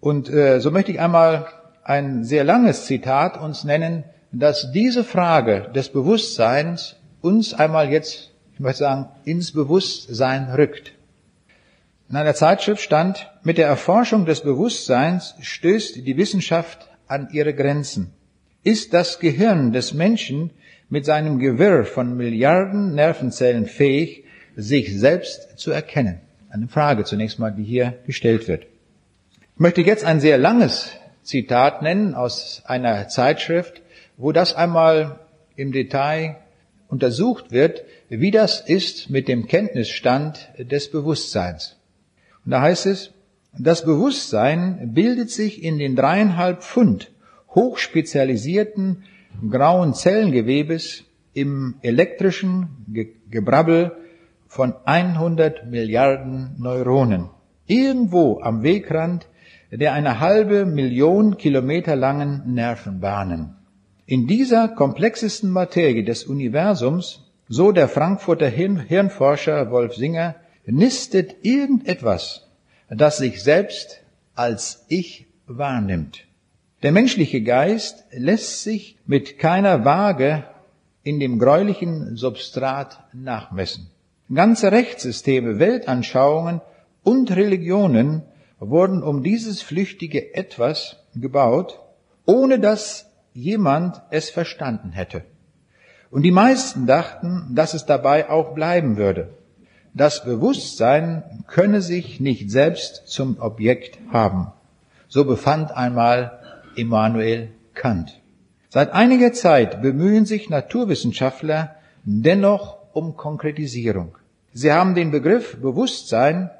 Und 0.00 0.30
äh, 0.30 0.58
so 0.58 0.70
möchte 0.70 0.92
ich 0.92 1.00
einmal 1.00 1.48
ein 1.84 2.24
sehr 2.24 2.44
langes 2.44 2.86
Zitat 2.86 3.38
uns 3.38 3.64
nennen, 3.64 4.04
dass 4.32 4.72
diese 4.72 5.04
Frage 5.04 5.70
des 5.74 5.90
Bewusstseins 5.90 6.96
uns 7.20 7.52
einmal 7.52 7.90
jetzt, 7.90 8.30
ich 8.54 8.60
möchte 8.60 8.84
sagen, 8.84 9.10
ins 9.26 9.52
Bewusstsein 9.52 10.50
rückt. 10.50 10.94
In 12.10 12.16
einer 12.16 12.34
Zeitschrift 12.34 12.80
stand, 12.80 13.30
mit 13.42 13.58
der 13.58 13.66
Erforschung 13.66 14.24
des 14.24 14.40
Bewusstseins 14.40 15.34
stößt 15.40 16.06
die 16.06 16.16
Wissenschaft 16.16 16.88
an 17.06 17.28
ihre 17.32 17.54
Grenzen. 17.54 18.12
ist 18.68 18.92
das 18.92 19.18
Gehirn 19.18 19.72
des 19.72 19.94
Menschen 19.94 20.50
mit 20.90 21.06
seinem 21.06 21.38
Gewirr 21.38 21.84
von 21.84 22.16
Milliarden 22.16 22.94
Nervenzellen 22.94 23.64
fähig, 23.64 24.24
sich 24.56 24.98
selbst 24.98 25.58
zu 25.58 25.70
erkennen? 25.70 26.20
Eine 26.50 26.68
Frage 26.68 27.04
zunächst 27.04 27.38
mal, 27.38 27.50
die 27.50 27.64
hier 27.64 27.98
gestellt 28.06 28.46
wird. 28.46 28.64
Ich 29.54 29.60
möchte 29.60 29.80
jetzt 29.80 30.04
ein 30.04 30.20
sehr 30.20 30.36
langes 30.36 30.92
Zitat 31.22 31.80
nennen 31.80 32.14
aus 32.14 32.62
einer 32.66 33.08
Zeitschrift, 33.08 33.80
wo 34.18 34.32
das 34.32 34.54
einmal 34.54 35.20
im 35.56 35.72
Detail 35.72 36.36
untersucht 36.88 37.52
wird, 37.52 37.84
wie 38.10 38.30
das 38.30 38.60
ist 38.60 39.08
mit 39.08 39.28
dem 39.28 39.46
Kenntnisstand 39.46 40.50
des 40.58 40.90
Bewusstseins. 40.90 41.77
Da 42.48 42.62
heißt 42.62 42.86
es, 42.86 43.12
das 43.58 43.84
Bewusstsein 43.84 44.94
bildet 44.94 45.30
sich 45.30 45.62
in 45.62 45.78
den 45.78 45.96
dreieinhalb 45.96 46.62
Pfund 46.62 47.12
hochspezialisierten 47.54 49.04
grauen 49.50 49.92
Zellengewebes 49.92 51.04
im 51.34 51.74
elektrischen 51.82 52.68
Gebrabbel 53.30 53.92
von 54.46 54.74
100 54.86 55.66
Milliarden 55.66 56.54
Neuronen. 56.58 57.28
Irgendwo 57.66 58.40
am 58.40 58.62
Wegrand 58.62 59.26
der 59.70 59.92
eine 59.92 60.18
halbe 60.18 60.64
Million 60.64 61.36
Kilometer 61.36 61.96
langen 61.96 62.54
Nervenbahnen. 62.54 63.56
In 64.06 64.26
dieser 64.26 64.68
komplexesten 64.68 65.50
Materie 65.50 66.02
des 66.02 66.24
Universums, 66.24 67.30
so 67.46 67.72
der 67.72 67.88
Frankfurter 67.88 68.48
Hirnforscher 68.48 69.70
Wolf 69.70 69.94
Singer, 69.94 70.36
nistet 70.70 71.36
irgendetwas, 71.42 72.46
das 72.88 73.18
sich 73.18 73.42
selbst 73.42 74.00
als 74.34 74.84
Ich 74.88 75.26
wahrnimmt. 75.46 76.24
Der 76.82 76.92
menschliche 76.92 77.42
Geist 77.42 78.04
lässt 78.12 78.62
sich 78.62 78.98
mit 79.06 79.38
keiner 79.38 79.84
Waage 79.84 80.44
in 81.02 81.18
dem 81.18 81.38
gräulichen 81.38 82.16
Substrat 82.16 83.04
nachmessen. 83.12 83.90
Ganze 84.32 84.70
Rechtssysteme, 84.70 85.58
Weltanschauungen 85.58 86.60
und 87.02 87.34
Religionen 87.34 88.22
wurden 88.60 89.02
um 89.02 89.22
dieses 89.22 89.62
flüchtige 89.62 90.34
Etwas 90.34 90.96
gebaut, 91.14 91.80
ohne 92.26 92.58
dass 92.58 93.10
jemand 93.32 94.02
es 94.10 94.30
verstanden 94.30 94.92
hätte. 94.92 95.24
Und 96.10 96.22
die 96.22 96.30
meisten 96.30 96.86
dachten, 96.86 97.54
dass 97.54 97.74
es 97.74 97.86
dabei 97.86 98.28
auch 98.28 98.54
bleiben 98.54 98.96
würde. 98.96 99.37
Das 99.98 100.24
Bewusstsein 100.24 101.24
könne 101.48 101.82
sich 101.82 102.20
nicht 102.20 102.52
selbst 102.52 103.08
zum 103.08 103.40
Objekt 103.40 103.98
haben. 104.12 104.52
So 105.08 105.24
befand 105.24 105.72
einmal 105.72 106.38
Immanuel 106.76 107.48
Kant. 107.74 108.20
Seit 108.68 108.92
einiger 108.92 109.32
Zeit 109.32 109.82
bemühen 109.82 110.24
sich 110.24 110.50
Naturwissenschaftler 110.50 111.74
dennoch 112.04 112.76
um 112.92 113.16
Konkretisierung. 113.16 114.16
Sie 114.52 114.70
haben 114.70 114.94
den 114.94 115.10
Begriff 115.10 115.56
Bewusstsein 115.56 116.50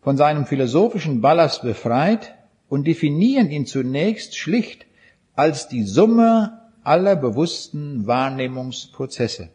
von 0.00 0.16
seinem 0.16 0.46
philosophischen 0.46 1.20
Ballast 1.20 1.60
befreit 1.60 2.36
und 2.70 2.86
definieren 2.86 3.50
ihn 3.50 3.66
zunächst 3.66 4.34
schlicht 4.34 4.86
als 5.36 5.68
die 5.68 5.82
Summe 5.82 6.62
aller 6.84 7.16
bewussten 7.16 8.06
Wahrnehmungsprozesse. 8.06 9.50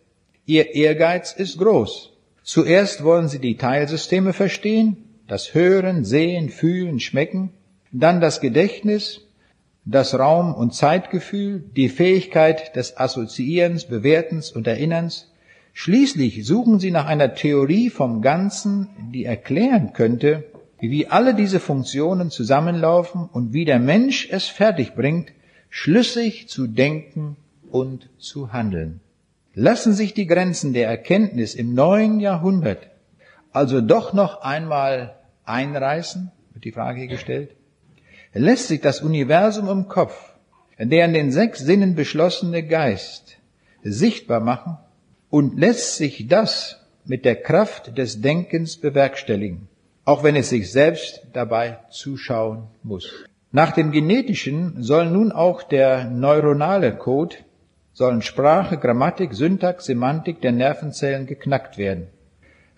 Ihr 0.45 0.75
Ehrgeiz 0.75 1.33
ist 1.33 1.57
groß. 1.57 2.12
Zuerst 2.43 3.03
wollen 3.03 3.27
sie 3.27 3.39
die 3.39 3.57
Teilsysteme 3.57 4.33
verstehen, 4.33 4.97
das 5.27 5.53
Hören, 5.53 6.05
Sehen, 6.05 6.49
Fühlen, 6.49 6.99
Schmecken, 6.99 7.51
dann 7.91 8.21
das 8.21 8.41
Gedächtnis, 8.41 9.21
das 9.85 10.17
Raum- 10.17 10.53
und 10.53 10.73
Zeitgefühl, 10.73 11.63
die 11.75 11.89
Fähigkeit 11.89 12.75
des 12.75 12.97
Assoziierens, 12.97 13.85
Bewertens 13.85 14.51
und 14.51 14.67
Erinnerns, 14.67 15.33
Schließlich 15.73 16.45
suchen 16.45 16.79
sie 16.79 16.91
nach 16.91 17.07
einer 17.07 17.33
Theorie 17.33 17.89
vom 17.89 18.21
Ganzen, 18.21 18.89
die 19.11 19.25
erklären 19.25 19.91
könnte, 19.93 20.43
wie 20.79 21.07
alle 21.07 21.33
diese 21.33 21.59
Funktionen 21.59 22.29
zusammenlaufen 22.29 23.27
und 23.31 23.53
wie 23.53 23.65
der 23.65 23.79
Mensch 23.79 24.27
es 24.29 24.45
fertigbringt, 24.45 25.31
schlüssig 25.69 26.47
zu 26.47 26.67
denken 26.67 27.37
und 27.71 28.09
zu 28.19 28.53
handeln. 28.53 28.99
Lassen 29.55 29.93
sich 29.93 30.13
die 30.13 30.27
Grenzen 30.27 30.73
der 30.73 30.87
Erkenntnis 30.87 31.53
im 31.55 31.73
neuen 31.73 32.19
Jahrhundert 32.19 32.89
also 33.53 33.81
doch 33.81 34.13
noch 34.13 34.41
einmal 34.41 35.15
einreißen, 35.45 36.31
wird 36.53 36.65
die 36.65 36.71
Frage 36.71 37.07
gestellt. 37.07 37.51
Lässt 38.33 38.67
sich 38.67 38.81
das 38.81 39.01
Universum 39.01 39.69
im 39.69 39.87
Kopf, 39.87 40.33
der 40.79 41.05
in 41.05 41.13
den 41.13 41.31
sechs 41.31 41.59
Sinnen 41.59 41.93
beschlossene 41.93 42.63
Geist, 42.63 43.37
sichtbar 43.83 44.39
machen 44.39 44.79
und 45.29 45.59
lässt 45.59 45.97
sich 45.97 46.27
das 46.27 46.79
mit 47.05 47.25
der 47.25 47.35
Kraft 47.35 47.95
des 47.97 48.21
Denkens 48.21 48.77
bewerkstelligen, 48.77 49.67
auch 50.03 50.23
wenn 50.23 50.35
es 50.35 50.49
sich 50.49 50.71
selbst 50.71 51.21
dabei 51.33 51.77
zuschauen 51.91 52.63
muss. 52.81 53.23
Nach 53.51 53.71
dem 53.71 53.91
Genetischen 53.91 54.81
soll 54.81 55.11
nun 55.11 55.31
auch 55.31 55.61
der 55.61 56.05
neuronale 56.05 56.95
Code, 56.95 57.35
sollen 57.93 58.21
Sprache, 58.21 58.77
Grammatik, 58.77 59.33
Syntax, 59.33 59.85
Semantik 59.85 60.41
der 60.41 60.51
Nervenzellen 60.51 61.25
geknackt 61.27 61.77
werden. 61.77 62.07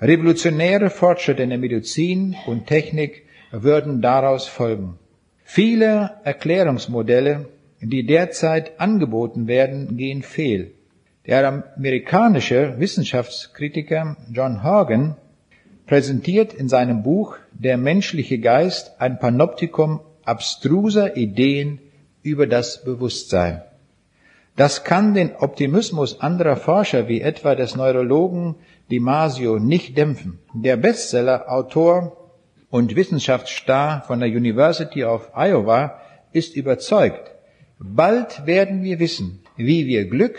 Revolutionäre 0.02 0.90
Fortschritte 0.90 1.44
in 1.44 1.50
der 1.50 1.58
Medizin 1.58 2.36
und 2.46 2.68
Technik 2.68 3.24
würden 3.52 4.02
daraus 4.02 4.46
folgen. 4.46 5.00
Viele 5.44 6.16
Erklärungsmodelle, 6.24 7.48
die 7.80 8.06
derzeit 8.06 8.80
angeboten 8.80 9.48
werden, 9.48 9.96
gehen 9.96 10.22
fehl. 10.22 10.72
Der 11.26 11.64
amerikanische 11.76 12.76
Wissenschaftskritiker 12.78 14.18
John 14.32 14.64
Hagen 14.64 15.16
präsentiert 15.88 16.54
in 16.54 16.68
seinem 16.68 17.04
Buch 17.04 17.38
Der 17.54 17.78
menschliche 17.78 18.40
Geist 18.40 19.00
ein 19.00 19.18
Panoptikum 19.18 20.02
abstruser 20.24 21.16
Ideen 21.16 21.80
über 22.22 22.48
das 22.48 22.84
Bewusstsein. 22.84 23.62
Das 24.56 24.86
kann 24.86 25.14
den 25.14 25.36
Optimismus 25.36 26.22
anderer 26.22 26.56
Forscher 26.56 27.10
wie 27.10 27.20
etwa 27.20 27.56
des 27.56 27.76
Neurologen 27.76 28.56
Dimasio 28.90 29.60
nicht 29.60 29.98
dämpfen. 29.98 30.40
Der 30.54 30.78
Bestseller-Autor 30.78 32.16
und 32.70 32.96
Wissenschaftsstar 32.96 34.04
von 34.04 34.22
der 34.22 34.30
University 34.30 35.04
of 35.04 35.30
Iowa 35.36 36.00
ist 36.32 36.56
überzeugt, 36.56 37.32
bald 37.80 38.46
werden 38.46 38.84
wir 38.84 39.00
wissen, 39.00 39.42
wie 39.58 39.88
wir 39.88 40.08
Glück 40.08 40.38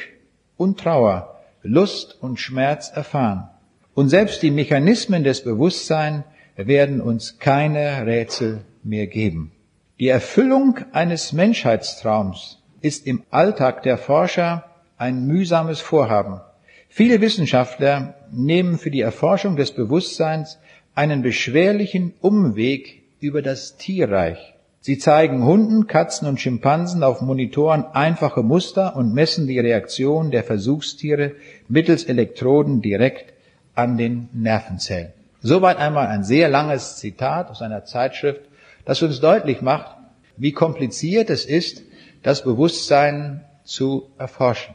und 0.56 0.80
Trauer, 0.80 1.38
Lust 1.62 2.16
und 2.22 2.40
Schmerz 2.40 2.90
erfahren. 2.94 3.50
Und 3.94 4.08
selbst 4.08 4.42
die 4.42 4.50
Mechanismen 4.50 5.24
des 5.24 5.44
Bewusstseins 5.44 6.24
werden 6.56 7.02
uns 7.02 7.38
keine 7.38 8.06
Rätsel 8.06 8.64
mehr 8.82 9.06
geben. 9.06 9.52
Die 9.98 10.08
Erfüllung 10.08 10.78
eines 10.92 11.32
Menschheitstraums 11.32 12.62
ist 12.80 13.06
im 13.06 13.22
Alltag 13.30 13.82
der 13.82 13.98
Forscher 13.98 14.64
ein 14.98 15.26
mühsames 15.26 15.80
Vorhaben. 15.80 16.40
Viele 16.88 17.20
Wissenschaftler 17.20 18.14
nehmen 18.32 18.78
für 18.78 18.90
die 18.90 19.00
Erforschung 19.00 19.56
des 19.56 19.72
Bewusstseins 19.72 20.58
einen 20.94 21.22
beschwerlichen 21.22 22.14
Umweg 22.20 23.02
über 23.20 23.42
das 23.42 23.76
Tierreich. 23.76 24.54
Sie 24.80 24.98
zeigen 24.98 25.44
Hunden, 25.44 25.88
Katzen 25.88 26.28
und 26.28 26.40
Schimpansen 26.40 27.02
auf 27.02 27.20
Monitoren 27.20 27.84
einfache 27.92 28.42
Muster 28.42 28.94
und 28.94 29.12
messen 29.12 29.46
die 29.46 29.58
Reaktion 29.58 30.30
der 30.30 30.44
Versuchstiere 30.44 31.32
mittels 31.68 32.04
Elektroden 32.04 32.82
direkt 32.82 33.32
an 33.74 33.98
den 33.98 34.28
Nervenzellen. 34.32 35.12
Soweit 35.40 35.78
einmal 35.78 36.06
ein 36.06 36.24
sehr 36.24 36.48
langes 36.48 36.96
Zitat 36.96 37.50
aus 37.50 37.62
einer 37.62 37.84
Zeitschrift, 37.84 38.42
das 38.84 39.02
uns 39.02 39.20
deutlich 39.20 39.60
macht, 39.60 39.96
wie 40.36 40.52
kompliziert 40.52 41.30
es 41.30 41.44
ist, 41.44 41.82
das 42.26 42.42
Bewusstsein 42.42 43.44
zu 43.62 44.10
erforschen. 44.18 44.74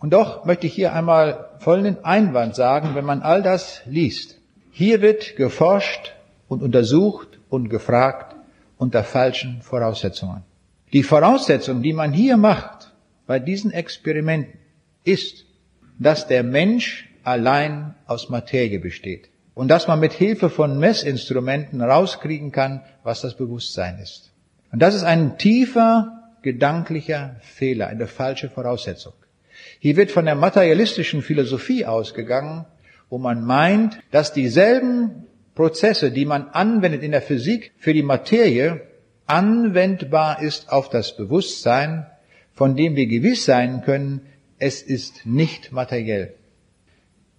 Und 0.00 0.12
doch 0.12 0.44
möchte 0.44 0.66
ich 0.66 0.74
hier 0.74 0.92
einmal 0.92 1.48
folgenden 1.60 2.04
Einwand 2.04 2.54
sagen, 2.54 2.94
wenn 2.94 3.06
man 3.06 3.22
all 3.22 3.42
das 3.42 3.80
liest. 3.86 4.38
Hier 4.70 5.00
wird 5.00 5.36
geforscht 5.36 6.12
und 6.46 6.62
untersucht 6.62 7.40
und 7.48 7.70
gefragt, 7.70 8.36
unter 8.76 9.02
falschen 9.02 9.62
Voraussetzungen. 9.62 10.42
Die 10.92 11.02
Voraussetzung, 11.02 11.80
die 11.80 11.94
man 11.94 12.12
hier 12.12 12.36
macht 12.36 12.92
bei 13.26 13.38
diesen 13.38 13.72
Experimenten, 13.72 14.60
ist, 15.04 15.46
dass 15.98 16.26
der 16.26 16.42
Mensch 16.42 17.08
allein 17.24 17.94
aus 18.06 18.28
Materie 18.28 18.78
besteht 18.78 19.30
und 19.54 19.68
dass 19.68 19.88
man 19.88 20.00
mit 20.00 20.12
Hilfe 20.12 20.50
von 20.50 20.78
Messinstrumenten 20.78 21.80
rauskriegen 21.80 22.52
kann, 22.52 22.82
was 23.04 23.22
das 23.22 23.38
Bewusstsein 23.38 23.98
ist. 24.00 24.34
Und 24.70 24.80
das 24.80 24.94
ist 24.94 25.04
ein 25.04 25.38
tiefer 25.38 26.17
gedanklicher 26.52 27.36
Fehler, 27.42 27.88
eine 27.88 28.06
falsche 28.06 28.48
Voraussetzung. 28.48 29.12
Hier 29.80 29.96
wird 29.96 30.10
von 30.10 30.24
der 30.24 30.34
materialistischen 30.34 31.20
Philosophie 31.20 31.84
ausgegangen, 31.84 32.64
wo 33.10 33.18
man 33.18 33.44
meint, 33.44 33.98
dass 34.12 34.32
dieselben 34.32 35.26
Prozesse, 35.54 36.10
die 36.10 36.24
man 36.24 36.48
anwendet 36.48 37.02
in 37.02 37.10
der 37.10 37.20
Physik 37.20 37.72
für 37.76 37.92
die 37.92 38.02
Materie, 38.14 38.80
anwendbar 39.26 40.40
ist 40.40 40.72
auf 40.72 40.88
das 40.88 41.16
Bewusstsein, 41.16 42.06
von 42.54 42.76
dem 42.76 42.96
wir 42.96 43.06
gewiss 43.06 43.44
sein 43.44 43.82
können, 43.82 44.22
es 44.58 44.80
ist 44.80 45.26
nicht 45.26 45.70
materiell. 45.70 46.32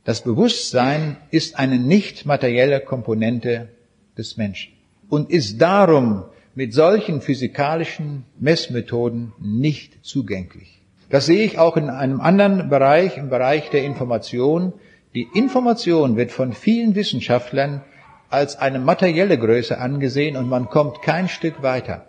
Das 0.03 0.21
Bewusstsein 0.23 1.17
ist 1.31 1.57
eine 1.57 1.79
nicht 1.79 2.27
materielle 2.27 2.79
Komponente 2.79 3.69
des 4.17 4.37
Menschen 4.37 4.73
und 5.09 5.31
ist 5.31 5.59
darum 5.59 6.25
mit 6.55 6.73
solchen 6.73 7.21
physikalischen 7.21 8.25
Messmethoden 8.39 9.33
nicht 9.39 10.05
zugänglich. 10.05 10.81
Das 11.09 11.25
sehe 11.25 11.43
ich 11.43 11.57
auch 11.57 11.77
in 11.77 11.89
einem 11.89 12.21
anderen 12.21 12.69
Bereich, 12.69 13.17
im 13.17 13.29
Bereich 13.29 13.69
der 13.69 13.83
Information. 13.83 14.73
Die 15.15 15.27
Information 15.33 16.17
wird 16.17 16.31
von 16.31 16.53
vielen 16.53 16.95
Wissenschaftlern 16.95 17.81
als 18.29 18.57
eine 18.57 18.79
materielle 18.79 19.37
Größe 19.37 19.79
angesehen 19.79 20.37
und 20.37 20.47
man 20.47 20.69
kommt 20.69 21.01
kein 21.01 21.27
Stück 21.27 21.63
weiter. 21.63 22.05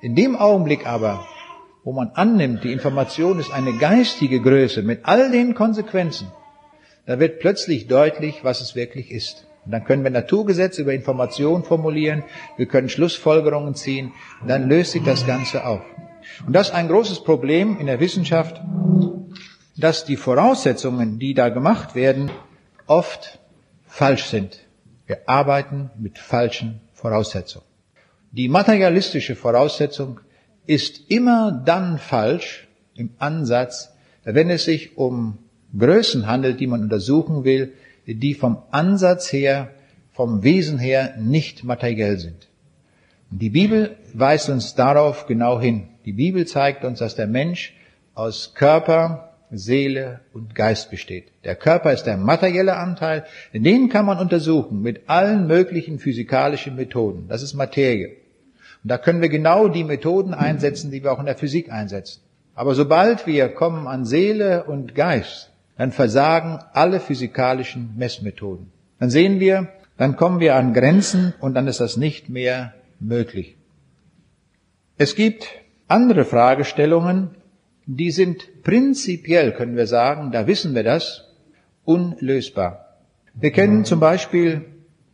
In 0.00 0.14
dem 0.14 0.36
Augenblick 0.36 0.86
aber, 0.86 1.26
wo 1.84 1.92
man 1.92 2.12
annimmt, 2.14 2.64
die 2.64 2.72
Information 2.72 3.38
ist 3.38 3.52
eine 3.52 3.74
geistige 3.74 4.40
Größe 4.40 4.82
mit 4.82 5.00
all 5.04 5.30
den 5.30 5.54
Konsequenzen, 5.54 6.28
da 7.04 7.18
wird 7.18 7.40
plötzlich 7.40 7.88
deutlich, 7.88 8.44
was 8.44 8.60
es 8.60 8.74
wirklich 8.74 9.10
ist. 9.10 9.46
Und 9.64 9.72
dann 9.72 9.84
können 9.84 10.04
wir 10.04 10.10
Naturgesetze 10.10 10.82
über 10.82 10.94
Information 10.94 11.64
formulieren, 11.64 12.24
wir 12.56 12.66
können 12.66 12.88
Schlussfolgerungen 12.88 13.74
ziehen, 13.74 14.12
dann 14.46 14.68
löst 14.68 14.92
sich 14.92 15.02
das 15.02 15.26
Ganze 15.26 15.66
auf. 15.66 15.82
Und 16.46 16.54
das 16.54 16.68
ist 16.68 16.74
ein 16.74 16.88
großes 16.88 17.24
Problem 17.24 17.78
in 17.78 17.86
der 17.86 18.00
Wissenschaft, 18.00 18.60
dass 19.76 20.04
die 20.04 20.16
Voraussetzungen, 20.16 21.18
die 21.18 21.34
da 21.34 21.48
gemacht 21.48 21.94
werden, 21.94 22.30
oft 22.86 23.38
falsch 23.86 24.24
sind. 24.24 24.60
Wir 25.06 25.28
arbeiten 25.28 25.90
mit 25.98 26.18
falschen 26.18 26.80
Voraussetzungen. 26.92 27.64
Die 28.32 28.48
materialistische 28.48 29.34
Voraussetzung 29.34 30.20
ist 30.66 31.10
immer 31.10 31.50
dann 31.50 31.98
falsch 31.98 32.68
im 32.94 33.10
Ansatz, 33.18 33.92
wenn 34.24 34.50
es 34.50 34.64
sich 34.64 34.96
um 34.96 35.38
Größen 35.76 36.26
handelt, 36.26 36.60
die 36.60 36.66
man 36.66 36.82
untersuchen 36.82 37.44
will, 37.44 37.72
die 38.06 38.34
vom 38.34 38.58
Ansatz 38.70 39.32
her, 39.32 39.70
vom 40.12 40.42
Wesen 40.42 40.78
her 40.78 41.14
nicht 41.18 41.64
materiell 41.64 42.18
sind. 42.18 42.48
Und 43.30 43.40
die 43.40 43.50
Bibel 43.50 43.96
weist 44.12 44.48
uns 44.48 44.74
darauf 44.74 45.26
genau 45.26 45.60
hin. 45.60 45.88
Die 46.04 46.12
Bibel 46.12 46.46
zeigt 46.46 46.84
uns, 46.84 46.98
dass 46.98 47.14
der 47.14 47.26
Mensch 47.26 47.74
aus 48.14 48.54
Körper, 48.54 49.30
Seele 49.50 50.20
und 50.32 50.54
Geist 50.54 50.90
besteht. 50.90 51.28
Der 51.44 51.56
Körper 51.56 51.92
ist 51.92 52.04
der 52.04 52.16
materielle 52.16 52.76
Anteil, 52.76 53.24
den 53.52 53.88
kann 53.88 54.06
man 54.06 54.18
untersuchen 54.18 54.82
mit 54.82 55.08
allen 55.08 55.46
möglichen 55.46 55.98
physikalischen 55.98 56.76
Methoden. 56.76 57.26
Das 57.28 57.42
ist 57.42 57.54
Materie. 57.54 58.16
Und 58.82 58.90
da 58.90 58.98
können 58.98 59.20
wir 59.20 59.28
genau 59.28 59.68
die 59.68 59.84
Methoden 59.84 60.34
einsetzen, 60.34 60.90
die 60.90 61.02
wir 61.02 61.12
auch 61.12 61.20
in 61.20 61.26
der 61.26 61.36
Physik 61.36 61.70
einsetzen. 61.70 62.20
Aber 62.54 62.74
sobald 62.74 63.26
wir 63.26 63.48
kommen 63.48 63.86
an 63.86 64.04
Seele 64.04 64.64
und 64.64 64.94
Geist, 64.94 65.49
dann 65.80 65.92
versagen 65.92 66.58
alle 66.74 67.00
physikalischen 67.00 67.94
Messmethoden. 67.96 68.70
Dann 68.98 69.08
sehen 69.08 69.40
wir, 69.40 69.68
dann 69.96 70.14
kommen 70.14 70.38
wir 70.38 70.54
an 70.54 70.74
Grenzen 70.74 71.32
und 71.40 71.54
dann 71.54 71.66
ist 71.68 71.80
das 71.80 71.96
nicht 71.96 72.28
mehr 72.28 72.74
möglich. 72.98 73.56
Es 74.98 75.14
gibt 75.14 75.48
andere 75.88 76.26
Fragestellungen, 76.26 77.30
die 77.86 78.10
sind 78.10 78.62
prinzipiell, 78.62 79.52
können 79.52 79.74
wir 79.74 79.86
sagen, 79.86 80.32
da 80.32 80.46
wissen 80.46 80.74
wir 80.74 80.82
das, 80.82 81.24
unlösbar. 81.86 82.98
Wir 83.32 83.50
kennen 83.50 83.86
zum 83.86 84.00
Beispiel 84.00 84.66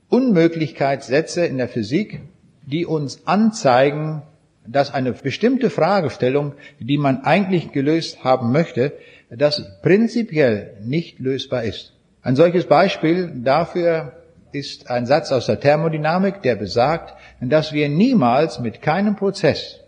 Unmöglichkeitssätze 0.09 1.47
in 1.47 1.59
der 1.59 1.69
Physik, 1.69 2.23
die 2.67 2.87
uns 2.87 3.25
anzeigen, 3.25 4.23
dass 4.67 4.93
eine 4.93 5.13
bestimmte 5.13 5.71
Fragestellung, 5.71 6.55
die 6.81 6.99
man 6.99 7.23
eigentlich 7.23 7.71
gelöst 7.71 8.25
haben 8.25 8.51
möchte, 8.51 8.95
das 9.31 9.81
prinzipiell 9.83 10.77
nicht 10.83 11.19
lösbar 11.19 11.65
ist. 11.65 11.93
Ein 12.23 12.37
solches 12.37 12.67
Beispiel 12.67 13.33
dafür 13.35 14.12
ist 14.53 14.91
ein 14.91 15.07
Satz 15.07 15.33
aus 15.33 15.47
der 15.47 15.61
Thermodynamik, 15.61 16.43
der 16.43 16.57
besagt, 16.57 17.15
dass 17.41 17.73
wir 17.73 17.89
niemals 17.89 18.59
mit 18.59 18.83
keinem 18.83 19.17
Prozess 19.17 19.81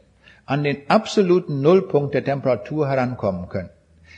an 0.44 0.64
den 0.64 0.88
absoluten 0.88 1.60
Nullpunkt 1.60 2.14
der 2.14 2.24
Temperatur 2.24 2.88
herankommen 2.88 3.48
können. 3.48 3.70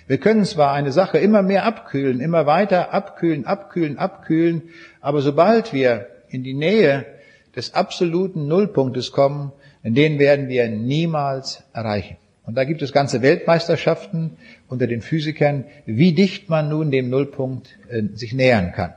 Wir 0.07 0.19
können 0.19 0.45
zwar 0.45 0.73
eine 0.73 0.93
Sache 0.93 1.19
immer 1.19 1.43
mehr 1.43 1.65
abkühlen, 1.65 2.21
immer 2.21 2.47
weiter 2.47 2.93
abkühlen, 2.93 3.47
abkühlen, 3.47 3.99
abkühlen, 3.99 4.63
aber 5.01 5.21
sobald 5.21 5.73
wir 5.73 6.07
in 6.29 6.43
die 6.43 6.55
Nähe 6.55 7.07
des 7.55 7.75
absoluten 7.75 8.49
Nullpunktes 8.49 9.13
kommen, 9.13 9.53
den 9.83 10.19
werden 10.19 10.49
wir 10.49 10.69
niemals 10.69 11.63
erreichen. 11.73 12.17
Und 12.51 12.57
da 12.57 12.65
gibt 12.65 12.83
es 12.83 12.93
ganze 12.93 13.23
Weltmeisterschaften 13.23 14.37
unter 14.67 14.89
den 14.89 15.03
Physikern, 15.03 15.67
wie 15.87 16.15
dicht 16.15 16.49
man 16.49 16.69
nun 16.69 16.91
dem 16.91 17.09
Nullpunkt 17.09 17.79
äh, 17.89 18.03
sich 18.15 18.33
nähern 18.33 18.73
kann. 18.73 18.93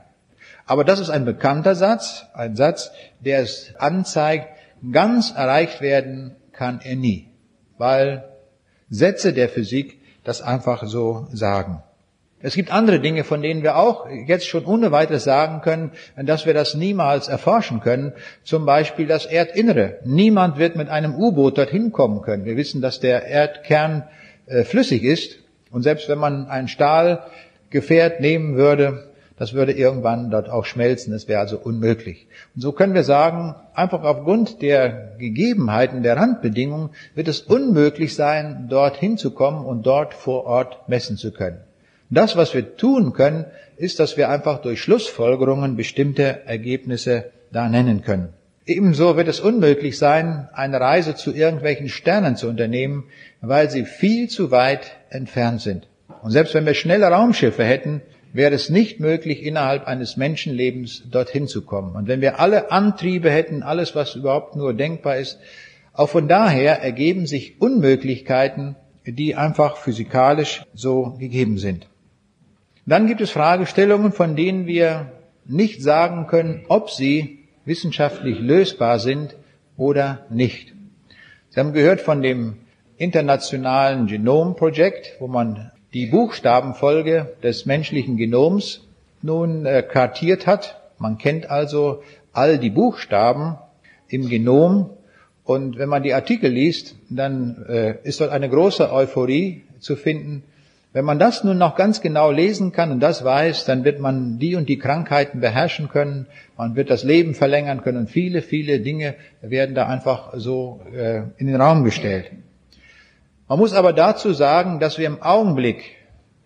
Aber 0.66 0.82
das 0.82 0.98
ist 0.98 1.08
ein 1.08 1.24
bekannter 1.24 1.76
Satz, 1.76 2.26
ein 2.34 2.56
Satz, 2.56 2.90
der 3.20 3.42
es 3.42 3.72
anzeigt, 3.78 4.48
ganz 4.90 5.30
erreicht 5.30 5.82
werden 5.82 6.34
kann 6.50 6.80
er 6.82 6.96
nie, 6.96 7.28
weil 7.78 8.24
Sätze 8.90 9.32
der 9.32 9.48
Physik 9.48 10.00
das 10.24 10.42
einfach 10.42 10.84
so 10.88 11.28
sagen. 11.30 11.80
Es 12.44 12.54
gibt 12.54 12.70
andere 12.70 13.00
Dinge, 13.00 13.24
von 13.24 13.40
denen 13.40 13.62
wir 13.62 13.78
auch 13.78 14.06
jetzt 14.26 14.46
schon 14.46 14.66
ohne 14.66 14.92
weiteres 14.92 15.24
sagen 15.24 15.62
können, 15.62 15.92
dass 16.14 16.44
wir 16.44 16.52
das 16.52 16.74
niemals 16.74 17.28
erforschen 17.28 17.80
können. 17.80 18.12
Zum 18.42 18.66
Beispiel 18.66 19.06
das 19.06 19.24
Erdinnere. 19.24 20.00
Niemand 20.04 20.58
wird 20.58 20.76
mit 20.76 20.90
einem 20.90 21.14
U-Boot 21.14 21.56
dorthin 21.56 21.90
kommen 21.90 22.20
können. 22.20 22.44
Wir 22.44 22.58
wissen, 22.58 22.82
dass 22.82 23.00
der 23.00 23.24
Erdkern 23.24 24.02
äh, 24.44 24.64
flüssig 24.64 25.04
ist. 25.04 25.38
Und 25.70 25.84
selbst 25.84 26.06
wenn 26.10 26.18
man 26.18 26.46
ein 26.48 26.68
Stahlgefährt 26.68 28.20
nehmen 28.20 28.56
würde, 28.56 29.08
das 29.38 29.54
würde 29.54 29.72
irgendwann 29.72 30.30
dort 30.30 30.50
auch 30.50 30.66
schmelzen. 30.66 31.14
Es 31.14 31.26
wäre 31.28 31.40
also 31.40 31.56
unmöglich. 31.56 32.26
Und 32.54 32.60
so 32.60 32.72
können 32.72 32.92
wir 32.92 33.04
sagen, 33.04 33.54
einfach 33.72 34.02
aufgrund 34.02 34.60
der 34.60 35.14
Gegebenheiten, 35.16 36.02
der 36.02 36.18
Randbedingungen 36.18 36.90
wird 37.14 37.26
es 37.26 37.40
unmöglich 37.40 38.14
sein, 38.14 38.66
dorthin 38.68 39.16
zu 39.16 39.30
kommen 39.30 39.64
und 39.64 39.86
dort 39.86 40.12
vor 40.12 40.44
Ort 40.44 40.90
messen 40.90 41.16
zu 41.16 41.32
können. 41.32 41.62
Das, 42.10 42.36
was 42.36 42.54
wir 42.54 42.76
tun 42.76 43.12
können, 43.12 43.46
ist, 43.76 43.98
dass 43.98 44.16
wir 44.16 44.28
einfach 44.28 44.62
durch 44.62 44.80
Schlussfolgerungen 44.80 45.76
bestimmte 45.76 46.46
Ergebnisse 46.46 47.30
da 47.50 47.68
nennen 47.68 48.02
können. 48.02 48.28
Ebenso 48.66 49.16
wird 49.16 49.28
es 49.28 49.40
unmöglich 49.40 49.98
sein, 49.98 50.48
eine 50.52 50.80
Reise 50.80 51.14
zu 51.14 51.34
irgendwelchen 51.34 51.88
Sternen 51.88 52.36
zu 52.36 52.48
unternehmen, 52.48 53.04
weil 53.42 53.70
sie 53.70 53.84
viel 53.84 54.28
zu 54.28 54.50
weit 54.50 54.96
entfernt 55.10 55.60
sind. 55.60 55.86
Und 56.22 56.30
selbst 56.30 56.54
wenn 56.54 56.64
wir 56.64 56.74
schnelle 56.74 57.06
Raumschiffe 57.08 57.64
hätten, 57.64 58.00
wäre 58.32 58.54
es 58.54 58.70
nicht 58.70 59.00
möglich, 59.00 59.42
innerhalb 59.42 59.86
eines 59.86 60.16
Menschenlebens 60.16 61.04
dorthin 61.10 61.46
zu 61.46 61.62
kommen. 61.62 61.94
Und 61.94 62.08
wenn 62.08 62.20
wir 62.20 62.40
alle 62.40 62.72
Antriebe 62.72 63.30
hätten, 63.30 63.62
alles, 63.62 63.94
was 63.94 64.16
überhaupt 64.16 64.56
nur 64.56 64.72
denkbar 64.72 65.16
ist, 65.16 65.38
auch 65.92 66.08
von 66.08 66.26
daher 66.26 66.80
ergeben 66.80 67.26
sich 67.26 67.60
Unmöglichkeiten, 67.60 68.76
die 69.06 69.36
einfach 69.36 69.76
physikalisch 69.76 70.64
so 70.74 71.16
gegeben 71.18 71.58
sind. 71.58 71.86
Dann 72.86 73.06
gibt 73.06 73.20
es 73.20 73.30
Fragestellungen, 73.30 74.12
von 74.12 74.36
denen 74.36 74.66
wir 74.66 75.12
nicht 75.46 75.82
sagen 75.82 76.26
können, 76.26 76.64
ob 76.68 76.90
sie 76.90 77.38
wissenschaftlich 77.64 78.38
lösbar 78.38 78.98
sind 78.98 79.36
oder 79.76 80.26
nicht. 80.30 80.74
Sie 81.50 81.60
haben 81.60 81.72
gehört 81.72 82.00
von 82.00 82.22
dem 82.22 82.56
internationalen 82.96 84.06
Genom 84.06 84.56
Project, 84.56 85.16
wo 85.18 85.28
man 85.28 85.70
die 85.94 86.06
Buchstabenfolge 86.06 87.34
des 87.42 87.66
menschlichen 87.66 88.16
Genoms 88.16 88.82
nun 89.22 89.64
äh, 89.64 89.82
kartiert 89.82 90.46
hat. 90.46 90.80
Man 90.98 91.18
kennt 91.18 91.50
also 91.50 92.02
all 92.32 92.58
die 92.58 92.70
Buchstaben 92.70 93.56
im 94.08 94.28
Genom 94.28 94.90
und 95.44 95.78
wenn 95.78 95.88
man 95.88 96.02
die 96.02 96.14
Artikel 96.14 96.50
liest, 96.50 96.96
dann 97.08 97.64
äh, 97.68 97.96
ist 98.02 98.20
dort 98.20 98.30
eine 98.30 98.48
große 98.48 98.92
Euphorie 98.92 99.62
zu 99.78 99.96
finden, 99.96 100.42
wenn 100.94 101.04
man 101.04 101.18
das 101.18 101.42
nun 101.42 101.58
noch 101.58 101.74
ganz 101.74 102.00
genau 102.00 102.30
lesen 102.30 102.70
kann 102.70 102.92
und 102.92 103.00
das 103.00 103.24
weiß, 103.24 103.64
dann 103.64 103.84
wird 103.84 103.98
man 103.98 104.38
die 104.38 104.54
und 104.54 104.68
die 104.68 104.78
Krankheiten 104.78 105.40
beherrschen 105.40 105.88
können, 105.88 106.26
man 106.56 106.76
wird 106.76 106.88
das 106.88 107.02
Leben 107.02 107.34
verlängern 107.34 107.82
können 107.82 107.98
und 107.98 108.10
viele, 108.10 108.42
viele 108.42 108.78
Dinge 108.78 109.16
werden 109.42 109.74
da 109.74 109.88
einfach 109.88 110.34
so 110.36 110.80
äh, 110.94 111.22
in 111.36 111.48
den 111.48 111.60
Raum 111.60 111.82
gestellt. 111.82 112.30
Man 113.48 113.58
muss 113.58 113.74
aber 113.74 113.92
dazu 113.92 114.32
sagen, 114.32 114.78
dass 114.78 114.96
wir 114.96 115.08
im 115.08 115.20
Augenblick 115.20 115.82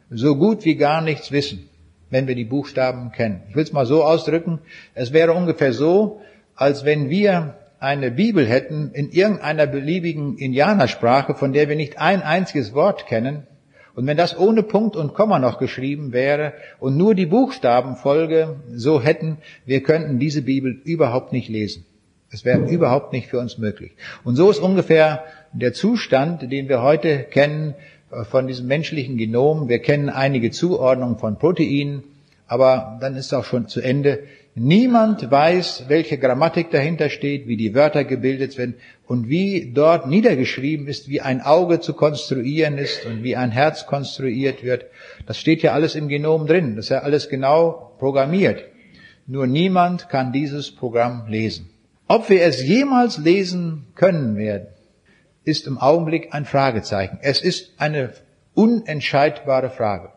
so 0.09 0.35
gut 0.35 0.64
wie 0.64 0.77
gar 0.77 1.03
nichts 1.03 1.31
wissen, 1.31 1.68
wenn 2.09 2.27
wir 2.27 2.35
die 2.35 2.47
Buchstaben 2.47 3.12
kennen. 3.12 3.43
Ich 3.51 3.55
will 3.55 3.64
es 3.64 3.75
mal 3.75 3.85
so 3.85 4.03
ausdrücken, 4.03 4.61
es 4.95 5.12
wäre 5.12 5.35
ungefähr 5.35 5.75
so, 5.75 6.22
als 6.57 6.87
wenn 6.87 7.11
wir 7.11 7.59
eine 7.81 8.11
Bibel 8.11 8.47
hätten 8.47 8.93
in 8.95 9.11
irgendeiner 9.11 9.66
beliebigen 9.66 10.39
Indianersprache, 10.39 11.35
von 11.35 11.53
der 11.53 11.68
wir 11.68 11.77
nicht 11.77 11.99
ein 11.99 12.22
einziges 12.22 12.72
Wort 12.72 13.07
kennen, 13.07 13.47
und 13.99 14.07
wenn 14.07 14.16
das 14.16 14.38
ohne 14.38 14.62
Punkt 14.62 14.94
und 14.94 15.12
Komma 15.12 15.40
noch 15.40 15.59
geschrieben 15.59 16.12
wäre 16.12 16.53
und 16.78 16.96
nur 16.96 17.16
die 17.16 17.26
Buchstabenfolge 17.26 18.55
so 18.72 19.03
hätten, 19.03 19.38
wir 19.66 19.82
könnten 19.82 20.20
diese 20.20 20.42
Bibel 20.42 20.70
überhaupt 20.84 21.32
nicht 21.32 21.49
lesen. 21.49 21.84
Es 22.30 22.44
wäre 22.44 22.61
überhaupt 22.70 23.12
nicht 23.12 23.26
für 23.26 23.40
uns 23.40 23.59
möglich. 23.59 23.90
Und 24.22 24.36
so 24.36 24.53
ist 24.53 24.61
ungefähr 24.61 25.24
der 25.53 25.72
Zustand, 25.72 26.42
den 26.53 26.68
wir 26.68 26.80
heute 26.80 27.24
kennen 27.24 27.74
äh, 28.12 28.22
von 28.22 28.46
diesem 28.46 28.68
menschlichen 28.68 29.16
Genom. 29.16 29.68
Wir 29.68 29.80
kennen 29.80 30.11
einige 30.11 30.53
Zuordnungen 30.53 31.18
von 31.18 31.36
Proteinen, 31.36 32.05
aber 32.46 32.99
dann 33.01 33.16
ist 33.16 33.34
auch 33.34 33.44
schon 33.44 33.66
zu 33.66 33.80
Ende. 33.80 34.20
Niemand 34.59 35.31
weiß, 35.31 35.85
welche 35.89 36.19
Grammatik 36.19 36.71
dahinter 36.71 37.11
steht, 37.11 37.47
wie 37.47 37.57
die 37.57 37.75
Wörter 37.75 38.05
gebildet 38.05 38.59
werden 38.59 38.75
und 39.07 39.29
wie 39.29 39.73
dort 39.73 40.09
niedergeschrieben 40.09 40.89
ist, 40.89 41.09
wie 41.09 41.21
ein 41.21 41.41
Auge 41.41 41.79
zu 41.81 41.93
konstruieren 41.93 42.77
ist 42.77 43.07
und 43.07 43.23
wie 43.23 43.37
ein 43.37 43.53
Herz 43.53 43.87
konstruiert 43.87 44.65
wird. 44.65 44.87
Das 45.27 45.39
steht 45.39 45.63
ja 45.63 45.73
alles 45.73 45.95
im 45.95 46.09
Genom 46.09 46.47
drin. 46.47 46.75
Das 46.75 46.87
ist 46.87 46.91
ja 46.91 47.01
alles 47.01 47.29
genau 47.29 47.93
programmiert. 47.99 48.65
Nur 49.27 49.47
niemand 49.47 50.09
kann 50.09 50.33
dieses 50.33 50.71
Programm 50.75 51.29
lesen. 51.29 51.71
Ob 52.09 52.29
wir 52.29 52.43
es 52.43 52.63
jemals 52.63 53.19
lesen 53.19 53.87
können 53.95 54.37
werden, 54.37 54.69
ist 55.45 55.67
im 55.67 55.79
Augenblick 55.79 56.35
ein 56.35 56.45
Fragezeichen. 56.45 57.19
Es 57.23 57.41
ist 57.41 57.75
eine 57.79 58.13
unentscheidbare 58.55 59.71
Frage. 59.71 60.11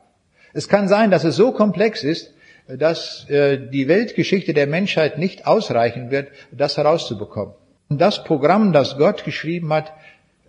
Es 0.54 0.68
kann 0.68 0.88
sein, 0.88 1.12
dass 1.12 1.26
es 1.26 1.36
so 1.36 1.52
komplex 1.52 2.04
ist, 2.04 2.34
dass 2.78 3.30
äh, 3.30 3.57
die 3.57 3.88
Weltgeschichte 3.88 4.53
der 4.53 4.67
Menschheit 4.67 5.17
nicht 5.17 5.45
ausreichen 5.45 6.11
wird, 6.11 6.30
das 6.51 6.78
herauszubekommen. 6.78 7.53
Und 7.89 7.99
das 7.99 8.24
Programm, 8.24 8.74
das 8.74 8.97
Gott 8.97 9.24
geschrieben 9.26 9.74
hat, 9.74 9.91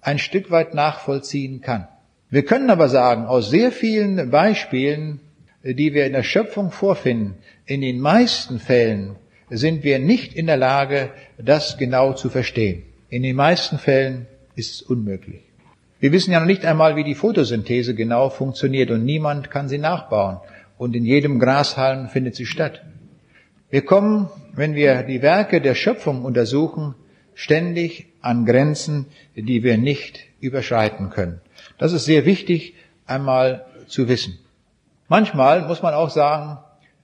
ein 0.01 0.19
Stück 0.19 0.51
weit 0.51 0.75
nachvollziehen 0.75 1.61
kann. 1.61 1.89
Wir 2.31 2.45
können 2.45 2.71
aber 2.71 2.89
sagen, 2.89 3.27
aus 3.27 3.51
sehr 3.51 3.73
vielen 3.73 4.31
Beispielen, 4.31 5.21
die 5.63 5.95
wir 5.95 6.07
in 6.07 6.13
der 6.13 6.23
Schöpfung 6.23 6.71
vorfinden, 6.71 7.35
in 7.67 7.81
den 7.81 8.01
meisten 8.01 8.59
Fällen 8.59 9.17
sind 9.51 9.85
wir 9.85 9.99
nicht 9.99 10.35
in 10.35 10.47
der 10.47 10.57
Lage, 10.57 11.11
das 11.39 11.77
genau 11.77 12.15
zu 12.15 12.31
verstehen. 12.31 12.85
In 13.11 13.23
den 13.23 13.37
meisten 13.37 13.79
Fällen 13.79 14.27
ist 14.57 14.75
es 14.75 14.83
unmöglich. 14.83 15.43
Wir 16.01 16.11
wissen 16.11 16.33
ja 16.33 16.41
noch 16.41 16.47
nicht 16.47 16.65
einmal, 16.65 16.97
wie 16.97 17.05
die 17.05 17.15
Photosynthese 17.15 17.95
genau 17.95 18.31
funktioniert 18.31 18.91
und 18.91 19.05
niemand 19.05 19.51
kann 19.51 19.69
sie 19.69 19.79
nachbauen. 19.79 20.39
Und 20.83 20.97
in 20.97 21.05
jedem 21.05 21.39
Grashalm 21.39 22.09
findet 22.09 22.35
sie 22.35 22.45
statt. 22.45 22.83
Wir 23.71 23.85
kommen, 23.85 24.29
wenn 24.53 24.75
wir 24.75 25.05
die 25.05 25.23
Werke 25.23 25.61
der 25.61 25.77
Schöpfung 25.77 26.25
untersuchen, 26.25 26.97
ständig 27.35 28.09
an 28.21 28.45
Grenzen, 28.47 29.07
die 29.37 29.63
wir 29.63 29.79
nicht 29.79 30.25
überschreiten 30.41 31.11
können. 31.11 31.41
Das 31.79 31.93
ist 31.93 32.05
sehr 32.05 32.27
wichtig, 32.27 32.75
einmal 33.07 33.65
zu 33.87 34.09
wissen. 34.09 34.41
Manchmal 35.07 35.69
muss 35.69 35.83
man 35.83 35.95
auch 35.95 36.11
sagen, 36.11 36.59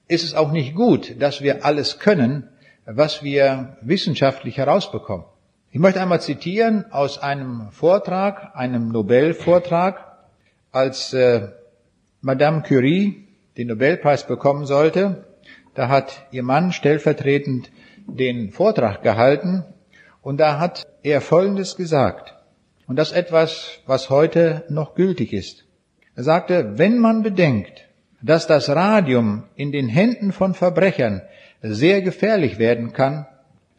ist 0.08 0.24
es 0.24 0.34
auch 0.34 0.50
nicht 0.50 0.74
gut, 0.74 1.14
dass 1.22 1.40
wir 1.40 1.64
alles 1.64 2.00
können, 2.00 2.48
was 2.84 3.22
wir 3.22 3.76
wissenschaftlich 3.82 4.56
herausbekommen. 4.56 5.24
Ich 5.70 5.78
möchte 5.78 6.00
einmal 6.00 6.20
zitieren 6.20 6.84
aus 6.90 7.18
einem 7.18 7.68
Vortrag, 7.70 8.56
einem 8.56 8.88
Nobelvortrag, 8.88 10.18
als 10.72 11.12
äh, 11.12 11.50
Madame 12.22 12.62
Curie 12.62 13.27
den 13.59 13.68
Nobelpreis 13.68 14.26
bekommen 14.26 14.64
sollte. 14.64 15.24
Da 15.74 15.88
hat 15.88 16.26
ihr 16.30 16.42
Mann 16.42 16.72
stellvertretend 16.72 17.70
den 18.06 18.50
Vortrag 18.50 19.02
gehalten 19.02 19.64
und 20.22 20.38
da 20.38 20.59
hat 20.59 20.86
er 21.02 21.20
Folgendes 21.20 21.76
gesagt. 21.76 22.34
Und 22.86 22.96
das 22.96 23.12
etwas, 23.12 23.80
was 23.86 24.09
heute 24.09 24.64
noch 24.70 24.94
gültig 24.94 25.32
ist. 25.34 25.66
Er 26.16 26.24
sagte, 26.24 26.78
wenn 26.78 26.98
man 26.98 27.22
bedenkt, 27.22 27.84
dass 28.22 28.46
das 28.46 28.70
Radium 28.70 29.44
in 29.54 29.72
den 29.72 29.88
Händen 29.88 30.32
von 30.32 30.54
Verbrechern 30.54 31.22
sehr 31.61 32.02
gefährlich 32.02 32.59
werden 32.59 32.92
kann, 32.92 33.26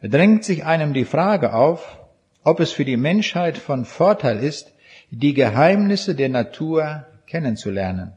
drängt 0.02 0.44
sich 0.44 0.64
einem 0.64 0.94
die 0.94 1.04
Frage 1.04 1.52
auf, 1.52 1.98
ob 2.44 2.60
es 2.60 2.72
für 2.72 2.84
die 2.84 2.96
Menschheit 2.96 3.58
von 3.58 3.84
Vorteil 3.84 4.38
ist, 4.38 4.72
die 5.10 5.34
Geheimnisse 5.34 6.14
der 6.14 6.28
Natur 6.28 7.04
kennenzulernen, 7.26 8.12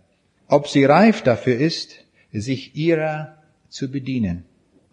ob 0.47 0.67
sie 0.67 0.85
reif 0.85 1.21
dafür 1.21 1.57
ist, 1.57 1.95
sich 2.31 2.75
ihrer 2.75 3.37
zu 3.69 3.91
bedienen, 3.91 4.45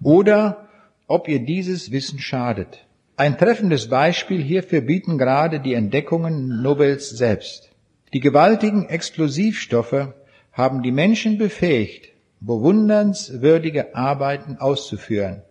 oder 0.02 0.68
ob 1.06 1.28
ihr 1.28 1.40
dieses 1.40 1.90
Wissen 1.90 2.18
schadet. 2.18 2.86
Ein 3.16 3.36
treffendes 3.36 3.88
Beispiel 3.88 4.42
hierfür 4.42 4.80
bieten 4.80 5.18
gerade 5.18 5.60
die 5.60 5.74
Entdeckungen 5.74 6.62
Nobels 6.62 7.10
selbst. 7.10 7.70
Die 8.12 8.20
gewaltigen 8.20 8.88
Explosivstoffe 8.88 10.14
haben 10.52 10.82
die 10.82 10.92
Menschen 10.92 11.36
befähigt, 11.36 12.08
bewundernswürdige 12.40 13.94
Arbeiten 13.94 14.56
auszuführen, 14.56 15.42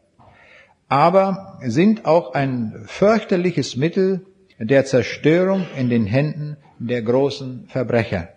aber 0.88 1.60
sind 1.62 2.06
auch 2.06 2.34
ein 2.34 2.84
fürchterliches 2.88 3.76
Mittel 3.76 4.26
der 4.58 4.86
Zerstörung 4.86 5.68
in 5.78 5.90
den 5.90 6.06
Händen 6.06 6.58
der 6.80 7.02
großen 7.02 7.66
Verbrecher, 7.68 8.30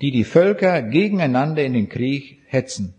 die 0.00 0.10
die 0.10 0.24
Völker 0.24 0.82
gegeneinander 0.82 1.64
in 1.64 1.72
den 1.72 1.88
Krieg 1.88 2.38
hetzen. 2.46 2.94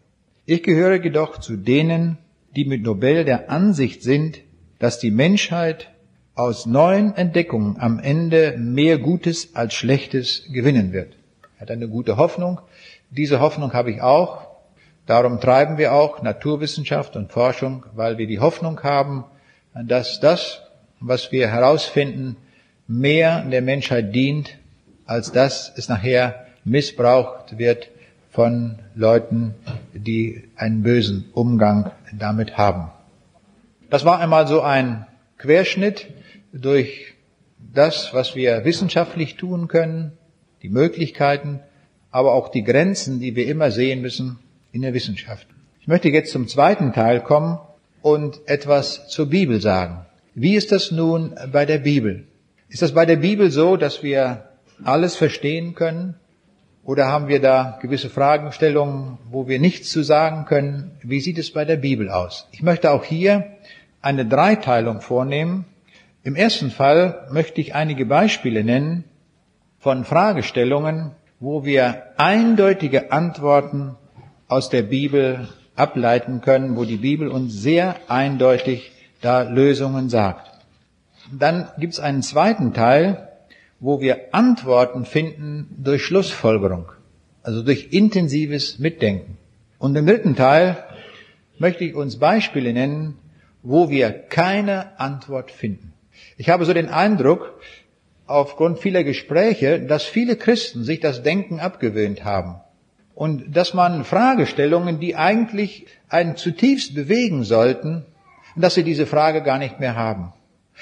Ich 0.46 0.64
gehöre 0.64 1.02
jedoch 1.02 1.40
zu 1.40 1.56
denen, 1.56 2.18
die 2.56 2.66
mit 2.66 2.84
Nobel 2.84 3.26
der 3.26 3.50
Ansicht 3.50 4.04
sind, 4.04 4.40
dass 4.80 5.00
die 5.00 5.12
Menschheit 5.12 5.90
aus 6.36 6.66
neuen 6.66 7.16
Entdeckungen 7.16 7.78
am 7.80 8.00
Ende 8.00 8.56
mehr 8.58 8.98
Gutes 8.98 9.56
als 9.56 9.74
Schlechtes 9.74 10.48
gewinnen 10.52 10.94
wird. 10.94 11.14
Er 11.58 11.62
hat 11.62 11.72
eine 11.72 11.90
gute 11.90 12.18
Hoffnung. 12.18 12.62
Diese 13.10 13.40
Hoffnung 13.40 13.74
habe 13.74 13.92
ich 13.92 14.02
auch. 14.02 14.48
Darum 15.06 15.40
treiben 15.42 15.78
wir 15.78 15.94
auch 15.94 16.22
Naturwissenschaft 16.22 17.16
und 17.16 17.32
Forschung, 17.32 17.86
weil 17.94 18.18
wir 18.18 18.28
die 18.28 18.40
Hoffnung 18.40 18.82
haben, 18.84 19.26
dass 19.74 20.20
das, 20.20 20.62
was 21.00 21.32
wir 21.32 21.50
herausfinden, 21.50 22.38
mehr 22.88 23.44
der 23.44 23.62
Menschheit 23.62 24.16
dient, 24.16 24.58
als 25.06 25.32
dass 25.32 25.74
es 25.76 25.90
nachher 25.90 26.46
missbraucht 26.64 27.58
wird 27.58 27.90
von 28.32 28.80
Leuten, 28.96 29.56
die 29.94 30.44
einen 30.56 30.84
bösen 30.84 31.26
Umgang 31.34 31.92
damit 32.14 32.58
haben. 32.58 32.92
Das 33.90 34.06
war 34.06 34.20
einmal 34.20 34.48
so 34.48 34.62
ein 34.62 35.08
Querschnitt 35.38 36.08
durch 36.54 37.16
das, 37.74 38.14
was 38.14 38.36
wir 38.36 38.66
wissenschaftlich 38.66 39.36
tun 39.36 39.68
können, 39.68 40.14
die 40.62 40.70
Möglichkeiten, 40.70 41.60
aber 42.12 42.34
auch 42.34 42.50
die 42.50 42.64
Grenzen, 42.64 43.20
die 43.20 43.36
wir 43.36 43.48
immer 43.48 43.72
sehen 43.72 44.02
müssen 44.02 44.40
in 44.72 44.82
der 44.82 44.94
Wissenschaft. 44.94 45.48
Ich 45.82 45.88
möchte 45.88 46.10
jetzt 46.10 46.32
zum 46.32 46.48
zweiten 46.48 46.94
Teil 46.94 47.22
kommen 47.22 47.60
und 48.02 48.42
etwas 48.46 49.08
zur 49.08 49.28
Bibel 49.28 49.62
sagen. 49.62 50.06
Wie 50.36 50.56
ist 50.56 50.72
das 50.72 50.92
nun 50.92 51.36
bei 51.52 51.66
der 51.66 51.80
Bibel? 51.80 52.26
Ist 52.70 52.82
das 52.82 52.94
bei 52.94 53.06
der 53.06 53.18
Bibel 53.18 53.50
so, 53.50 53.78
dass 53.78 54.04
wir 54.04 54.50
alles 54.84 55.16
verstehen 55.16 55.74
können? 55.74 56.16
Oder 56.90 57.06
haben 57.06 57.28
wir 57.28 57.40
da 57.40 57.78
gewisse 57.84 58.10
Fragestellungen, 58.10 59.20
wo 59.30 59.48
wir 59.48 59.60
nichts 59.60 59.92
zu 59.92 60.02
sagen 60.02 60.46
können? 60.46 60.90
Wie 61.04 61.20
sieht 61.20 61.38
es 61.38 61.54
bei 61.54 61.64
der 61.64 61.76
Bibel 61.76 62.10
aus? 62.10 62.48
Ich 62.52 62.64
möchte 62.64 62.90
auch 62.90 63.04
hier 63.04 63.46
eine 64.02 64.26
Dreiteilung 64.26 65.00
vornehmen. 65.00 65.66
Im 66.24 66.36
ersten 66.36 66.72
Fall 66.72 67.28
möchte 67.32 67.62
ich 67.62 67.76
einige 67.76 68.08
Beispiele 68.08 68.64
nennen 68.64 69.04
von 69.78 70.04
Fragestellungen, 70.04 71.12
wo 71.40 71.64
wir 71.64 72.06
eindeutige 72.18 73.12
Antworten 73.12 73.96
aus 74.48 74.72
der 74.72 74.82
Bibel 74.82 75.48
ableiten 75.76 76.42
können, 76.42 76.76
wo 76.76 76.86
die 76.86 76.98
Bibel 76.98 77.28
uns 77.28 77.54
sehr 77.54 77.98
eindeutig 78.08 78.92
da 79.22 79.44
Lösungen 79.44 80.10
sagt. 80.10 80.50
Dann 81.32 81.68
gibt 81.78 81.94
es 81.94 82.00
einen 82.00 82.24
zweiten 82.24 82.74
Teil, 82.74 83.29
wo 83.80 84.02
wir 84.02 84.34
Antworten 84.34 85.06
finden 85.06 85.68
durch 85.78 86.04
Schlussfolgerung, 86.04 86.92
also 87.44 87.64
durch 87.64 87.90
intensives 87.92 88.80
Mitdenken. 88.80 89.38
Und 89.78 89.96
im 89.96 90.06
dritten 90.06 90.36
Teil 90.36 90.84
möchte 91.58 91.84
ich 91.86 91.96
uns 91.96 92.18
Beispiele 92.18 92.74
nennen, 92.74 93.18
wo 93.64 93.90
wir 93.90 94.12
keine 94.12 95.00
Antwort 95.00 95.52
finden. 95.52 95.94
Ich 96.38 96.50
habe 96.50 96.66
so 96.66 96.74
den 96.74 96.90
Eindruck, 96.90 97.60
aufgrund 98.30 98.80
vieler 98.80 99.04
Gespräche, 99.04 99.80
dass 99.80 100.04
viele 100.04 100.36
Christen 100.36 100.84
sich 100.84 101.00
das 101.00 101.24
Denken 101.24 101.60
abgewöhnt 101.60 102.24
haben 102.24 102.58
und 103.16 103.56
dass 103.56 103.74
man 103.74 104.06
Fragestellungen, 104.06 105.00
die 105.00 105.16
eigentlich 105.16 105.88
einen 106.10 106.36
zutiefst 106.36 106.94
bewegen 106.94 107.44
sollten, 107.44 108.06
dass 108.56 108.76
sie 108.76 108.84
diese 108.84 109.08
Frage 109.08 109.42
gar 109.42 109.58
nicht 109.58 109.80
mehr 109.80 109.96
haben. 109.96 110.32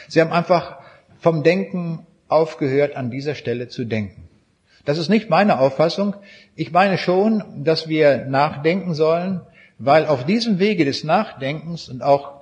Sie 0.10 0.20
haben 0.20 0.32
einfach 0.32 0.78
vom 1.20 1.44
Denken 1.44 2.06
aufgehört, 2.28 2.96
an 2.96 3.12
dieser 3.12 3.36
Stelle 3.36 3.68
zu 3.68 3.86
denken. 3.86 4.28
Das 4.86 4.98
ist 4.98 5.10
nicht 5.10 5.30
meine 5.30 5.60
Auffassung. 5.60 6.16
Ich 6.56 6.72
meine 6.72 6.98
schon, 6.98 7.44
dass 7.64 7.90
wir 7.90 8.26
nachdenken 8.26 8.94
sollen, 8.94 9.42
weil 9.80 10.06
auf 10.06 10.26
diesem 10.26 10.60
Wege 10.60 10.86
des 10.86 11.04
Nachdenkens 11.04 11.90
und 11.90 12.02
auch 12.02 12.38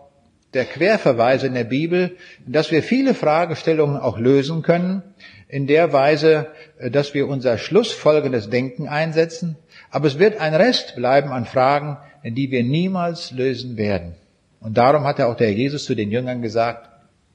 der 0.53 0.65
Querverweise 0.65 1.47
in 1.47 1.53
der 1.53 1.65
Bibel, 1.65 2.15
dass 2.45 2.71
wir 2.71 2.81
viele 2.81 3.13
Fragestellungen 3.13 3.97
auch 3.97 4.17
lösen 4.17 4.61
können, 4.61 5.03
in 5.47 5.67
der 5.67 5.91
Weise, 5.91 6.47
äh, 6.79 6.89
dass 6.89 7.13
wir 7.13 7.27
unser 7.27 7.57
schlussfolgendes 7.57 8.49
Denken 8.49 8.88
einsetzen. 8.88 9.57
Aber 9.91 10.07
es 10.07 10.19
wird 10.19 10.39
ein 10.39 10.53
Rest 10.53 10.95
bleiben 10.95 11.31
an 11.31 11.45
Fragen, 11.45 11.97
die 12.23 12.51
wir 12.51 12.63
niemals 12.63 13.31
lösen 13.31 13.77
werden. 13.77 14.15
Und 14.59 14.77
darum 14.77 15.03
hat 15.03 15.19
er 15.19 15.29
auch 15.29 15.36
der 15.36 15.53
Jesus 15.53 15.86
zu 15.86 15.95
den 15.95 16.09
Jüngern 16.09 16.41
gesagt, 16.41 16.89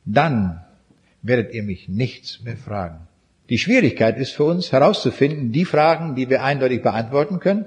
dann 0.05 0.65
werdet 1.23 1.53
ihr 1.55 1.63
mich 1.63 1.89
nichts 1.89 2.43
mehr 2.43 2.57
fragen. 2.57 3.07
Die 3.49 3.59
Schwierigkeit 3.59 4.17
ist 4.17 4.33
für 4.33 4.45
uns 4.45 4.73
herauszufinden, 4.73 5.53
die 5.53 5.65
Fragen, 5.65 6.15
die 6.15 6.31
wir 6.31 6.45
eindeutig 6.45 6.83
beantworten 6.83 7.41
können, 7.41 7.67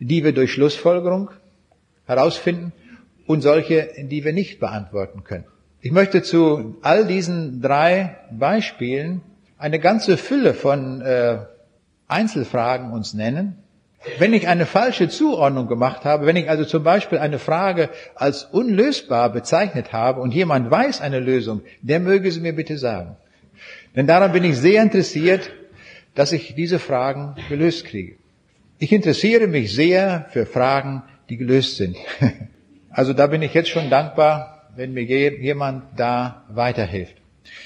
die 0.00 0.24
wir 0.24 0.32
durch 0.32 0.52
Schlussfolgerung 0.52 1.30
herausfinden 2.06 2.72
und 3.26 3.42
solche, 3.42 3.90
die 4.02 4.24
wir 4.24 4.32
nicht 4.32 4.58
beantworten 4.58 5.22
können. 5.22 5.44
Ich 5.82 5.92
möchte 5.92 6.22
zu 6.22 6.76
all 6.82 7.06
diesen 7.06 7.62
drei 7.62 8.16
Beispielen 8.32 9.22
eine 9.56 9.78
ganze 9.78 10.16
Fülle 10.16 10.52
von 10.52 11.00
äh, 11.00 11.38
Einzelfragen 12.08 12.90
uns 12.90 13.14
nennen. 13.14 13.56
Wenn 14.18 14.32
ich 14.32 14.48
eine 14.48 14.64
falsche 14.64 15.08
Zuordnung 15.08 15.68
gemacht 15.68 16.04
habe, 16.04 16.24
wenn 16.24 16.36
ich 16.36 16.48
also 16.48 16.64
zum 16.64 16.82
Beispiel 16.82 17.18
eine 17.18 17.38
Frage 17.38 17.90
als 18.14 18.44
unlösbar 18.44 19.30
bezeichnet 19.30 19.92
habe 19.92 20.20
und 20.22 20.32
jemand 20.32 20.70
weiß 20.70 21.02
eine 21.02 21.20
Lösung, 21.20 21.60
der 21.82 22.00
möge 22.00 22.30
sie 22.32 22.40
mir 22.40 22.54
bitte 22.54 22.78
sagen. 22.78 23.16
Denn 23.94 24.06
daran 24.06 24.32
bin 24.32 24.44
ich 24.44 24.56
sehr 24.56 24.82
interessiert, 24.82 25.50
dass 26.14 26.32
ich 26.32 26.54
diese 26.54 26.78
Fragen 26.78 27.36
gelöst 27.50 27.84
kriege. 27.84 28.16
Ich 28.78 28.92
interessiere 28.92 29.46
mich 29.46 29.74
sehr 29.74 30.26
für 30.30 30.46
Fragen, 30.46 31.02
die 31.28 31.36
gelöst 31.36 31.76
sind. 31.76 31.96
Also 32.92 33.12
da 33.12 33.28
bin 33.28 33.40
ich 33.40 33.54
jetzt 33.54 33.68
schon 33.68 33.88
dankbar, 33.88 34.68
wenn 34.74 34.92
mir 34.92 35.04
jemand 35.04 35.84
da 35.96 36.42
weiterhilft. 36.48 37.14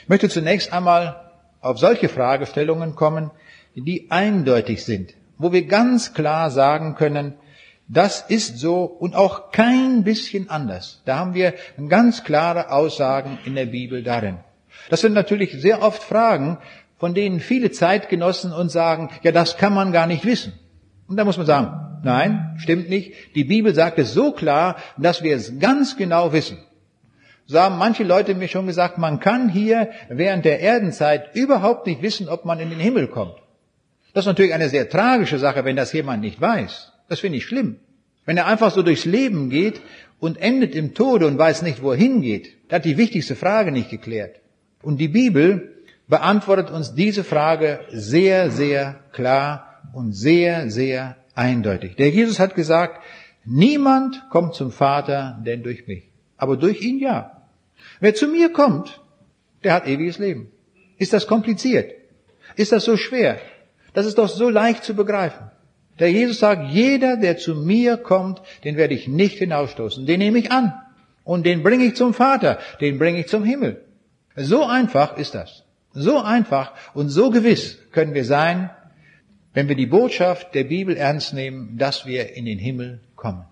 Ich 0.03 0.09
möchte 0.11 0.29
zunächst 0.29 0.71
einmal 0.71 1.31
auf 1.63 1.79
solche 1.79 2.11
Fragestellungen 2.11 2.95
kommen, 2.95 3.31
die 3.75 4.11
eindeutig 4.11 4.85
sind, 4.85 5.15
wo 5.39 5.53
wir 5.53 5.67
ganz 5.67 6.15
klar 6.15 6.51
sagen 6.51 6.95
können, 6.95 7.35
das 7.89 8.23
ist 8.23 8.59
so 8.59 8.85
und 8.85 9.15
auch 9.15 9.51
kein 9.51 10.05
bisschen 10.05 10.49
anders. 10.49 11.03
Da 11.05 11.19
haben 11.19 11.35
wir 11.35 11.55
ganz 11.89 12.25
klare 12.25 12.71
Aussagen 12.71 13.39
in 13.45 13.55
der 13.55 13.67
Bibel 13.67 14.03
darin. 14.03 14.39
Das 14.89 15.01
sind 15.01 15.13
natürlich 15.13 15.53
sehr 15.53 15.83
oft 15.83 16.03
Fragen, 16.03 16.59
von 16.99 17.15
denen 17.15 17.41
viele 17.41 17.71
Zeitgenossen 17.71 18.53
uns 18.53 18.73
sagen, 18.73 19.11
ja, 19.23 19.33
das 19.33 19.57
kann 19.57 19.75
man 19.75 19.93
gar 19.93 20.07
nicht 20.07 20.25
wissen. 20.25 20.53
Und 21.07 21.17
da 21.19 21.25
muss 21.25 21.37
man 21.37 21.47
sagen, 21.47 22.01
nein, 22.03 22.57
stimmt 22.59 22.89
nicht. 22.89 23.13
Die 23.35 23.45
Bibel 23.45 23.75
sagt 23.75 23.99
es 23.99 24.15
so 24.15 24.33
klar, 24.33 24.77
dass 24.97 25.23
wir 25.23 25.37
es 25.37 25.59
ganz 25.59 25.97
genau 25.97 26.33
wissen. 26.33 26.59
So 27.47 27.61
haben 27.61 27.77
manche 27.77 28.05
Leute 28.05 28.35
mir 28.35 28.49
schon 28.49 28.67
gesagt, 28.67 28.97
man 28.97 29.21
kann 29.21 29.51
hier 29.51 29.91
während 30.09 30.47
der 30.47 30.61
Erdenzeit 30.61 31.35
überhaupt 31.35 31.87
nicht 31.87 32.01
wissen, 32.01 32.31
ob 32.31 32.47
man 32.47 32.59
in 32.59 32.71
den 32.71 32.81
Himmel 32.81 33.09
kommt. 33.09 33.35
Das 34.15 34.23
ist 34.23 34.29
natürlich 34.29 34.55
eine 34.55 34.69
sehr 34.69 34.89
tragische 34.89 35.39
Sache, 35.39 35.65
wenn 35.65 35.77
das 35.77 35.93
jemand 35.93 36.23
nicht 36.23 36.41
weiß. 36.41 36.93
Das 37.09 37.21
finde 37.21 37.39
ich 37.39 37.45
schlimm. 37.45 37.77
Wenn 38.25 38.37
er 38.37 38.47
einfach 38.47 38.71
so 38.71 38.83
durchs 38.83 39.05
Leben 39.05 39.51
geht 39.51 39.81
und 40.21 40.41
endet 40.41 40.75
im 40.75 40.95
Tode 40.95 41.27
und 41.27 41.37
weiß 41.37 41.63
nicht, 41.63 41.83
wohin 41.83 42.23
geht, 42.23 42.71
der 42.71 42.77
hat 42.77 42.85
die 42.85 42.97
wichtigste 42.97 43.35
Frage 43.37 43.73
nicht 43.73 43.91
geklärt. 43.91 44.37
Und 44.83 44.99
die 44.99 45.09
Bibel 45.09 45.75
beantwortet 46.07 46.71
uns 46.71 46.95
diese 46.95 47.25
Frage 47.25 47.81
sehr, 47.91 48.51
sehr 48.51 49.01
klar 49.13 49.83
und 49.93 50.13
sehr, 50.13 50.71
sehr 50.71 51.17
eindeutig. 51.35 51.97
Der 51.97 52.11
Jesus 52.11 52.39
hat 52.39 52.55
gesagt, 52.55 53.03
niemand 53.45 54.23
kommt 54.31 54.55
zum 54.55 54.71
Vater 54.71 55.43
denn 55.45 55.63
durch 55.65 55.89
mich. 55.89 56.05
Aber 56.37 56.57
durch 56.57 56.81
ihn 56.83 57.01
ja. 57.01 57.43
Wer 58.01 58.15
zu 58.15 58.29
mir 58.29 58.53
kommt, 58.53 59.03
der 59.65 59.73
hat 59.73 59.89
ewiges 59.89 60.19
Leben. 60.19 60.53
Ist 60.99 61.13
das 61.13 61.27
kompliziert? 61.27 61.93
Ist 62.55 62.71
das 62.71 62.85
so 62.85 62.97
schwer? 62.97 63.41
Das 63.95 64.07
ist 64.07 64.19
doch 64.19 64.29
so 64.29 64.51
leicht 64.51 64.85
zu 64.85 64.95
begreifen. 64.95 65.51
Der 65.99 66.11
Jesus 66.11 66.41
sagt, 66.41 66.71
jeder, 66.73 67.17
der 67.17 67.39
zu 67.39 67.55
mir 67.55 67.97
kommt, 67.97 68.43
den 68.65 68.77
werde 68.77 68.95
ich 68.95 69.09
nicht 69.09 69.39
hinausstoßen. 69.39 70.05
Den 70.07 70.19
nehme 70.19 70.39
ich 70.39 70.51
an. 70.51 70.75
Und 71.23 71.47
den 71.47 71.63
bringe 71.63 71.85
ich 71.85 71.97
zum 71.97 72.13
Vater. 72.13 72.59
Den 72.81 72.99
bringe 72.99 73.21
ich 73.21 73.29
zum 73.29 73.45
Himmel. 73.45 73.83
So 74.37 74.65
einfach 74.65 75.17
ist 75.17 75.35
das. 75.35 75.65
So 75.93 76.19
einfach 76.19 76.73
und 76.95 77.09
so 77.09 77.31
gewiss 77.31 77.79
können 77.93 78.15
wir 78.15 78.25
sein, 78.25 78.71
wenn 79.53 79.69
wir 79.69 79.77
die 79.77 79.87
Botschaft 79.87 80.55
der 80.55 80.65
Bibel 80.65 80.97
ernst 80.97 81.33
nehmen, 81.33 81.79
dass 81.79 82.05
wir 82.05 82.35
in 82.35 82.45
den 82.45 82.59
Himmel 82.59 83.01
kommen. 83.15 83.45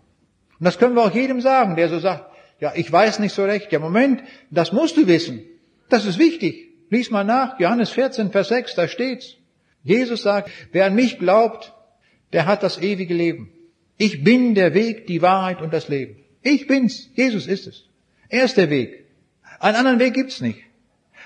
Und 0.59 0.65
das 0.65 0.79
können 0.79 0.97
wir 0.97 1.05
auch 1.05 1.15
jedem 1.15 1.41
sagen, 1.41 1.77
der 1.77 1.89
so 1.89 2.01
sagt, 2.01 2.27
ja, 2.59 2.73
ich 2.75 2.91
weiß 2.91 3.21
nicht 3.21 3.33
so 3.33 3.45
recht. 3.45 3.71
Ja, 3.71 3.79
Moment, 3.79 4.23
das 4.51 4.73
musst 4.73 4.97
du 4.97 5.07
wissen. 5.07 5.43
Das 5.89 6.05
ist 6.05 6.19
wichtig. 6.19 6.71
Lies 6.91 7.11
mal 7.11 7.25
nach, 7.25 7.59
Johannes 7.61 7.91
14, 7.91 8.33
Vers 8.33 8.49
6, 8.49 8.75
da 8.75 8.89
steht's. 8.89 9.37
Jesus 9.85 10.23
sagt, 10.23 10.51
wer 10.73 10.87
an 10.87 10.95
mich 10.95 11.19
glaubt, 11.19 11.73
der 12.33 12.47
hat 12.47 12.63
das 12.63 12.81
ewige 12.81 13.15
Leben. 13.15 13.53
Ich 13.97 14.25
bin 14.25 14.55
der 14.55 14.75
Weg, 14.75 15.07
die 15.07 15.23
Wahrheit 15.23 15.61
und 15.61 15.73
das 15.73 15.89
Leben. 15.89 16.17
Ich 16.43 16.67
bin's. 16.67 17.09
Jesus 17.15 17.47
ist 17.47 17.67
es. 17.67 17.85
Er 18.29 18.45
ist 18.45 18.57
der 18.57 18.71
Weg. 18.71 19.05
Einen 19.61 19.77
anderen 19.77 20.01
Weg 20.01 20.15
gibt's 20.15 20.41
nicht. 20.41 20.61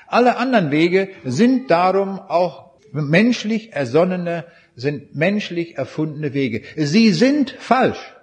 Alle 0.08 0.36
anderen 0.36 0.70
Wege 0.70 1.08
sind 1.24 1.70
darum 1.70 2.18
auch 2.20 2.70
menschlich 2.92 3.72
ersonnene, 3.72 4.44
sind 4.74 5.14
menschlich 5.14 5.76
erfundene 5.76 6.34
Wege. 6.34 6.62
Sie 6.76 7.12
sind 7.12 7.50
falsch. 7.50 8.14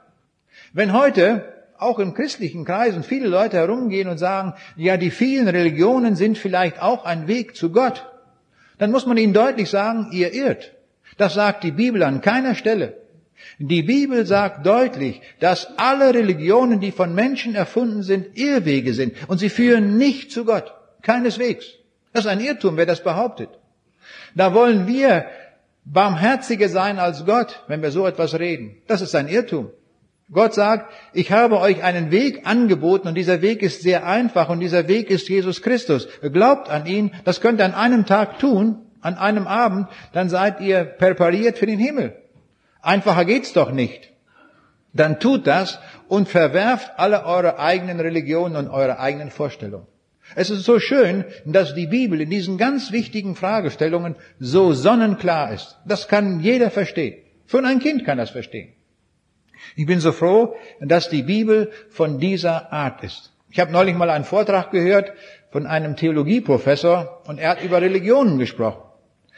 Wenn 0.71 0.93
heute 0.93 1.53
auch 1.77 1.99
in 1.99 2.13
christlichen 2.13 2.65
Kreisen 2.65 3.03
viele 3.03 3.27
Leute 3.27 3.57
herumgehen 3.57 4.07
und 4.07 4.17
sagen, 4.17 4.53
ja, 4.77 4.97
die 4.97 5.11
vielen 5.11 5.47
Religionen 5.47 6.15
sind 6.15 6.37
vielleicht 6.37 6.81
auch 6.81 7.05
ein 7.05 7.27
Weg 7.27 7.55
zu 7.55 7.71
Gott, 7.71 8.05
dann 8.77 8.91
muss 8.91 9.05
man 9.05 9.17
ihnen 9.17 9.33
deutlich 9.33 9.69
sagen, 9.69 10.09
ihr 10.11 10.33
irrt. 10.33 10.73
Das 11.17 11.33
sagt 11.33 11.63
die 11.63 11.71
Bibel 11.71 12.03
an 12.03 12.21
keiner 12.21 12.55
Stelle. 12.55 12.97
Die 13.59 13.83
Bibel 13.83 14.25
sagt 14.25 14.65
deutlich, 14.65 15.21
dass 15.39 15.67
alle 15.77 16.13
Religionen, 16.13 16.79
die 16.79 16.91
von 16.91 17.13
Menschen 17.13 17.55
erfunden 17.55 18.03
sind, 18.03 18.37
Irrwege 18.37 18.93
sind 18.93 19.15
und 19.27 19.37
sie 19.37 19.49
führen 19.49 19.97
nicht 19.97 20.31
zu 20.31 20.45
Gott. 20.45 20.73
Keineswegs. 21.01 21.65
Das 22.13 22.25
ist 22.25 22.31
ein 22.31 22.39
Irrtum, 22.39 22.77
wer 22.77 22.85
das 22.85 23.03
behauptet. 23.03 23.49
Da 24.35 24.53
wollen 24.53 24.87
wir 24.87 25.25
barmherziger 25.85 26.69
sein 26.69 26.99
als 26.99 27.25
Gott, 27.25 27.63
wenn 27.67 27.81
wir 27.81 27.91
so 27.91 28.07
etwas 28.07 28.39
reden. 28.39 28.81
Das 28.87 29.01
ist 29.01 29.15
ein 29.15 29.27
Irrtum. 29.27 29.71
Gott 30.33 30.53
sagt, 30.53 30.91
ich 31.13 31.31
habe 31.31 31.59
euch 31.59 31.83
einen 31.83 32.11
Weg 32.11 32.45
angeboten 32.45 33.07
und 33.07 33.15
dieser 33.15 33.41
Weg 33.41 33.61
ist 33.61 33.81
sehr 33.81 34.05
einfach 34.05 34.49
und 34.49 34.59
dieser 34.59 34.87
Weg 34.87 35.09
ist 35.09 35.29
Jesus 35.29 35.61
Christus. 35.61 36.07
Glaubt 36.21 36.69
an 36.69 36.85
ihn, 36.85 37.11
das 37.23 37.39
könnt 37.39 37.61
ihr 37.61 37.65
an 37.65 37.73
einem 37.73 38.05
Tag 38.05 38.39
tun, 38.39 38.77
an 39.01 39.15
einem 39.15 39.47
Abend, 39.47 39.87
dann 40.11 40.29
seid 40.29 40.59
ihr 40.61 40.83
präpariert 40.85 41.57
für 41.57 41.67
den 41.67 41.79
Himmel. 41.79 42.15
Einfacher 42.81 43.25
geht's 43.25 43.53
doch 43.53 43.71
nicht. 43.71 44.09
Dann 44.93 45.19
tut 45.19 45.47
das 45.47 45.79
und 46.07 46.29
verwerft 46.29 46.91
alle 46.97 47.25
eure 47.25 47.59
eigenen 47.59 47.99
Religionen 47.99 48.55
und 48.55 48.69
eure 48.69 48.99
eigenen 48.99 49.31
Vorstellungen. 49.31 49.87
Es 50.35 50.49
ist 50.49 50.63
so 50.63 50.79
schön, 50.79 51.25
dass 51.45 51.75
die 51.75 51.87
Bibel 51.87 52.21
in 52.21 52.29
diesen 52.29 52.57
ganz 52.57 52.91
wichtigen 52.91 53.35
Fragestellungen 53.35 54.15
so 54.39 54.73
sonnenklar 54.73 55.53
ist. 55.53 55.77
Das 55.85 56.07
kann 56.07 56.39
jeder 56.39 56.71
verstehen. 56.71 57.21
Schon 57.47 57.65
ein 57.65 57.79
Kind 57.79 58.05
kann 58.05 58.17
das 58.17 58.29
verstehen. 58.29 58.73
Ich 59.75 59.85
bin 59.85 59.99
so 59.99 60.11
froh, 60.11 60.55
dass 60.79 61.09
die 61.09 61.23
Bibel 61.23 61.71
von 61.89 62.19
dieser 62.19 62.71
Art 62.71 63.03
ist. 63.03 63.31
Ich 63.49 63.59
habe 63.59 63.71
neulich 63.71 63.95
mal 63.95 64.09
einen 64.09 64.25
Vortrag 64.25 64.71
gehört 64.71 65.13
von 65.51 65.67
einem 65.67 65.95
Theologieprofessor 65.95 67.21
und 67.27 67.39
er 67.39 67.51
hat 67.51 67.63
über 67.63 67.81
Religionen 67.81 68.39
gesprochen. 68.39 68.81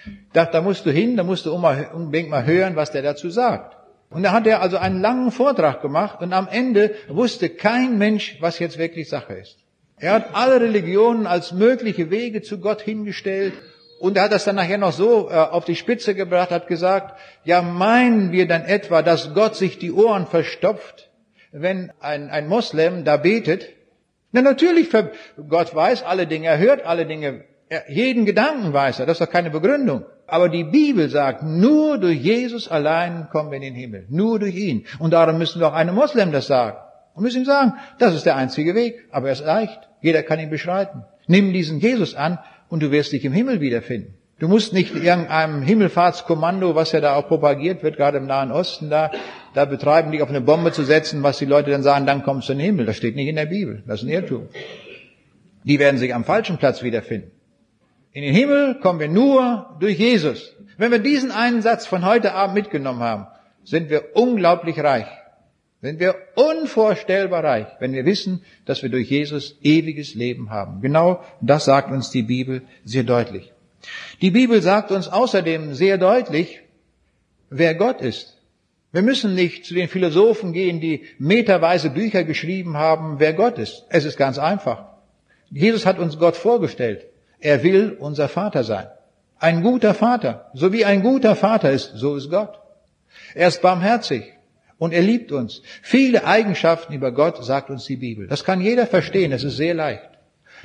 Ich 0.05 0.32
dachte, 0.34 0.53
da 0.53 0.61
musst 0.61 0.86
du 0.86 0.91
hin, 0.91 1.17
da 1.17 1.23
musst 1.23 1.45
du 1.45 1.53
unbedingt 1.53 2.30
mal 2.30 2.45
hören, 2.45 2.76
was 2.76 2.91
der 2.91 3.01
dazu 3.01 3.30
sagt. 3.30 3.76
Und 4.09 4.23
da 4.23 4.32
hat 4.32 4.47
er 4.47 4.61
also 4.61 4.78
einen 4.78 5.01
langen 5.01 5.32
Vortrag 5.32 5.82
gemacht 5.82 6.21
und 6.21 6.32
am 6.32 6.47
Ende 6.47 6.95
wusste 7.09 7.49
kein 7.49 7.97
Mensch, 7.97 8.38
was 8.39 8.59
jetzt 8.59 8.78
wirklich 8.78 9.09
Sache 9.09 9.34
ist. 9.34 9.57
Er 9.97 10.13
hat 10.13 10.36
alle 10.36 10.61
Religionen 10.61 11.26
als 11.26 11.51
mögliche 11.51 12.11
Wege 12.11 12.41
zu 12.41 12.59
Gott 12.59 12.82
hingestellt 12.82 13.53
und 14.00 14.18
er 14.18 14.24
hat 14.24 14.32
das 14.32 14.46
dann 14.46 14.56
nachher 14.56 14.78
noch 14.78 14.91
so 14.91 15.30
äh, 15.30 15.34
auf 15.34 15.66
die 15.66 15.76
Spitze 15.76 16.16
gebracht, 16.16 16.52
hat 16.52 16.68
gesagt, 16.68 17.18
ja 17.43 17.62
meinen 17.62 18.32
wir 18.32 18.48
dann 18.48 18.64
etwa, 18.64 19.02
dass 19.02 19.34
Gott 19.34 19.56
sich 19.56 19.80
die 19.80 19.91
Ohren 19.91 20.28
verstopft, 20.28 21.10
wenn 21.52 21.91
ein, 22.00 22.30
ein 22.30 22.48
Moslem 22.48 23.06
da 23.06 23.18
betet? 23.18 23.68
Na 24.32 24.41
natürlich, 24.41 24.89
Gott 25.48 25.74
weiß 25.74 26.04
alle 26.04 26.28
Dinge, 26.28 26.48
er 26.48 26.58
hört 26.58 26.86
alle 26.86 27.06
Dinge, 27.06 27.46
jeden 27.88 28.26
Gedanken 28.26 28.74
weiß 28.74 29.00
er, 29.00 29.06
das 29.06 29.20
ist 29.20 29.28
doch 29.28 29.32
keine 29.32 29.50
Begründung. 29.50 30.06
Aber 30.28 30.50
die 30.50 30.64
Bibel 30.64 31.10
sagt, 31.10 31.43
nur 31.43 31.98
durch 31.98 32.20
Jesus 32.20 32.68
allein 32.68 33.30
kommen 33.32 33.52
wir 33.52 33.58
in 33.58 33.64
den 33.64 33.76
Himmel, 33.76 34.06
nur 34.10 34.39
durch 34.39 34.56
ihn. 34.56 34.86
Und 35.00 35.12
darum 35.12 35.38
müssen 35.38 35.60
wir 35.60 35.68
auch 35.68 35.74
einem 35.74 35.96
Moslem 35.96 36.32
das 36.32 36.48
sagen. 36.48 36.78
Und 37.14 37.24
müssen 37.24 37.43
ihm 37.43 37.46
sagen, 37.46 37.74
das 38.00 38.16
ist 38.16 38.26
der 38.26 38.36
einzige 38.36 38.76
Weg, 38.76 39.08
aber 39.12 39.28
er 39.28 39.34
ist 39.34 39.46
leicht. 39.46 39.80
Jeder 40.02 40.24
kann 40.24 40.39
ihn 40.39 40.50
beschreiten. 40.50 41.06
Nimm 41.28 41.54
diesen 41.54 41.80
Jesus 41.80 42.16
an 42.16 42.39
und 42.70 42.84
du 42.84 42.91
wirst 42.91 43.11
dich 43.11 43.26
im 43.26 43.34
Himmel 43.34 43.61
wiederfinden. 43.61 44.16
Du 44.38 44.49
musst 44.49 44.74
nicht 44.74 44.93
irgendeinem 44.93 45.61
Himmelfahrtskommando, 45.61 46.76
was 46.76 46.91
ja 46.91 46.99
da 46.99 47.16
auch 47.16 47.28
propagiert 47.28 47.84
wird, 47.84 47.95
gerade 47.95 48.18
im 48.18 48.26
Nahen 48.26 48.51
Osten 48.51 48.89
da, 48.89 49.11
da 49.53 49.63
betreiben, 49.63 50.11
dich 50.11 50.22
auf 50.22 50.30
eine 50.30 50.41
Bombe 50.41 50.74
zu 50.74 50.84
setzen, 50.84 51.24
was 51.24 51.38
die 51.38 51.45
Leute 51.45 51.72
dann 51.72 51.84
sagen, 51.84 52.05
dann 52.05 52.24
kommst 52.24 52.49
du 52.49 52.53
in 52.53 52.59
den 52.59 52.66
Himmel. 52.66 52.86
Das 52.86 52.97
steht 52.97 53.16
nicht 53.16 53.30
in 53.30 53.38
der 53.38 53.45
Bibel. 53.45 53.82
Das 53.88 54.01
ist 54.01 54.07
ein 54.07 54.11
Irrtum. 54.11 54.49
Die 55.63 55.80
werden 55.80 55.97
sich 55.97 56.13
am 56.13 56.26
falschen 56.26 56.57
Platz 56.57 56.84
wiederfinden. 56.84 57.32
In 58.11 58.24
den 58.24 58.34
Himmel 58.34 58.76
kommen 58.82 58.99
wir 58.99 59.07
nur 59.07 59.78
durch 59.80 59.97
Jesus. 59.97 60.53
Wenn 60.78 60.91
wir 60.91 60.99
diesen 60.99 61.32
einen 61.32 61.61
Satz 61.61 61.86
von 61.86 62.05
heute 62.05 62.34
Abend 62.34 62.55
mitgenommen 62.55 62.99
haben, 62.99 63.28
sind 63.63 63.89
wir 63.89 64.16
unglaublich 64.16 64.78
reich. 64.80 65.07
Sind 65.82 65.99
wir 65.99 66.15
unvorstellbar 66.36 67.43
reich, 67.43 67.67
wenn 67.80 67.93
wir 67.93 68.05
wissen, 68.05 68.43
dass 68.65 68.82
wir 68.82 68.89
durch 68.89 69.09
Jesus 69.09 69.57
ewiges 69.61 70.15
Leben 70.15 70.49
haben. 70.49 70.82
Genau 70.82 71.23
das 71.41 71.65
sagt 71.65 71.91
uns 71.91 72.09
die 72.09 72.23
Bibel 72.23 72.63
sehr 72.84 73.03
deutlich. 73.03 73.51
Die 74.21 74.32
Bibel 74.32 74.61
sagt 74.61 74.91
uns 74.91 75.07
außerdem 75.07 75.76
sehr 75.76 75.97
deutlich, 75.97 76.61
wer 77.49 77.76
Gott 77.76 78.01
ist. 78.01 78.41
Wir 78.91 79.01
müssen 79.01 79.36
nicht 79.36 79.65
zu 79.65 79.73
den 79.73 79.89
Philosophen 79.89 80.53
gehen, 80.53 80.80
die 80.80 81.03
meterweise 81.19 81.89
Bücher 81.89 82.23
geschrieben 82.23 82.78
haben, 82.78 83.19
wer 83.19 83.34
Gott 83.34 83.59
ist. 83.59 83.86
Es 83.89 84.05
ist 84.05 84.17
ganz 84.17 84.39
einfach. 84.39 84.86
Jesus 85.51 85.86
hat 85.86 85.99
uns 85.99 86.17
Gott 86.17 86.38
vorgestellt. 86.38 87.05
Er 87.39 87.61
will 87.61 87.97
unser 87.99 88.30
Vater 88.30 88.63
sein. 88.63 88.88
Ein 89.38 89.61
guter 89.61 89.93
Vater. 89.93 90.49
So 90.53 90.71
wie 90.71 90.86
ein 90.86 91.03
guter 91.03 91.36
Vater 91.36 91.71
ist, 91.71 91.91
so 91.95 92.15
ist 92.15 92.30
Gott. 92.30 92.57
Er 93.34 93.49
ist 93.49 93.61
barmherzig 93.61 94.35
und 94.78 94.93
er 94.93 95.01
liebt 95.01 95.32
uns. 95.32 95.61
Viele 95.82 96.26
Eigenschaften 96.26 96.93
über 96.93 97.11
Gott 97.11 97.43
sagt 97.43 97.69
uns 97.69 97.86
die 97.86 97.97
Bibel. 97.97 98.28
Das 98.28 98.43
kann 98.43 98.61
jeder 98.61 98.88
verstehen, 98.88 99.32
das 99.32 99.43
ist 99.43 99.57
sehr 99.57 99.73
leicht. 99.73 100.09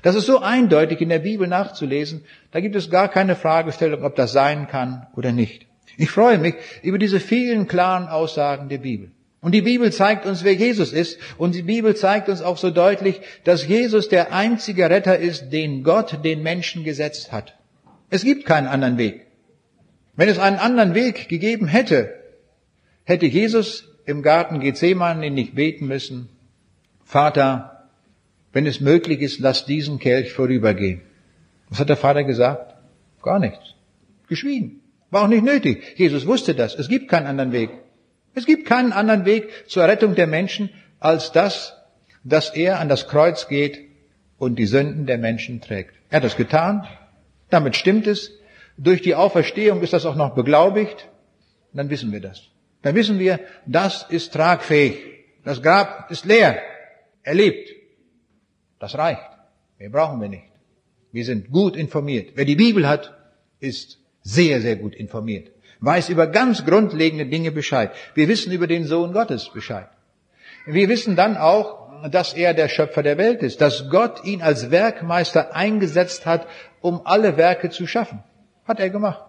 Das 0.03 0.15
ist 0.15 0.27
so 0.27 0.41
eindeutig 0.41 1.01
in 1.01 1.09
der 1.09 1.19
Bibel 1.19 1.47
nachzulesen, 1.47 2.25
da 2.53 2.61
gibt 2.61 2.77
es 2.77 2.91
gar 2.91 3.09
keine 3.09 3.37
Fragestellung, 3.37 4.03
ob 4.03 4.17
das 4.17 4.33
sein 4.33 4.69
kann 4.69 5.07
oder 5.17 5.33
nicht. 5.33 5.67
Ich 5.97 6.11
freue 6.11 6.39
mich 6.39 6.55
über 6.83 6.99
diese 6.99 7.21
vielen 7.21 7.67
klaren 7.67 8.09
Aussagen 8.09 8.69
der 8.69 8.79
Bibel. 8.79 9.11
Und 9.43 9.53
die 9.53 9.63
Bibel 9.63 9.91
zeigt 9.93 10.27
uns, 10.27 10.45
wer 10.45 10.55
Jesus 10.55 10.93
ist. 10.93 11.19
Und 11.39 11.55
die 11.55 11.63
Bibel 11.63 11.97
zeigt 11.97 12.29
uns 12.29 12.43
auch 12.43 12.59
so 12.59 12.71
deutlich, 12.71 13.21
dass 13.45 13.67
Jesus 13.67 14.09
der 14.09 14.33
einzige 14.35 14.91
Retter 14.91 15.19
ist, 15.19 15.51
den 15.51 15.83
Gott 15.83 16.25
den 16.25 16.43
Menschen 16.43 16.85
gesetzt 16.85 17.33
hat. 17.33 17.57
Es 18.11 18.23
gibt 18.23 18.45
keinen 18.45 18.67
anderen 18.67 18.99
Weg. 18.99 19.27
Wenn 20.15 20.29
es 20.29 20.39
einen 20.39 20.59
anderen 20.59 20.95
Weg 20.95 21.29
gegeben 21.29 21.69
hätte, 21.69 22.15
hätte 23.05 23.27
Jesus 23.27 23.90
im 24.11 24.23
Garten 24.23 24.61
Gethsemane 24.61 25.31
nicht 25.31 25.55
beten 25.55 25.87
müssen, 25.87 26.29
Vater, 27.05 27.89
wenn 28.53 28.67
es 28.67 28.81
möglich 28.81 29.21
ist, 29.21 29.41
lass 29.41 29.65
diesen 29.65 29.99
Kelch 29.99 30.33
vorübergehen. 30.33 31.01
Was 31.69 31.81
hat 31.81 31.89
der 31.89 31.97
Vater 31.97 32.25
gesagt? 32.25 32.75
Gar 33.23 33.39
nichts. 33.39 33.75
Geschwiegen. 34.29 34.81
War 35.11 35.23
auch 35.23 35.29
nicht 35.29 35.45
nötig. 35.45 35.83
Jesus 35.97 36.27
wusste 36.27 36.55
das. 36.55 36.75
Es 36.75 36.89
gibt 36.89 37.09
keinen 37.09 37.27
anderen 37.27 37.53
Weg. 37.53 37.71
Es 38.35 38.47
gibt 38.47 38.67
keinen 38.67 38.93
anderen 38.93 39.25
Weg 39.25 39.49
zur 39.67 39.85
Rettung 39.85 40.15
der 40.15 40.27
Menschen 40.27 40.71
als 41.01 41.33
das, 41.33 41.77
dass 42.23 42.51
er 42.51 42.79
an 42.79 42.89
das 42.89 43.09
Kreuz 43.09 43.49
geht 43.49 43.81
und 44.39 44.57
die 44.59 44.67
Sünden 44.67 45.07
der 45.07 45.19
Menschen 45.19 45.61
trägt. 45.61 45.95
Er 46.11 46.17
hat 46.17 46.25
das 46.25 46.37
getan. 46.37 46.87
Damit 47.49 47.77
stimmt 47.77 48.07
es. 48.07 48.33
Durch 48.77 49.03
die 49.03 49.15
Auferstehung 49.15 49.83
ist 49.83 49.93
das 49.93 50.07
auch 50.07 50.17
noch 50.17 50.35
beglaubigt. 50.35 51.09
dann 51.73 51.91
wissen 51.91 52.13
wir 52.13 52.21
das. 52.21 52.50
Dann 52.83 52.95
wissen 52.95 53.19
wir, 53.19 53.41
das 53.67 54.07
ist 54.09 54.33
tragfähig. 54.33 54.99
Das 55.45 55.63
Grab 55.63 56.11
ist 56.11 56.25
leer. 56.25 56.63
Er 57.23 57.35
lebt. 57.35 57.71
Das 58.79 58.97
reicht. 58.97 59.21
Mehr 59.79 59.91
brauchen 59.91 60.21
wir 60.21 60.29
nicht. 60.29 60.45
Wir 61.13 61.25
sind 61.25 61.51
gut 61.51 61.77
informiert. 61.77 62.33
Wer 62.35 62.45
die 62.45 62.57
Bibel 62.57 62.89
hat, 62.89 63.15
ist 63.59 63.99
sehr, 64.23 64.61
sehr 64.61 64.77
gut 64.77 64.95
informiert. 64.95 65.51
Weiß 65.81 66.09
über 66.09 66.27
ganz 66.27 66.65
grundlegende 66.65 67.27
Dinge 67.27 67.53
Bescheid. 67.53 67.91
Wir 68.15 68.29
wissen 68.29 68.53
über 68.53 68.67
den 68.67 68.85
Sohn 68.85 69.13
Gottes 69.13 69.51
Bescheid. 69.51 69.89
Wir 70.67 70.89
wissen 70.89 71.17
dann 71.17 71.37
auch, 71.37 72.09
dass 72.11 72.35
er 72.35 72.55
der 72.55 72.69
Schöpfer 72.69 73.03
der 73.03 73.19
Welt 73.19 73.43
ist, 73.43 73.61
dass 73.61 73.91
Gott 73.91 74.25
ihn 74.25 74.43
als 74.43 74.71
Werkmeister 74.71 75.55
eingesetzt 75.55 76.27
hat, 76.27 76.47
um 76.81 77.03
alle 77.05 77.37
Werke 77.37 77.71
zu 77.71 77.87
schaffen. 77.87 78.23
Hat 78.67 78.81
er 78.81 78.91
gemacht. 78.91 79.23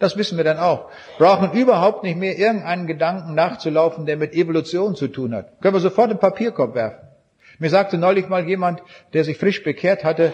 Das 0.00 0.16
wissen 0.16 0.38
wir 0.38 0.44
dann 0.44 0.58
auch. 0.58 0.90
Brauchen 1.18 1.52
überhaupt 1.52 2.02
nicht 2.04 2.18
mehr 2.18 2.36
irgendeinen 2.38 2.86
Gedanken 2.86 3.34
nachzulaufen, 3.34 4.06
der 4.06 4.16
mit 4.16 4.34
Evolution 4.34 4.96
zu 4.96 5.08
tun 5.08 5.34
hat. 5.34 5.60
Können 5.60 5.74
wir 5.74 5.80
sofort 5.80 6.10
im 6.10 6.18
Papierkorb 6.18 6.74
werfen. 6.74 7.06
Mir 7.58 7.68
sagte 7.68 7.98
neulich 7.98 8.26
mal 8.26 8.48
jemand, 8.48 8.82
der 9.12 9.24
sich 9.24 9.36
frisch 9.36 9.62
bekehrt 9.62 10.02
hatte, 10.02 10.32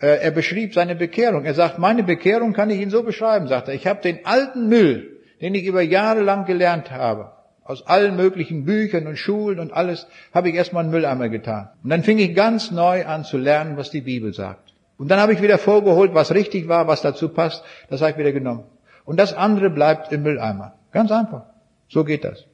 äh, 0.00 0.18
er 0.20 0.32
beschrieb 0.32 0.74
seine 0.74 0.96
Bekehrung. 0.96 1.44
Er 1.44 1.54
sagt, 1.54 1.78
meine 1.78 2.02
Bekehrung 2.02 2.52
kann 2.52 2.70
ich 2.70 2.80
Ihnen 2.80 2.90
so 2.90 3.04
beschreiben, 3.04 3.46
sagt 3.46 3.68
er. 3.68 3.74
Ich 3.74 3.86
habe 3.86 4.02
den 4.02 4.26
alten 4.26 4.68
Müll, 4.68 5.20
den 5.40 5.54
ich 5.54 5.64
über 5.64 5.80
Jahre 5.80 6.22
lang 6.22 6.44
gelernt 6.44 6.90
habe, 6.90 7.30
aus 7.62 7.86
allen 7.86 8.16
möglichen 8.16 8.64
Büchern 8.64 9.06
und 9.06 9.16
Schulen 9.16 9.60
und 9.60 9.72
alles, 9.72 10.08
habe 10.34 10.48
ich 10.48 10.56
erstmal 10.56 10.82
einen 10.82 10.92
Mülleimer 10.92 11.28
getan. 11.28 11.68
Und 11.84 11.90
dann 11.90 12.02
fing 12.02 12.18
ich 12.18 12.34
ganz 12.34 12.72
neu 12.72 13.06
an 13.06 13.22
zu 13.22 13.38
lernen, 13.38 13.76
was 13.76 13.90
die 13.90 14.00
Bibel 14.00 14.34
sagt. 14.34 14.74
Und 14.96 15.08
dann 15.08 15.20
habe 15.20 15.32
ich 15.32 15.40
wieder 15.40 15.58
vorgeholt, 15.58 16.12
was 16.14 16.34
richtig 16.34 16.66
war, 16.66 16.88
was 16.88 17.02
dazu 17.02 17.28
passt. 17.28 17.62
Das 17.88 18.00
habe 18.00 18.10
ich 18.10 18.18
wieder 18.18 18.32
genommen 18.32 18.64
und 19.08 19.16
das 19.18 19.32
andere 19.32 19.70
bleibt 19.70 20.12
im 20.12 20.22
Mülleimer. 20.22 20.74
Ganz 20.92 21.10
einfach. 21.10 21.44
So 21.88 22.04
geht 22.04 22.24
das. 22.24 22.44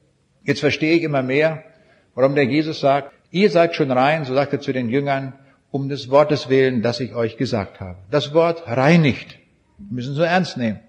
Jetzt 0.45 0.61
verstehe 0.61 0.95
ich 0.95 1.03
immer 1.03 1.21
mehr, 1.21 1.65
warum 2.13 2.33
der 2.33 2.45
Jesus 2.45 2.79
sagt, 2.79 3.11
ihr 3.29 3.49
seid 3.49 3.75
schon 3.75 3.91
rein, 3.91 4.23
so 4.23 4.33
sagt 4.33 4.53
er 4.53 4.61
zu 4.61 4.71
den 4.71 4.87
Jüngern, 4.87 5.33
um 5.69 5.89
des 5.89 6.09
Wortes 6.09 6.47
willen, 6.47 6.81
das 6.81 7.01
ich 7.01 7.13
euch 7.13 7.35
gesagt 7.35 7.81
habe. 7.81 7.97
Das 8.09 8.33
Wort 8.33 8.63
reinigt. 8.67 9.37
Wir 9.79 9.95
müssen 9.95 10.15
so 10.15 10.21
ernst 10.21 10.55
nehmen. 10.55 10.79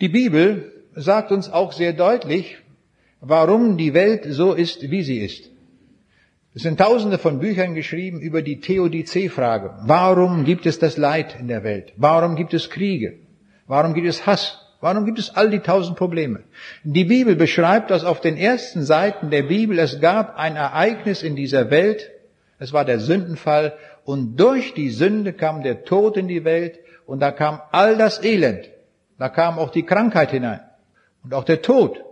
Die 0.00 0.08
Bibel 0.08 0.72
sagt 0.96 1.30
uns 1.30 1.48
auch 1.48 1.70
sehr 1.70 1.92
deutlich, 1.92 2.58
warum 3.20 3.76
die 3.76 3.94
Welt 3.94 4.24
so 4.28 4.52
ist, 4.52 4.90
wie 4.90 5.04
sie 5.04 5.20
ist. 5.20 5.48
Es 6.54 6.62
sind 6.62 6.80
tausende 6.80 7.18
von 7.18 7.38
Büchern 7.38 7.76
geschrieben 7.76 8.18
über 8.20 8.42
die 8.42 8.58
Theodizee-Frage. 8.58 9.76
Warum 9.86 10.44
gibt 10.44 10.66
es 10.66 10.80
das 10.80 10.96
Leid 10.96 11.36
in 11.38 11.46
der 11.46 11.62
Welt? 11.62 11.92
Warum 11.96 12.34
gibt 12.34 12.52
es 12.52 12.68
Kriege? 12.68 13.20
Warum 13.68 13.94
gibt 13.94 14.08
es 14.08 14.26
Hass? 14.26 14.63
Warum 14.84 15.06
gibt 15.06 15.18
es 15.18 15.34
all 15.34 15.48
die 15.48 15.60
tausend 15.60 15.96
Probleme? 15.96 16.40
Die 16.82 17.04
Bibel 17.04 17.36
beschreibt 17.36 17.90
das 17.90 18.04
auf 18.04 18.20
den 18.20 18.36
ersten 18.36 18.82
Seiten 18.82 19.30
der 19.30 19.44
Bibel. 19.44 19.78
Es 19.78 19.98
gab 19.98 20.36
ein 20.36 20.56
Ereignis 20.56 21.22
in 21.22 21.36
dieser 21.36 21.70
Welt. 21.70 22.10
Es 22.58 22.74
war 22.74 22.84
der 22.84 23.00
Sündenfall. 23.00 23.72
Und 24.04 24.36
durch 24.36 24.74
die 24.74 24.90
Sünde 24.90 25.32
kam 25.32 25.62
der 25.62 25.84
Tod 25.86 26.18
in 26.18 26.28
die 26.28 26.44
Welt. 26.44 26.80
Und 27.06 27.20
da 27.20 27.30
kam 27.30 27.62
all 27.72 27.96
das 27.96 28.22
Elend. 28.22 28.68
Da 29.18 29.30
kam 29.30 29.58
auch 29.58 29.70
die 29.70 29.86
Krankheit 29.86 30.32
hinein. 30.32 30.60
Und 31.22 31.32
auch 31.32 31.44
der 31.44 31.62
Tod. 31.62 32.04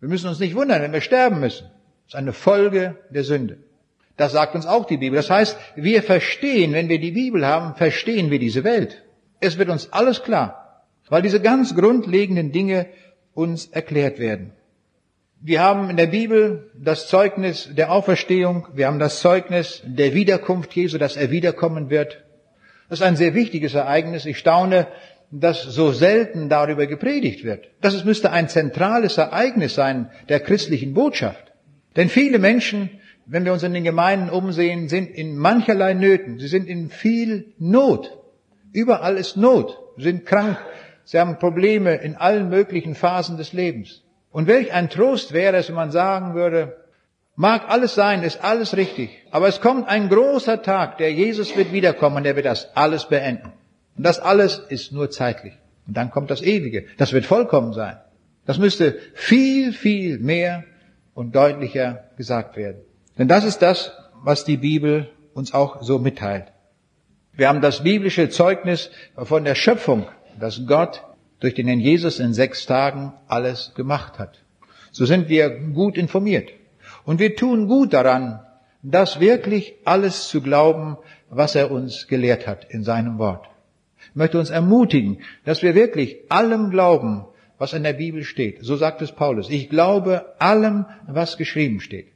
Wir 0.00 0.10
müssen 0.10 0.28
uns 0.28 0.40
nicht 0.40 0.56
wundern, 0.56 0.82
wenn 0.82 0.92
wir 0.92 1.00
sterben 1.00 1.40
müssen. 1.40 1.70
Das 2.04 2.08
ist 2.08 2.16
eine 2.16 2.34
Folge 2.34 2.98
der 3.08 3.24
Sünde. 3.24 3.60
Das 4.18 4.32
sagt 4.32 4.54
uns 4.54 4.66
auch 4.66 4.84
die 4.84 4.98
Bibel. 4.98 5.16
Das 5.16 5.30
heißt, 5.30 5.56
wir 5.74 6.02
verstehen, 6.02 6.74
wenn 6.74 6.90
wir 6.90 7.00
die 7.00 7.12
Bibel 7.12 7.46
haben, 7.46 7.76
verstehen 7.76 8.30
wir 8.30 8.38
diese 8.38 8.62
Welt. 8.62 9.04
Es 9.40 9.56
wird 9.56 9.70
uns 9.70 9.90
alles 9.90 10.22
klar 10.22 10.57
weil 11.08 11.22
diese 11.22 11.40
ganz 11.40 11.74
grundlegenden 11.74 12.52
Dinge 12.52 12.86
uns 13.34 13.66
erklärt 13.66 14.18
werden. 14.18 14.52
Wir 15.40 15.60
haben 15.60 15.88
in 15.88 15.96
der 15.96 16.08
Bibel 16.08 16.70
das 16.76 17.06
Zeugnis 17.06 17.68
der 17.72 17.92
Auferstehung, 17.92 18.66
wir 18.74 18.88
haben 18.88 18.98
das 18.98 19.20
Zeugnis 19.20 19.82
der 19.86 20.12
Wiederkunft 20.12 20.74
Jesu, 20.74 20.98
dass 20.98 21.16
er 21.16 21.30
wiederkommen 21.30 21.90
wird. 21.90 22.24
Das 22.88 22.98
ist 23.00 23.06
ein 23.06 23.16
sehr 23.16 23.34
wichtiges 23.34 23.74
Ereignis. 23.74 24.26
Ich 24.26 24.38
staune, 24.38 24.88
dass 25.30 25.62
so 25.62 25.92
selten 25.92 26.48
darüber 26.48 26.86
gepredigt 26.86 27.44
wird. 27.44 27.68
Das 27.80 28.04
müsste 28.04 28.32
ein 28.32 28.48
zentrales 28.48 29.18
Ereignis 29.18 29.74
sein 29.74 30.10
der 30.28 30.40
christlichen 30.40 30.94
Botschaft. 30.94 31.52
Denn 31.96 32.08
viele 32.08 32.38
Menschen, 32.38 32.90
wenn 33.26 33.44
wir 33.44 33.52
uns 33.52 33.62
in 33.62 33.74
den 33.74 33.84
Gemeinden 33.84 34.30
umsehen, 34.30 34.88
sind 34.88 35.10
in 35.10 35.36
mancherlei 35.36 35.94
Nöten. 35.94 36.38
Sie 36.38 36.48
sind 36.48 36.66
in 36.66 36.90
viel 36.90 37.52
Not. 37.58 38.18
Überall 38.72 39.16
ist 39.16 39.36
Not, 39.36 39.78
sind 39.98 40.26
krank, 40.26 40.58
Sie 41.10 41.18
haben 41.18 41.38
Probleme 41.38 41.94
in 41.94 42.16
allen 42.16 42.50
möglichen 42.50 42.94
Phasen 42.94 43.38
des 43.38 43.54
Lebens. 43.54 44.02
Und 44.30 44.46
welch 44.46 44.74
ein 44.74 44.90
Trost 44.90 45.32
wäre 45.32 45.56
es, 45.56 45.68
wenn 45.68 45.74
man 45.74 45.90
sagen 45.90 46.34
würde, 46.34 46.76
mag 47.34 47.70
alles 47.70 47.94
sein, 47.94 48.22
ist 48.22 48.44
alles 48.44 48.76
richtig, 48.76 49.08
aber 49.30 49.48
es 49.48 49.62
kommt 49.62 49.88
ein 49.88 50.10
großer 50.10 50.60
Tag, 50.60 50.98
der 50.98 51.10
Jesus 51.10 51.56
wird 51.56 51.72
wiederkommen, 51.72 52.24
der 52.24 52.36
wird 52.36 52.44
das 52.44 52.76
alles 52.76 53.06
beenden. 53.06 53.54
Und 53.96 54.04
das 54.04 54.20
alles 54.20 54.58
ist 54.58 54.92
nur 54.92 55.08
zeitlich. 55.08 55.54
Und 55.86 55.96
dann 55.96 56.10
kommt 56.10 56.30
das 56.30 56.42
Ewige. 56.42 56.84
Das 56.98 57.14
wird 57.14 57.24
vollkommen 57.24 57.72
sein. 57.72 57.96
Das 58.44 58.58
müsste 58.58 58.98
viel, 59.14 59.72
viel 59.72 60.18
mehr 60.18 60.64
und 61.14 61.34
deutlicher 61.34 62.04
gesagt 62.18 62.58
werden. 62.58 62.82
Denn 63.16 63.28
das 63.28 63.44
ist 63.44 63.62
das, 63.62 63.94
was 64.22 64.44
die 64.44 64.58
Bibel 64.58 65.08
uns 65.32 65.54
auch 65.54 65.80
so 65.80 65.98
mitteilt. 65.98 66.52
Wir 67.32 67.48
haben 67.48 67.62
das 67.62 67.82
biblische 67.82 68.28
Zeugnis 68.28 68.90
von 69.16 69.44
der 69.44 69.54
Schöpfung 69.54 70.06
dass 70.38 70.66
Gott 70.66 71.02
durch 71.40 71.54
den 71.54 71.66
Herrn 71.66 71.80
Jesus 71.80 72.20
in 72.20 72.34
sechs 72.34 72.66
Tagen 72.66 73.12
alles 73.26 73.72
gemacht 73.74 74.18
hat. 74.18 74.38
So 74.92 75.04
sind 75.06 75.28
wir 75.28 75.50
gut 75.50 75.96
informiert. 75.96 76.50
Und 77.04 77.20
wir 77.20 77.36
tun 77.36 77.68
gut 77.68 77.92
daran, 77.92 78.40
das 78.82 79.20
wirklich 79.20 79.74
alles 79.84 80.28
zu 80.28 80.40
glauben, 80.40 80.96
was 81.30 81.54
er 81.54 81.70
uns 81.70 82.06
gelehrt 82.08 82.46
hat 82.46 82.66
in 82.70 82.84
seinem 82.84 83.18
Wort. 83.18 83.46
Ich 84.10 84.16
möchte 84.16 84.38
uns 84.38 84.50
ermutigen, 84.50 85.18
dass 85.44 85.62
wir 85.62 85.74
wirklich 85.74 86.18
allem 86.28 86.70
glauben, 86.70 87.26
was 87.58 87.72
in 87.72 87.82
der 87.82 87.92
Bibel 87.92 88.24
steht. 88.24 88.58
So 88.62 88.76
sagt 88.76 89.02
es 89.02 89.12
Paulus. 89.12 89.50
Ich 89.50 89.68
glaube 89.68 90.34
allem, 90.38 90.86
was 91.06 91.36
geschrieben 91.36 91.80
steht. 91.80 92.08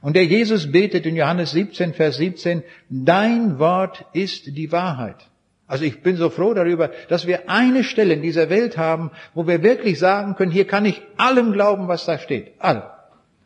Und 0.00 0.16
der 0.16 0.24
Jesus 0.24 0.70
betet 0.70 1.06
in 1.06 1.16
Johannes 1.16 1.52
17, 1.52 1.94
Vers 1.94 2.16
17, 2.18 2.62
dein 2.90 3.58
Wort 3.58 4.04
ist 4.12 4.56
die 4.56 4.70
Wahrheit. 4.70 5.16
Also 5.66 5.84
ich 5.84 6.02
bin 6.02 6.16
so 6.16 6.28
froh 6.28 6.52
darüber, 6.54 6.90
dass 7.08 7.26
wir 7.26 7.48
eine 7.48 7.84
Stelle 7.84 8.14
in 8.14 8.22
dieser 8.22 8.50
Welt 8.50 8.76
haben, 8.76 9.10
wo 9.34 9.46
wir 9.46 9.62
wirklich 9.62 9.98
sagen 9.98 10.34
können, 10.36 10.52
hier 10.52 10.66
kann 10.66 10.84
ich 10.84 11.00
allem 11.16 11.52
glauben, 11.52 11.88
was 11.88 12.04
da 12.04 12.18
steht. 12.18 12.52
Allem. 12.60 12.82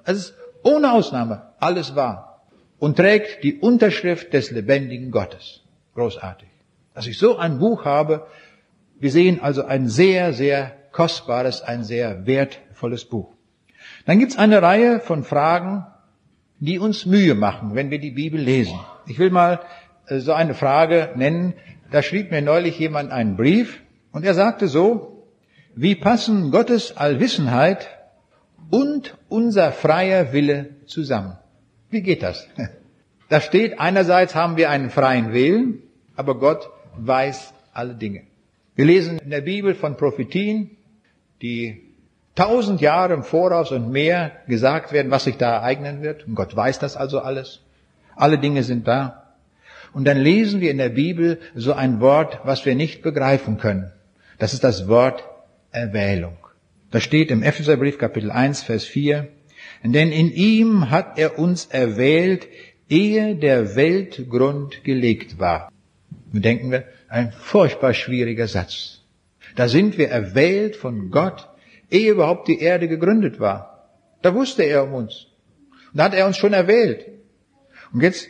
Es 0.04 0.16
ist 0.18 0.34
Ohne 0.62 0.92
Ausnahme, 0.92 1.42
alles 1.60 1.94
wahr. 1.94 2.42
Und 2.78 2.96
trägt 2.96 3.42
die 3.42 3.58
Unterschrift 3.58 4.32
des 4.32 4.50
lebendigen 4.50 5.10
Gottes. 5.10 5.62
Großartig. 5.94 6.48
Dass 6.94 7.06
ich 7.06 7.18
so 7.18 7.36
ein 7.36 7.58
Buch 7.58 7.84
habe, 7.84 8.26
wir 9.00 9.10
sehen 9.10 9.40
also 9.40 9.64
ein 9.64 9.88
sehr, 9.88 10.32
sehr 10.32 10.72
kostbares, 10.92 11.62
ein 11.62 11.84
sehr 11.84 12.26
wertvolles 12.26 13.04
Buch. 13.04 13.34
Dann 14.06 14.18
gibt's 14.18 14.36
eine 14.36 14.62
Reihe 14.62 15.00
von 15.00 15.24
Fragen, 15.24 15.86
die 16.60 16.78
uns 16.78 17.06
Mühe 17.06 17.34
machen, 17.34 17.74
wenn 17.74 17.90
wir 17.90 17.98
die 17.98 18.10
Bibel 18.10 18.40
lesen. 18.40 18.78
Ich 19.06 19.18
will 19.18 19.30
mal 19.30 19.60
äh, 20.06 20.18
so 20.18 20.32
eine 20.32 20.54
Frage 20.54 21.12
nennen. 21.14 21.54
Da 21.90 22.02
schrieb 22.02 22.30
mir 22.30 22.42
neulich 22.42 22.78
jemand 22.78 23.12
einen 23.12 23.36
Brief 23.36 23.80
und 24.12 24.24
er 24.24 24.34
sagte 24.34 24.68
so, 24.68 25.26
wie 25.74 25.94
passen 25.94 26.50
Gottes 26.50 26.96
Allwissenheit 26.96 27.88
und 28.70 29.16
unser 29.28 29.72
freier 29.72 30.32
Wille 30.32 30.70
zusammen? 30.86 31.38
Wie 31.90 32.02
geht 32.02 32.22
das? 32.22 32.46
Da 33.30 33.42
steht, 33.42 33.78
einerseits 33.78 34.34
haben 34.34 34.56
wir 34.56 34.70
einen 34.70 34.88
freien 34.88 35.34
Willen, 35.34 35.82
aber 36.16 36.38
Gott 36.38 36.70
weiß 36.96 37.52
alle 37.74 37.94
Dinge. 37.94 38.22
Wir 38.74 38.86
lesen 38.86 39.18
in 39.18 39.28
der 39.28 39.42
Bibel 39.42 39.74
von 39.74 39.98
Prophetien, 39.98 40.78
die 41.42 41.82
tausend 42.34 42.80
Jahre 42.80 43.12
im 43.14 43.24
Voraus 43.24 43.72
und 43.72 43.90
mehr 43.90 44.32
gesagt 44.46 44.92
werden, 44.92 45.10
was 45.10 45.24
sich 45.24 45.36
da 45.36 45.52
ereignen 45.56 46.00
wird. 46.00 46.26
Und 46.26 46.36
Gott 46.36 46.54
weiß 46.54 46.78
das 46.78 46.96
also 46.96 47.18
alles. 47.18 47.60
Alle 48.16 48.38
Dinge 48.38 48.62
sind 48.62 48.88
da. 48.88 49.17
Und 49.98 50.04
dann 50.04 50.18
lesen 50.18 50.60
wir 50.60 50.70
in 50.70 50.78
der 50.78 50.90
Bibel 50.90 51.40
so 51.56 51.72
ein 51.72 51.98
Wort, 52.00 52.38
was 52.44 52.64
wir 52.64 52.76
nicht 52.76 53.02
begreifen 53.02 53.58
können. 53.58 53.90
Das 54.38 54.54
ist 54.54 54.62
das 54.62 54.86
Wort 54.86 55.24
Erwählung. 55.72 56.36
Das 56.92 57.02
steht 57.02 57.32
im 57.32 57.42
Epheserbrief 57.42 57.98
Kapitel 57.98 58.30
1, 58.30 58.62
Vers 58.62 58.84
4. 58.84 59.26
Denn 59.82 60.12
in 60.12 60.30
ihm 60.30 60.90
hat 60.90 61.18
er 61.18 61.36
uns 61.36 61.66
erwählt, 61.66 62.46
ehe 62.88 63.34
der 63.34 63.74
Weltgrund 63.74 64.84
gelegt 64.84 65.40
war. 65.40 65.72
Nun 66.32 66.42
denken 66.42 66.70
wir, 66.70 66.84
ein 67.08 67.32
furchtbar 67.32 67.92
schwieriger 67.92 68.46
Satz. 68.46 69.00
Da 69.56 69.66
sind 69.66 69.98
wir 69.98 70.10
erwählt 70.10 70.76
von 70.76 71.10
Gott, 71.10 71.48
ehe 71.90 72.12
überhaupt 72.12 72.46
die 72.46 72.60
Erde 72.60 72.86
gegründet 72.86 73.40
war. 73.40 73.88
Da 74.22 74.32
wusste 74.32 74.62
er 74.62 74.84
um 74.84 74.94
uns. 74.94 75.26
Und 75.92 75.98
da 75.98 76.04
hat 76.04 76.14
er 76.14 76.28
uns 76.28 76.36
schon 76.36 76.52
erwählt. 76.52 77.04
Und 77.92 78.02
jetzt 78.02 78.28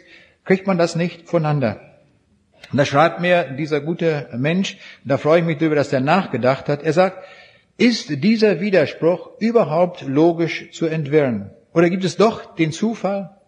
kriegt 0.48 0.66
man 0.66 0.78
das 0.78 0.96
nicht 0.96 1.28
voneinander. 1.28 1.80
Und 2.72 2.78
da 2.78 2.84
schreibt 2.84 3.20
mir 3.20 3.52
dieser 3.52 3.80
gute 3.80 4.28
Mensch, 4.36 4.78
da 5.04 5.16
freue 5.16 5.40
ich 5.40 5.46
mich 5.46 5.58
darüber, 5.58 5.76
dass 5.76 5.92
er 5.92 6.00
nachgedacht 6.00 6.68
hat, 6.68 6.82
er 6.82 6.92
sagt, 6.92 7.24
ist 7.76 8.10
dieser 8.24 8.58
Widerspruch 8.60 9.38
überhaupt 9.38 10.02
logisch 10.02 10.72
zu 10.72 10.86
entwirren? 10.86 11.50
Oder 11.72 11.90
gibt 11.90 12.04
es 12.04 12.16
doch 12.16 12.56
den 12.56 12.72
Zufall? 12.72 13.38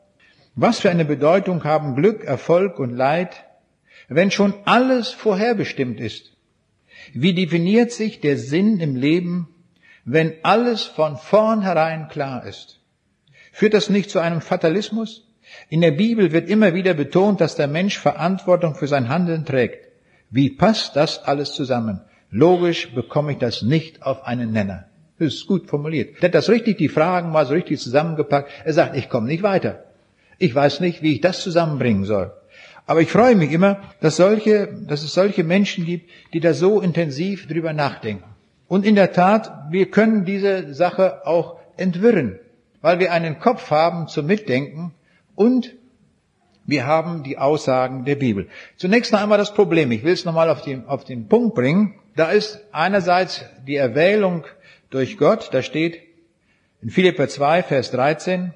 Was 0.55 0.79
für 0.79 0.91
eine 0.91 1.05
Bedeutung 1.05 1.65
haben 1.65 1.97
Glück, 1.97 2.23
Erfolg 2.23 2.79
und 2.79 2.95
Leid, 2.95 3.45
wenn 4.09 4.31
schon 4.31 4.55
alles 4.65 5.09
vorherbestimmt 5.09 5.99
ist? 5.99 6.37
Wie 7.13 7.35
definiert 7.35 7.91
sich 7.91 8.21
der 8.21 8.37
Sinn 8.37 8.79
im 8.79 8.95
Leben 8.95 9.49
wenn 10.05 10.35
alles 10.43 10.85
von 10.85 11.17
vornherein 11.17 12.09
klar 12.09 12.45
ist? 12.45 12.81
Führt 13.53 13.75
das 13.75 13.91
nicht 13.91 14.11
zu 14.11 14.19
einem 14.19 14.41
Fatalismus? 14.41 15.30
In 15.73 15.83
der 15.83 15.93
Bibel 15.93 16.33
wird 16.33 16.51
immer 16.51 16.75
wieder 16.75 16.95
betont, 16.95 17.41
dass 17.41 17.55
der 17.55 17.69
Mensch 17.69 17.97
Verantwortung 17.97 18.75
für 18.75 18.89
sein 18.89 19.09
Handeln 19.09 19.45
trägt. 19.45 19.87
Wie 20.29 20.51
passt 20.51 20.97
das 20.97 21.23
alles 21.23 21.53
zusammen? 21.53 22.01
Logisch 22.29 22.93
bekomme 22.93 23.33
ich 23.33 23.39
das 23.39 23.63
nicht 23.63 24.03
auf 24.03 24.25
einen 24.25 24.51
Nenner. 24.51 24.87
Das 25.21 25.35
ist 25.35 25.47
gut 25.47 25.69
formuliert. 25.69 26.17
Er 26.21 26.25
hat 26.25 26.35
das 26.35 26.49
richtig, 26.49 26.79
die 26.79 26.89
Fragen 26.89 27.31
mal 27.31 27.47
so 27.47 27.55
richtig 27.55 27.79
zusammengepackt. 27.79 28.51
Er 28.65 28.73
sagt, 28.73 28.97
ich 28.97 29.09
komme 29.09 29.29
nicht 29.29 29.45
weiter. 29.45 29.85
Ich 30.39 30.53
weiß 30.53 30.81
nicht, 30.81 31.03
wie 31.03 31.13
ich 31.13 31.21
das 31.21 31.41
zusammenbringen 31.41 32.05
soll. 32.05 32.33
Aber 32.87 33.01
ich 33.01 33.13
freue 33.13 33.37
mich 33.37 33.53
immer, 33.53 33.81
dass 34.01 34.17
solche, 34.17 34.75
dass 34.89 35.05
es 35.05 35.15
solche 35.15 35.45
Menschen 35.45 35.85
gibt, 35.85 36.11
die 36.33 36.41
da 36.41 36.53
so 36.53 36.81
intensiv 36.81 37.47
drüber 37.47 37.73
nachdenken. 37.73 38.25
Und 38.67 38.85
in 38.85 38.97
der 38.97 39.13
Tat, 39.13 39.71
wir 39.71 39.89
können 39.89 40.25
diese 40.25 40.75
Sache 40.75 41.25
auch 41.29 41.61
entwirren, 41.77 42.41
weil 42.81 42.99
wir 42.99 43.13
einen 43.13 43.39
Kopf 43.39 43.71
haben 43.71 44.09
zum 44.09 44.27
Mitdenken 44.27 44.95
und 45.41 45.75
wir 46.67 46.87
haben 46.87 47.23
die 47.23 47.39
Aussagen 47.39 48.05
der 48.05 48.17
Bibel. 48.17 48.49
Zunächst 48.77 49.11
noch 49.11 49.23
einmal 49.23 49.39
das 49.39 49.55
Problem. 49.55 49.91
Ich 49.91 50.05
will 50.05 50.13
es 50.13 50.27
nochmal 50.27 50.51
auf 50.51 50.61
den, 50.61 50.87
auf 50.87 51.03
den 51.05 51.29
Punkt 51.29 51.55
bringen. 51.55 51.95
Da 52.15 52.31
ist 52.31 52.61
einerseits 52.73 53.43
die 53.67 53.77
Erwählung 53.77 54.45
durch 54.91 55.17
Gott. 55.17 55.49
Da 55.53 55.63
steht 55.63 55.99
in 56.83 56.91
Philipper 56.91 57.27
2, 57.27 57.63
Vers 57.63 57.91
13, 57.91 58.53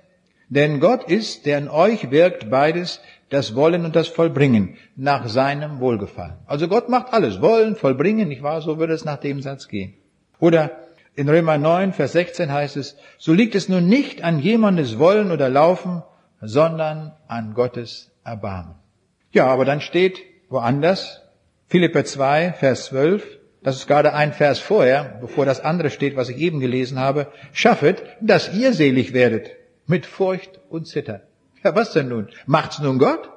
denn 0.50 0.78
Gott 0.78 1.04
ist, 1.04 1.46
der 1.46 1.56
in 1.56 1.70
euch 1.70 2.10
wirkt 2.10 2.50
beides, 2.50 3.00
das 3.30 3.54
Wollen 3.54 3.86
und 3.86 3.96
das 3.96 4.08
Vollbringen 4.08 4.76
nach 4.94 5.26
seinem 5.26 5.80
Wohlgefallen. 5.80 6.34
Also 6.44 6.68
Gott 6.68 6.90
macht 6.90 7.14
alles. 7.14 7.40
Wollen, 7.40 7.76
Vollbringen, 7.76 8.28
nicht 8.28 8.42
wahr? 8.42 8.60
So 8.60 8.78
würde 8.78 8.92
es 8.92 9.06
nach 9.06 9.18
dem 9.18 9.40
Satz 9.40 9.68
gehen. 9.68 9.94
Oder 10.38 10.70
in 11.16 11.30
Römer 11.30 11.56
9, 11.56 11.94
Vers 11.94 12.12
16 12.12 12.52
heißt 12.52 12.76
es, 12.76 12.98
so 13.16 13.32
liegt 13.32 13.54
es 13.54 13.70
nun 13.70 13.86
nicht 13.86 14.22
an 14.22 14.38
jemandes 14.38 14.98
Wollen 14.98 15.30
oder 15.30 15.48
Laufen, 15.48 16.02
sondern 16.46 17.12
an 17.28 17.54
Gottes 17.54 18.12
Erbarmen. 18.24 18.74
Ja, 19.32 19.46
aber 19.46 19.64
dann 19.64 19.80
steht 19.80 20.20
woanders, 20.48 21.22
Philipper 21.66 22.04
2, 22.04 22.52
Vers 22.52 22.86
12, 22.86 23.26
das 23.62 23.76
ist 23.76 23.86
gerade 23.86 24.12
ein 24.12 24.32
Vers 24.32 24.58
vorher, 24.58 25.18
bevor 25.20 25.46
das 25.46 25.60
andere 25.60 25.90
steht, 25.90 26.16
was 26.16 26.28
ich 26.28 26.36
eben 26.36 26.60
gelesen 26.60 26.98
habe, 26.98 27.28
schaffet, 27.52 28.02
dass 28.20 28.54
ihr 28.54 28.74
selig 28.74 29.14
werdet, 29.14 29.50
mit 29.86 30.06
Furcht 30.06 30.60
und 30.68 30.86
Zittern. 30.86 31.22
Ja, 31.64 31.74
was 31.74 31.92
denn 31.92 32.08
nun? 32.08 32.28
Macht's 32.46 32.78
nun 32.78 32.98
Gott? 32.98 33.30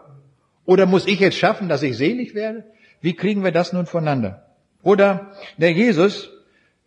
Oder 0.65 0.85
muss 0.85 1.07
ich 1.07 1.21
jetzt 1.21 1.37
schaffen, 1.37 1.69
dass 1.69 1.81
ich 1.81 1.95
selig 1.95 2.35
werde? 2.35 2.65
Wie 2.99 3.13
kriegen 3.13 3.43
wir 3.43 3.53
das 3.53 3.71
nun 3.71 3.85
voneinander? 3.85 4.47
Oder 4.83 5.31
der 5.57 5.71
Jesus, 5.71 6.29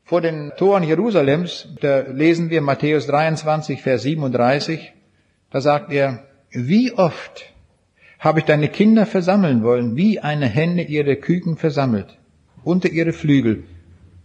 vor 0.04 0.20
den 0.20 0.52
Toren 0.58 0.82
Jerusalems, 0.82 1.68
da 1.80 2.00
lesen 2.00 2.50
wir 2.50 2.60
Matthäus 2.60 3.06
23, 3.06 3.80
Vers 3.80 4.02
37, 4.02 4.92
da 5.50 5.60
sagt 5.60 5.92
er, 5.92 6.24
wie 6.50 6.92
oft 6.92 7.44
habe 8.18 8.40
ich 8.40 8.44
deine 8.44 8.68
Kinder 8.68 9.06
versammeln 9.06 9.62
wollen, 9.62 9.96
wie 9.96 10.20
eine 10.20 10.46
Henne 10.46 10.82
ihre 10.82 11.16
Küken 11.16 11.56
versammelt, 11.56 12.18
unter 12.64 12.88
ihre 12.88 13.12
Flügel, 13.12 13.64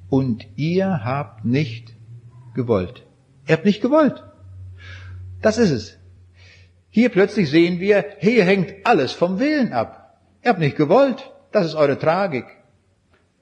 und 0.10 0.46
ihr 0.56 1.04
habt 1.04 1.46
nicht 1.46 1.94
gewollt. 2.54 3.04
Ihr 3.48 3.54
habt 3.54 3.66
nicht 3.66 3.82
gewollt. 3.82 4.24
Das 5.42 5.58
ist 5.58 5.72
es. 5.72 5.98
Hier 6.90 7.10
plötzlich 7.10 7.50
sehen 7.50 7.80
wir, 7.80 8.06
hier 8.20 8.46
hängt 8.46 8.86
alles 8.86 9.12
vom 9.12 9.40
Willen 9.40 9.74
ab. 9.74 10.20
Ihr 10.44 10.50
habt 10.50 10.60
nicht 10.60 10.78
gewollt. 10.78 11.32
Das 11.52 11.66
ist 11.66 11.76
eure 11.76 11.98
Tragik. 11.98 12.46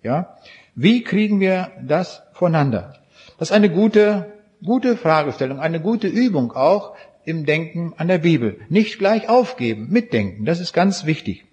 Ja? 0.04 0.38
Wie 0.76 1.04
kriegen 1.04 1.40
wir 1.40 1.72
das 1.82 2.24
voneinander? 2.34 2.94
Das 3.38 3.50
ist 3.50 3.56
eine 3.56 3.70
gute, 3.70 4.34
gute 4.64 4.98
Fragestellung, 4.98 5.60
eine 5.60 5.80
gute 5.82 6.08
Übung 6.08 6.52
auch 6.52 6.96
im 7.26 7.46
Denken 7.46 7.94
an 7.98 8.08
der 8.08 8.20
Bibel. 8.20 8.60
Nicht 8.70 9.00
gleich 9.00 9.30
aufgeben, 9.30 9.88
mitdenken, 9.90 10.46
das 10.46 10.60
ist 10.60 10.74
ganz 10.74 11.06
wichtig. 11.06 11.46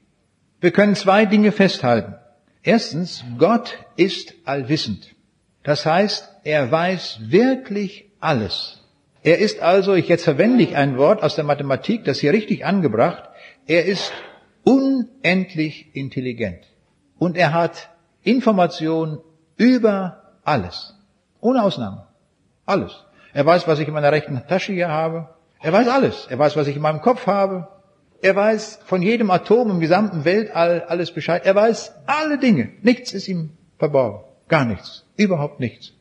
Wir 0.60 0.70
können 0.70 0.94
zwei 0.94 1.26
Dinge 1.26 1.52
festhalten. 1.52 2.14
Erstens, 2.62 3.24
Gott 3.38 3.78
ist 3.96 4.34
allwissend. 4.44 5.14
Das 5.62 5.86
heißt, 5.86 6.28
er 6.44 6.70
weiß 6.70 7.20
wirklich 7.30 8.10
alles. 8.20 8.82
Er 9.22 9.38
ist 9.38 9.60
also, 9.60 9.94
ich 9.94 10.08
jetzt 10.08 10.24
verwende 10.24 10.62
ich 10.62 10.76
ein 10.76 10.96
Wort 10.96 11.22
aus 11.22 11.34
der 11.34 11.44
Mathematik, 11.44 12.04
das 12.04 12.20
hier 12.20 12.32
richtig 12.32 12.64
angebracht, 12.64 13.28
er 13.66 13.84
ist 13.84 14.12
unendlich 14.64 15.94
intelligent. 15.94 16.60
Und 17.18 17.36
er 17.36 17.52
hat 17.52 17.90
Information 18.22 19.20
über 19.56 20.34
alles. 20.44 20.94
Ohne 21.40 21.62
Ausnahme. 21.62 22.06
Alles. 22.66 23.04
Er 23.32 23.46
weiß, 23.46 23.68
was 23.68 23.78
ich 23.78 23.88
in 23.88 23.94
meiner 23.94 24.12
rechten 24.12 24.40
Tasche 24.48 24.72
hier 24.72 24.88
habe. 24.88 25.28
Er 25.62 25.72
weiß 25.72 25.88
alles. 25.88 26.26
Er 26.30 26.38
weiß, 26.38 26.56
was 26.56 26.66
ich 26.66 26.76
in 26.76 26.82
meinem 26.82 27.00
Kopf 27.00 27.26
habe. 27.26 27.68
Er 28.22 28.36
weiß 28.36 28.80
von 28.84 29.02
jedem 29.02 29.30
Atom 29.30 29.70
im 29.70 29.80
gesamten 29.80 30.24
Weltall 30.24 30.82
alles 30.86 31.10
Bescheid. 31.10 31.44
Er 31.44 31.54
weiß 31.54 31.94
alle 32.06 32.38
Dinge. 32.38 32.70
Nichts 32.82 33.12
ist 33.12 33.28
ihm 33.28 33.50
verborgen. 33.78 34.24
Gar 34.48 34.64
nichts. 34.64 35.04
Überhaupt 35.16 35.60
nichts. 35.60 35.92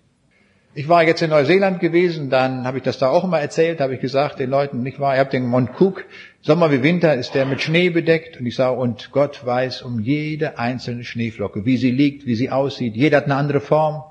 Ich 0.75 0.87
war 0.87 1.03
jetzt 1.03 1.21
in 1.21 1.31
Neuseeland 1.31 1.79
gewesen, 1.79 2.29
dann 2.29 2.65
habe 2.65 2.77
ich 2.77 2.83
das 2.83 2.99
da 2.99 3.09
auch 3.09 3.23
immer 3.23 3.39
erzählt, 3.39 3.81
habe 3.81 3.95
ich 3.95 4.01
gesagt 4.01 4.39
den 4.39 4.51
Leuten, 4.51 4.83
nicht 4.83 4.99
wahr, 4.99 5.15
ihr 5.15 5.19
habt 5.19 5.33
den 5.33 5.47
Mont 5.47 5.71
Cook, 5.79 6.05
Sommer 6.41 6.71
wie 6.71 6.83
Winter 6.83 7.15
ist 7.15 7.33
der 7.33 7.47
mit 7.47 7.61
Schnee 7.61 7.89
bedeckt 7.89 8.39
und 8.39 8.45
ich 8.45 8.55
sage, 8.55 8.79
und 8.79 9.11
Gott 9.11 9.43
weiß 9.43 9.81
um 9.81 9.99
jede 9.99 10.59
einzelne 10.59 11.03
Schneeflocke, 11.03 11.65
wie 11.65 11.77
sie 11.77 11.89
liegt, 11.89 12.27
wie 12.27 12.35
sie 12.35 12.51
aussieht. 12.51 12.95
Jeder 12.95 13.17
hat 13.17 13.25
eine 13.25 13.35
andere 13.35 13.61
Form, 13.61 14.03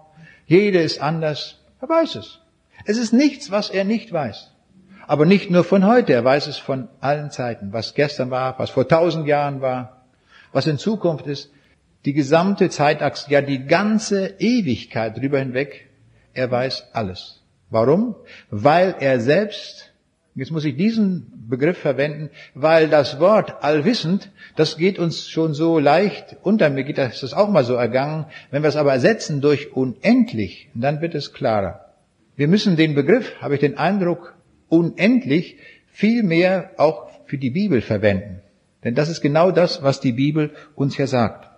jede 0.47 0.81
ist 0.81 1.01
anders. 1.01 1.61
Er 1.81 1.89
weiß 1.89 2.17
es. 2.17 2.41
Es 2.85 2.99
ist 2.99 3.13
nichts, 3.13 3.53
was 3.53 3.71
er 3.71 3.85
nicht 3.85 4.13
weiß. 4.13 4.51
Aber 5.09 5.25
nicht 5.25 5.51
nur 5.51 5.65
von 5.65 5.87
heute, 5.87 6.13
er 6.13 6.25
weiß 6.25 6.47
es 6.47 6.59
von 6.59 6.89
allen 7.01 7.31
Zeiten, 7.31 7.73
was 7.73 7.95
gestern 7.95 8.31
war, 8.31 8.59
was 8.59 8.71
vor 8.71 8.87
tausend 8.87 9.27
Jahren 9.27 9.61
war, 9.61 10.05
was 10.53 10.67
in 10.67 10.79
Zukunft 10.79 11.27
ist. 11.27 11.51
Die 12.05 12.13
gesamte 12.13 12.71
Zeitachse, 12.71 13.31
ja 13.31 13.41
die 13.41 13.67
ganze 13.67 14.35
Ewigkeit 14.39 15.17
drüber 15.17 15.41
hinweg 15.41 15.89
er 16.35 16.51
weiß 16.51 16.89
alles. 16.93 17.43
Warum? 17.71 18.15
Weil 18.51 18.95
er 19.01 19.19
selbst 19.21 19.93
Jetzt 20.35 20.53
muss 20.53 20.65
ich 20.65 20.77
diesen 20.77 21.49
Begriff 21.49 21.79
verwenden, 21.79 22.31
weil 22.55 22.89
das 22.89 23.19
Wort 23.19 23.65
allwissend, 23.65 24.31
das 24.55 24.77
geht 24.77 25.01
uns 25.01 25.29
schon 25.29 25.53
so 25.53 25.81
leicht 25.81 26.37
unter. 26.43 26.71
Mir 26.71 26.85
geht 26.85 26.99
das 26.99 27.35
auch 27.35 27.49
mal 27.49 27.65
so 27.65 27.75
ergangen. 27.75 28.27
Wenn 28.53 28.63
wir 28.63 28.69
es 28.69 28.77
aber 28.77 28.93
ersetzen 28.93 29.41
durch 29.41 29.73
unendlich, 29.75 30.71
dann 30.75 31.01
wird 31.01 31.17
es 31.17 31.33
klarer. 31.33 31.87
Wir 32.37 32.47
müssen 32.47 32.77
den 32.77 32.95
Begriff, 32.95 33.35
habe 33.41 33.55
ich 33.55 33.61
den 33.61 33.79
Eindruck, 33.79 34.38
unendlich 34.69 35.59
viel 35.89 36.23
mehr 36.23 36.71
auch 36.77 37.11
für 37.27 37.39
die 37.39 37.51
Bibel 37.51 37.81
verwenden. 37.81 38.41
Denn 38.85 38.95
das 38.95 39.09
ist 39.09 39.21
genau 39.21 39.51
das, 39.51 39.83
was 39.83 40.01
die 40.01 40.13
Bibel 40.13 40.53
uns 40.75 40.97
ja 40.97 41.07
sagt. 41.07 41.51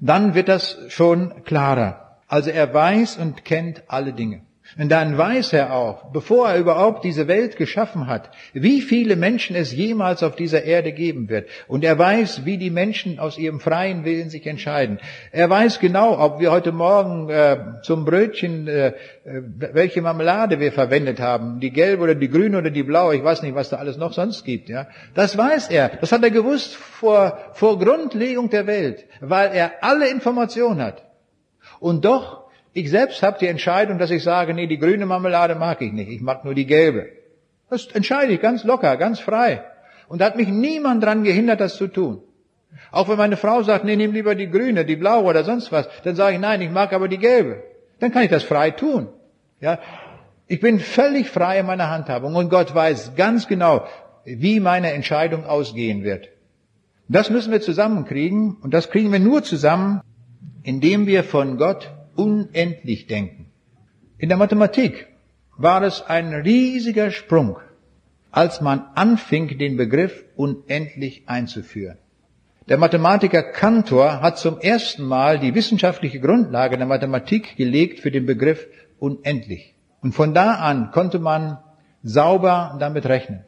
Dann 0.00 0.34
wird 0.34 0.48
das 0.48 0.78
schon 0.88 1.44
klarer. 1.44 2.18
Also 2.26 2.50
er 2.50 2.72
weiß 2.72 3.16
und 3.16 3.44
kennt 3.44 3.84
alle 3.88 4.12
Dinge. 4.12 4.42
Und 4.76 4.90
dann 4.90 5.16
weiß 5.16 5.54
er 5.54 5.72
auch, 5.72 6.12
bevor 6.12 6.50
er 6.50 6.58
überhaupt 6.58 7.02
diese 7.04 7.26
Welt 7.26 7.56
geschaffen 7.56 8.06
hat, 8.06 8.30
wie 8.52 8.82
viele 8.82 9.16
Menschen 9.16 9.56
es 9.56 9.72
jemals 9.72 10.22
auf 10.22 10.36
dieser 10.36 10.64
Erde 10.64 10.92
geben 10.92 11.28
wird. 11.30 11.48
Und 11.68 11.84
er 11.84 11.98
weiß, 11.98 12.44
wie 12.44 12.58
die 12.58 12.70
Menschen 12.70 13.18
aus 13.18 13.38
ihrem 13.38 13.60
freien 13.60 14.04
Willen 14.04 14.28
sich 14.28 14.46
entscheiden. 14.46 14.98
Er 15.32 15.48
weiß 15.48 15.80
genau, 15.80 16.18
ob 16.18 16.38
wir 16.38 16.52
heute 16.52 16.72
Morgen 16.72 17.30
äh, 17.30 17.56
zum 17.82 18.04
Brötchen, 18.04 18.68
äh, 18.68 18.92
welche 19.24 20.02
Marmelade 20.02 20.60
wir 20.60 20.72
verwendet 20.72 21.18
haben, 21.18 21.60
die 21.60 21.70
gelbe 21.70 22.02
oder 22.02 22.14
die 22.14 22.28
grüne 22.28 22.58
oder 22.58 22.70
die 22.70 22.82
blaue, 22.82 23.16
ich 23.16 23.24
weiß 23.24 23.42
nicht, 23.42 23.54
was 23.54 23.70
da 23.70 23.78
alles 23.78 23.96
noch 23.96 24.12
sonst 24.12 24.44
gibt. 24.44 24.68
Ja, 24.68 24.86
Das 25.14 25.36
weiß 25.38 25.68
er. 25.70 25.88
Das 26.00 26.12
hat 26.12 26.22
er 26.22 26.30
gewusst 26.30 26.76
vor, 26.76 27.38
vor 27.54 27.78
Grundlegung 27.78 28.50
der 28.50 28.66
Welt, 28.66 29.06
weil 29.20 29.50
er 29.52 29.82
alle 29.82 30.08
Informationen 30.10 30.82
hat. 30.82 31.04
Und 31.80 32.04
doch 32.04 32.47
ich 32.72 32.90
selbst 32.90 33.22
habe 33.22 33.38
die 33.40 33.46
Entscheidung, 33.46 33.98
dass 33.98 34.10
ich 34.10 34.22
sage, 34.22 34.54
nee, 34.54 34.66
die 34.66 34.78
grüne 34.78 35.06
Marmelade 35.06 35.54
mag 35.54 35.80
ich 35.80 35.92
nicht, 35.92 36.08
ich 36.10 36.20
mag 36.20 36.44
nur 36.44 36.54
die 36.54 36.66
gelbe. 36.66 37.08
Das 37.70 37.86
entscheide 37.86 38.32
ich 38.32 38.40
ganz 38.40 38.64
locker, 38.64 38.96
ganz 38.96 39.20
frei. 39.20 39.64
Und 40.08 40.20
da 40.20 40.26
hat 40.26 40.36
mich 40.36 40.48
niemand 40.48 41.02
dran 41.02 41.24
gehindert, 41.24 41.60
das 41.60 41.76
zu 41.76 41.88
tun. 41.88 42.22
Auch 42.90 43.08
wenn 43.08 43.18
meine 43.18 43.36
Frau 43.36 43.62
sagt, 43.62 43.84
nee, 43.84 43.96
nimm 43.96 44.12
lieber 44.12 44.34
die 44.34 44.50
grüne, 44.50 44.84
die 44.84 44.96
blaue 44.96 45.24
oder 45.24 45.44
sonst 45.44 45.72
was, 45.72 45.88
dann 46.04 46.16
sage 46.16 46.34
ich, 46.34 46.40
nein, 46.40 46.60
ich 46.60 46.70
mag 46.70 46.92
aber 46.92 47.08
die 47.08 47.18
gelbe. 47.18 47.62
Dann 47.98 48.12
kann 48.12 48.22
ich 48.22 48.30
das 48.30 48.44
frei 48.44 48.70
tun. 48.70 49.08
Ja, 49.60 49.78
ich 50.46 50.60
bin 50.60 50.80
völlig 50.80 51.28
frei 51.28 51.58
in 51.58 51.66
meiner 51.66 51.90
Handhabung 51.90 52.34
und 52.34 52.48
Gott 52.48 52.74
weiß 52.74 53.14
ganz 53.16 53.48
genau, 53.48 53.86
wie 54.24 54.60
meine 54.60 54.92
Entscheidung 54.92 55.44
ausgehen 55.44 56.04
wird. 56.04 56.28
Das 57.08 57.30
müssen 57.30 57.52
wir 57.52 57.60
zusammenkriegen 57.60 58.56
und 58.62 58.72
das 58.72 58.90
kriegen 58.90 59.12
wir 59.12 59.18
nur 59.18 59.42
zusammen, 59.42 60.00
indem 60.62 61.06
wir 61.06 61.24
von 61.24 61.56
Gott 61.56 61.90
unendlich 62.18 63.06
denken. 63.06 63.46
In 64.18 64.28
der 64.28 64.38
Mathematik 64.38 65.06
war 65.56 65.82
es 65.82 66.02
ein 66.02 66.34
riesiger 66.34 67.10
Sprung, 67.10 67.58
als 68.30 68.60
man 68.60 68.84
anfing, 68.94 69.56
den 69.56 69.76
Begriff 69.76 70.24
unendlich 70.36 71.22
einzuführen. 71.26 71.98
Der 72.68 72.76
Mathematiker 72.76 73.42
Cantor 73.42 74.20
hat 74.20 74.36
zum 74.38 74.60
ersten 74.60 75.04
Mal 75.04 75.38
die 75.38 75.54
wissenschaftliche 75.54 76.20
Grundlage 76.20 76.76
der 76.76 76.86
Mathematik 76.86 77.56
gelegt 77.56 78.00
für 78.00 78.10
den 78.10 78.26
Begriff 78.26 78.66
unendlich. 78.98 79.74
Und 80.02 80.12
von 80.12 80.34
da 80.34 80.54
an 80.56 80.90
konnte 80.90 81.18
man 81.18 81.58
sauber 82.02 82.76
damit 82.78 83.06
rechnen 83.06 83.44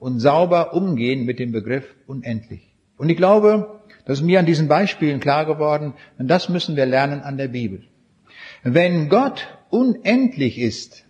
und 0.00 0.18
sauber 0.18 0.74
umgehen 0.74 1.24
mit 1.24 1.38
dem 1.38 1.52
Begriff 1.52 1.94
unendlich. 2.06 2.74
Und 2.96 3.10
ich 3.10 3.16
glaube, 3.16 3.80
das 4.06 4.18
ist 4.18 4.24
mir 4.24 4.38
an 4.40 4.46
diesen 4.46 4.68
Beispielen 4.68 5.20
klar 5.20 5.46
geworden, 5.46 5.94
und 6.18 6.28
das 6.28 6.48
müssen 6.48 6.76
wir 6.76 6.86
lernen 6.86 7.20
an 7.20 7.36
der 7.36 7.48
Bibel. 7.48 7.84
Wenn 8.64 9.10
Gott 9.10 9.46
unendlich 9.68 10.58
ist, 10.58 11.04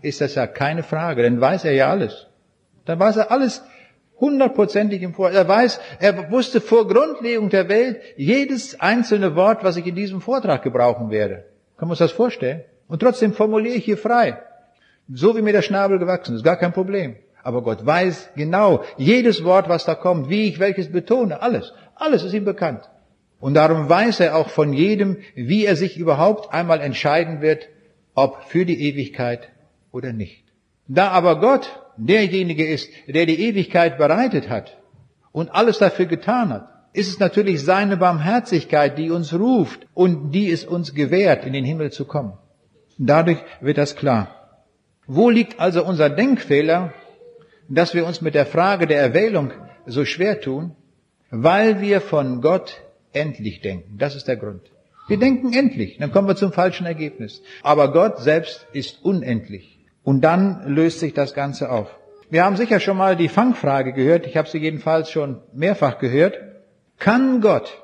ist 0.00 0.22
das 0.22 0.34
ja 0.34 0.46
keine 0.46 0.82
Frage, 0.82 1.22
dann 1.22 1.38
weiß 1.38 1.66
er 1.66 1.72
ja 1.72 1.90
alles. 1.90 2.28
Dann 2.86 2.98
weiß 2.98 3.16
er 3.18 3.30
alles 3.30 3.62
hundertprozentig 4.18 5.02
im 5.02 5.12
Vor. 5.12 5.30
Er 5.30 5.46
weiß, 5.46 5.80
er 6.00 6.30
wusste 6.30 6.62
vor 6.62 6.88
Grundlegung 6.88 7.50
der 7.50 7.68
Welt 7.68 8.00
jedes 8.16 8.80
einzelne 8.80 9.36
Wort, 9.36 9.62
was 9.64 9.76
ich 9.76 9.86
in 9.86 9.94
diesem 9.94 10.22
Vortrag 10.22 10.62
gebrauchen 10.62 11.10
werde. 11.10 11.44
Kann 11.76 11.88
man 11.88 11.90
uns 11.90 11.98
das 11.98 12.12
vorstellen? 12.12 12.62
Und 12.88 13.00
trotzdem 13.00 13.34
formuliere 13.34 13.76
ich 13.76 13.84
hier 13.84 13.98
frei. 13.98 14.38
So 15.12 15.36
wie 15.36 15.42
mir 15.42 15.52
der 15.52 15.62
Schnabel 15.62 15.98
gewachsen 15.98 16.34
ist, 16.36 16.44
gar 16.44 16.56
kein 16.56 16.72
Problem. 16.72 17.16
Aber 17.42 17.62
Gott 17.62 17.84
weiß 17.84 18.30
genau 18.34 18.82
jedes 18.96 19.44
Wort, 19.44 19.68
was 19.68 19.84
da 19.84 19.94
kommt, 19.94 20.30
wie 20.30 20.48
ich 20.48 20.58
welches 20.58 20.90
betone, 20.90 21.42
alles. 21.42 21.74
Alles 21.96 22.22
ist 22.24 22.32
ihm 22.32 22.46
bekannt. 22.46 22.88
Und 23.44 23.52
darum 23.52 23.90
weiß 23.90 24.20
er 24.20 24.36
auch 24.36 24.48
von 24.48 24.72
jedem, 24.72 25.18
wie 25.34 25.66
er 25.66 25.76
sich 25.76 25.98
überhaupt 25.98 26.54
einmal 26.54 26.80
entscheiden 26.80 27.42
wird, 27.42 27.68
ob 28.14 28.44
für 28.44 28.64
die 28.64 28.80
Ewigkeit 28.88 29.50
oder 29.92 30.14
nicht. 30.14 30.44
Da 30.88 31.10
aber 31.10 31.40
Gott 31.40 31.78
derjenige 31.98 32.66
ist, 32.66 32.88
der 33.06 33.26
die 33.26 33.38
Ewigkeit 33.46 33.98
bereitet 33.98 34.48
hat 34.48 34.78
und 35.30 35.54
alles 35.54 35.76
dafür 35.76 36.06
getan 36.06 36.54
hat, 36.54 36.70
ist 36.94 37.08
es 37.08 37.18
natürlich 37.18 37.62
seine 37.62 37.98
Barmherzigkeit, 37.98 38.96
die 38.96 39.10
uns 39.10 39.34
ruft 39.34 39.88
und 39.92 40.32
die 40.32 40.50
es 40.50 40.64
uns 40.64 40.94
gewährt, 40.94 41.44
in 41.44 41.52
den 41.52 41.66
Himmel 41.66 41.92
zu 41.92 42.06
kommen. 42.06 42.32
Dadurch 42.96 43.40
wird 43.60 43.76
das 43.76 43.94
klar. 43.94 44.22
Wo 45.06 45.28
liegt 45.28 45.60
also 45.60 45.84
unser 45.84 46.08
Denkfehler, 46.08 46.94
dass 47.68 47.92
wir 47.92 48.06
uns 48.06 48.22
mit 48.22 48.34
der 48.34 48.46
Frage 48.46 48.86
der 48.86 49.02
Erwählung 49.02 49.52
so 49.84 50.06
schwer 50.06 50.40
tun? 50.40 50.74
Weil 51.30 51.82
wir 51.82 52.00
von 52.00 52.40
Gott 52.40 52.83
endlich 53.14 53.60
denken. 53.60 53.98
Das 53.98 54.14
ist 54.14 54.28
der 54.28 54.36
Grund. 54.36 54.62
Wir 55.06 55.18
denken 55.18 55.52
endlich, 55.52 55.98
dann 55.98 56.12
kommen 56.12 56.28
wir 56.28 56.36
zum 56.36 56.52
falschen 56.52 56.86
Ergebnis. 56.86 57.42
Aber 57.62 57.92
Gott 57.92 58.20
selbst 58.20 58.66
ist 58.72 59.04
unendlich. 59.04 59.78
Und 60.02 60.22
dann 60.22 60.66
löst 60.66 61.00
sich 61.00 61.12
das 61.12 61.34
Ganze 61.34 61.70
auf. 61.70 61.88
Wir 62.30 62.44
haben 62.44 62.56
sicher 62.56 62.80
schon 62.80 62.96
mal 62.96 63.16
die 63.16 63.28
Fangfrage 63.28 63.92
gehört, 63.92 64.26
ich 64.26 64.36
habe 64.36 64.48
sie 64.48 64.58
jedenfalls 64.58 65.10
schon 65.10 65.40
mehrfach 65.52 65.98
gehört. 65.98 66.38
Kann 66.98 67.40
Gott 67.40 67.82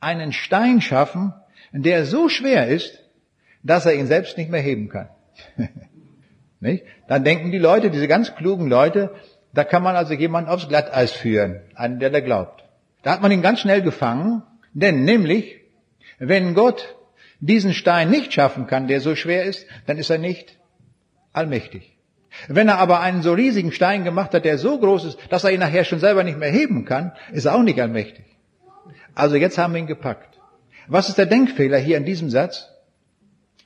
einen 0.00 0.32
Stein 0.32 0.80
schaffen, 0.80 1.34
der 1.72 2.06
so 2.06 2.28
schwer 2.28 2.68
ist, 2.68 3.02
dass 3.62 3.86
er 3.86 3.94
ihn 3.94 4.06
selbst 4.06 4.38
nicht 4.38 4.50
mehr 4.50 4.60
heben 4.60 4.88
kann? 4.88 5.08
nicht? 6.60 6.84
Dann 7.06 7.24
denken 7.24 7.52
die 7.52 7.58
Leute, 7.58 7.90
diese 7.90 8.08
ganz 8.08 8.34
klugen 8.34 8.68
Leute, 8.68 9.14
da 9.52 9.64
kann 9.64 9.82
man 9.82 9.96
also 9.96 10.14
jemanden 10.14 10.50
aufs 10.50 10.68
Glatteis 10.68 11.12
führen, 11.12 11.60
einen, 11.74 11.98
der 11.98 12.10
da 12.10 12.20
glaubt. 12.20 12.64
Da 13.02 13.12
hat 13.12 13.22
man 13.22 13.30
ihn 13.30 13.42
ganz 13.42 13.60
schnell 13.60 13.82
gefangen 13.82 14.42
denn 14.76 15.04
nämlich, 15.04 15.60
wenn 16.18 16.52
Gott 16.52 16.96
diesen 17.40 17.72
Stein 17.72 18.10
nicht 18.10 18.34
schaffen 18.34 18.66
kann, 18.66 18.88
der 18.88 19.00
so 19.00 19.16
schwer 19.16 19.44
ist, 19.44 19.66
dann 19.86 19.96
ist 19.96 20.10
er 20.10 20.18
nicht 20.18 20.58
allmächtig. 21.32 21.96
Wenn 22.48 22.68
er 22.68 22.78
aber 22.78 23.00
einen 23.00 23.22
so 23.22 23.32
riesigen 23.32 23.72
Stein 23.72 24.04
gemacht 24.04 24.34
hat, 24.34 24.44
der 24.44 24.58
so 24.58 24.78
groß 24.78 25.06
ist, 25.06 25.18
dass 25.30 25.44
er 25.44 25.52
ihn 25.52 25.60
nachher 25.60 25.84
schon 25.84 25.98
selber 25.98 26.24
nicht 26.24 26.38
mehr 26.38 26.50
heben 26.50 26.84
kann, 26.84 27.12
ist 27.32 27.46
er 27.46 27.54
auch 27.54 27.62
nicht 27.62 27.80
allmächtig. 27.80 28.26
Also 29.14 29.36
jetzt 29.36 29.56
haben 29.56 29.72
wir 29.72 29.80
ihn 29.80 29.86
gepackt. 29.86 30.38
Was 30.88 31.08
ist 31.08 31.16
der 31.16 31.24
Denkfehler 31.24 31.78
hier 31.78 31.96
in 31.96 32.04
diesem 32.04 32.28
Satz? 32.28 32.68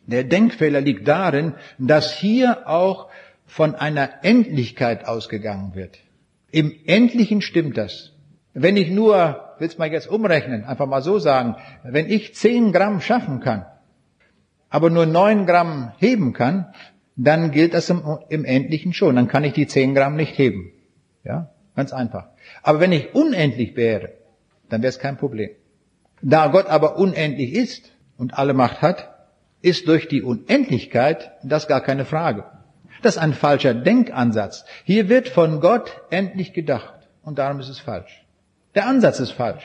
Der 0.07 0.23
Denkfehler 0.23 0.81
liegt 0.81 1.09
darin, 1.09 1.55
dass 1.79 2.15
hier 2.15 2.69
auch 2.69 3.09
von 3.47 3.75
einer 3.75 4.23
Endlichkeit 4.23 5.09
ausgegangen 5.09 5.75
wird. 5.75 5.99
Im 6.53 6.73
Endlichen 6.87 7.43
stimmt 7.43 7.77
das. 7.77 8.13
Wenn 8.55 8.77
ich 8.77 8.91
nur 8.91 9.50
will's 9.61 9.79
mal 9.79 9.91
jetzt 9.93 10.09
umrechnen, 10.09 10.65
einfach 10.65 10.87
mal 10.87 11.03
so 11.03 11.19
sagen, 11.19 11.57
wenn 11.83 12.09
ich 12.09 12.35
zehn 12.35 12.73
Gramm 12.73 13.01
schaffen 13.01 13.41
kann, 13.41 13.67
aber 14.69 14.91
nur 14.91 15.07
neun 15.07 15.47
Gramm 15.47 15.93
heben 15.99 16.33
kann, 16.33 16.73
dann 17.17 17.51
gilt 17.51 17.75
das 17.75 17.91
im, 17.91 18.03
im 18.29 18.45
Endlichen 18.45 18.93
schon. 18.93 19.17
Dann 19.17 19.29
kann 19.29 19.45
ich 19.45 19.53
die 19.53 19.67
zehn 19.67 19.95
Gramm 19.95 20.17
nicht 20.17 20.39
heben. 20.39 20.73
Ja, 21.25 21.51
ganz 21.77 21.93
einfach. 21.93 22.29
Aber 22.63 22.81
wenn 22.81 22.93
ich 22.93 23.15
unendlich 23.15 23.77
wäre, 23.77 24.13
dann 24.69 24.83
wäre 24.83 24.89
es 24.89 24.99
kein 24.99 25.19
Problem. 25.19 25.51
Da 26.23 26.47
Gott 26.49 26.67
aber 26.67 26.97
unendlich 26.97 27.53
ist 27.53 27.93
und 28.17 28.39
alle 28.39 28.55
Macht 28.55 28.81
hat, 28.83 29.11
ist 29.63 29.89
durch 29.89 30.09
die 30.09 30.23
Unendlichkeit 30.23 31.33
das 31.43 31.67
gar 31.67 31.83
keine 31.83 32.05
Frage. 32.05 32.45
Das 33.03 33.17
ist 33.17 33.23
ein 33.23 33.33
falscher 33.33 33.75
Denkansatz. 33.75 34.65
Hier 34.85 35.09
wird 35.09 35.29
von 35.29 35.61
Gott 35.61 36.03
endlich 36.11 36.53
gedacht 36.53 37.09
und 37.23 37.39
darum 37.39 37.61
ist 37.61 37.69
es 37.69 37.79
falsch. 37.79 38.20
Der 38.75 38.87
Ansatz 38.87 39.21
ist 39.21 39.33
falsch. 39.33 39.65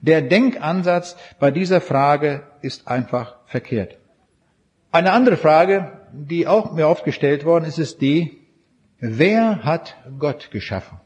Der 0.00 0.22
Denkansatz 0.22 1.16
bei 1.38 1.50
dieser 1.50 1.80
Frage 1.80 2.42
ist 2.62 2.88
einfach 2.88 3.36
verkehrt. 3.46 3.98
Eine 4.92 5.12
andere 5.12 5.36
Frage, 5.36 5.92
die 6.12 6.46
auch 6.46 6.72
mir 6.72 6.88
oft 6.88 7.04
gestellt 7.04 7.44
worden 7.44 7.64
ist, 7.64 7.78
ist 7.78 8.00
die, 8.00 8.38
wer 9.00 9.64
hat 9.64 9.96
Gott 10.18 10.50
geschaffen? 10.50 11.00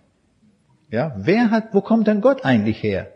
Ja, 0.91 1.15
wer 1.17 1.51
hat, 1.51 1.75
wo 1.75 1.81
kommt 1.81 2.07
denn 2.07 2.21
Gott 2.21 2.45
eigentlich 2.45 2.83
her? 2.83 3.13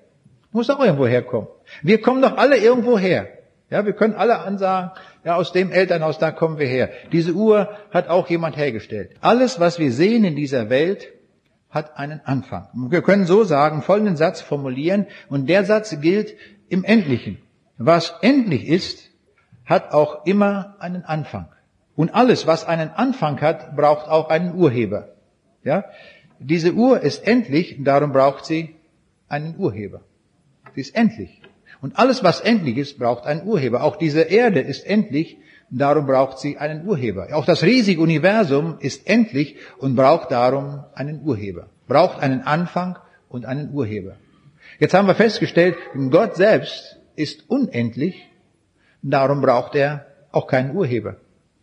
Muss 0.51 0.71
auch 0.71 0.81
irgendwo 0.81 1.07
herkommen. 1.07 1.49
Wir 1.83 2.01
kommen 2.01 2.23
doch 2.23 2.37
alle 2.37 2.59
irgendwo 2.59 2.99
her. 2.99 3.29
Ja, 3.71 3.87
wir 3.87 3.95
können 3.95 4.15
alle 4.15 4.39
ansagen, 4.41 4.91
ja, 5.25 5.37
aus 5.37 5.53
dem 5.53 5.73
Elternhaus, 5.73 6.19
da 6.19 6.31
kommen 6.31 6.59
wir 6.59 6.67
her. 6.67 6.91
Diese 7.11 7.33
Uhr 7.33 7.71
hat 7.91 8.09
auch 8.09 8.29
jemand 8.29 8.57
hergestellt. 8.59 9.13
Alles, 9.23 9.61
was 9.61 9.79
wir 9.79 9.91
sehen 9.91 10.25
in 10.25 10.37
dieser 10.37 10.69
Welt, 10.69 11.09
hat 11.73 11.97
einen 11.97 12.21
Anfang. 12.25 12.69
Wir 12.91 13.03
können 13.03 13.25
so 13.25 13.43
sagen, 13.43 13.83
folgenden 13.83 14.17
Satz 14.17 14.41
formulieren, 14.41 15.07
und 15.29 15.49
der 15.49 15.65
Satz 15.65 15.99
gilt 16.01 16.37
im 16.69 16.85
Endlichen. 16.85 17.39
Was 17.79 18.15
endlich 18.21 18.69
ist, 18.69 19.11
hat 19.65 19.93
auch 19.93 20.27
immer 20.27 20.77
einen 20.79 21.05
Anfang. 21.05 21.49
Und 21.97 22.15
alles, 22.15 22.47
was 22.47 22.67
einen 22.67 22.91
Anfang 22.91 23.41
hat, 23.41 23.75
braucht 23.75 24.09
auch 24.09 24.29
einen 24.29 24.55
Urheber. 24.55 25.09
Ja? 25.65 25.85
Diese 26.39 26.75
Uhr 26.75 27.01
ist 27.01 27.27
endlich, 27.27 27.77
darum 27.81 28.13
braucht 28.13 28.45
sie 28.45 28.77
einen 29.29 29.57
Urheber. 29.57 30.03
Sie 30.75 30.83
ist 30.83 30.95
endlich. 30.95 31.41
Und 31.81 31.99
alles, 31.99 32.23
was 32.23 32.41
endlich 32.41 32.77
ist, 32.77 32.99
braucht 32.99 33.25
einen 33.25 33.47
Urheber. 33.47 33.83
Auch 33.83 33.97
diese 33.97 34.23
Erde 34.23 34.61
ist 34.61 34.87
endlich, 34.87 35.39
darum 35.73 36.07
braucht 36.07 36.39
sie 36.39 36.59
einen 36.59 36.87
Urheber. 36.87 37.29
Auch 37.33 37.45
das 37.45 37.63
riesige 37.63 38.01
Universum 38.01 38.77
ist 38.79 39.09
endlich 39.09 39.57
und 39.79 39.97
braucht 39.97 40.31
darum 40.31 40.85
einen 40.95 41.23
Urheber. 41.25 41.69
Braucht 41.89 42.23
einen 42.23 42.43
Anfang 42.43 42.99
und 43.29 43.47
einen 43.47 43.73
Urheber. 43.73 44.17
Jetzt 44.79 44.95
haben 44.95 45.09
wir 45.09 45.15
festgestellt, 45.15 45.77
Gott 46.11 46.37
selbst 46.37 46.99
ist 47.17 47.49
unendlich, 47.49 48.29
darum 49.03 49.41
braucht 49.41 49.75
er 49.75 50.07
auch 50.31 50.47
keinen 50.47 50.77
Urheber. 50.77 51.17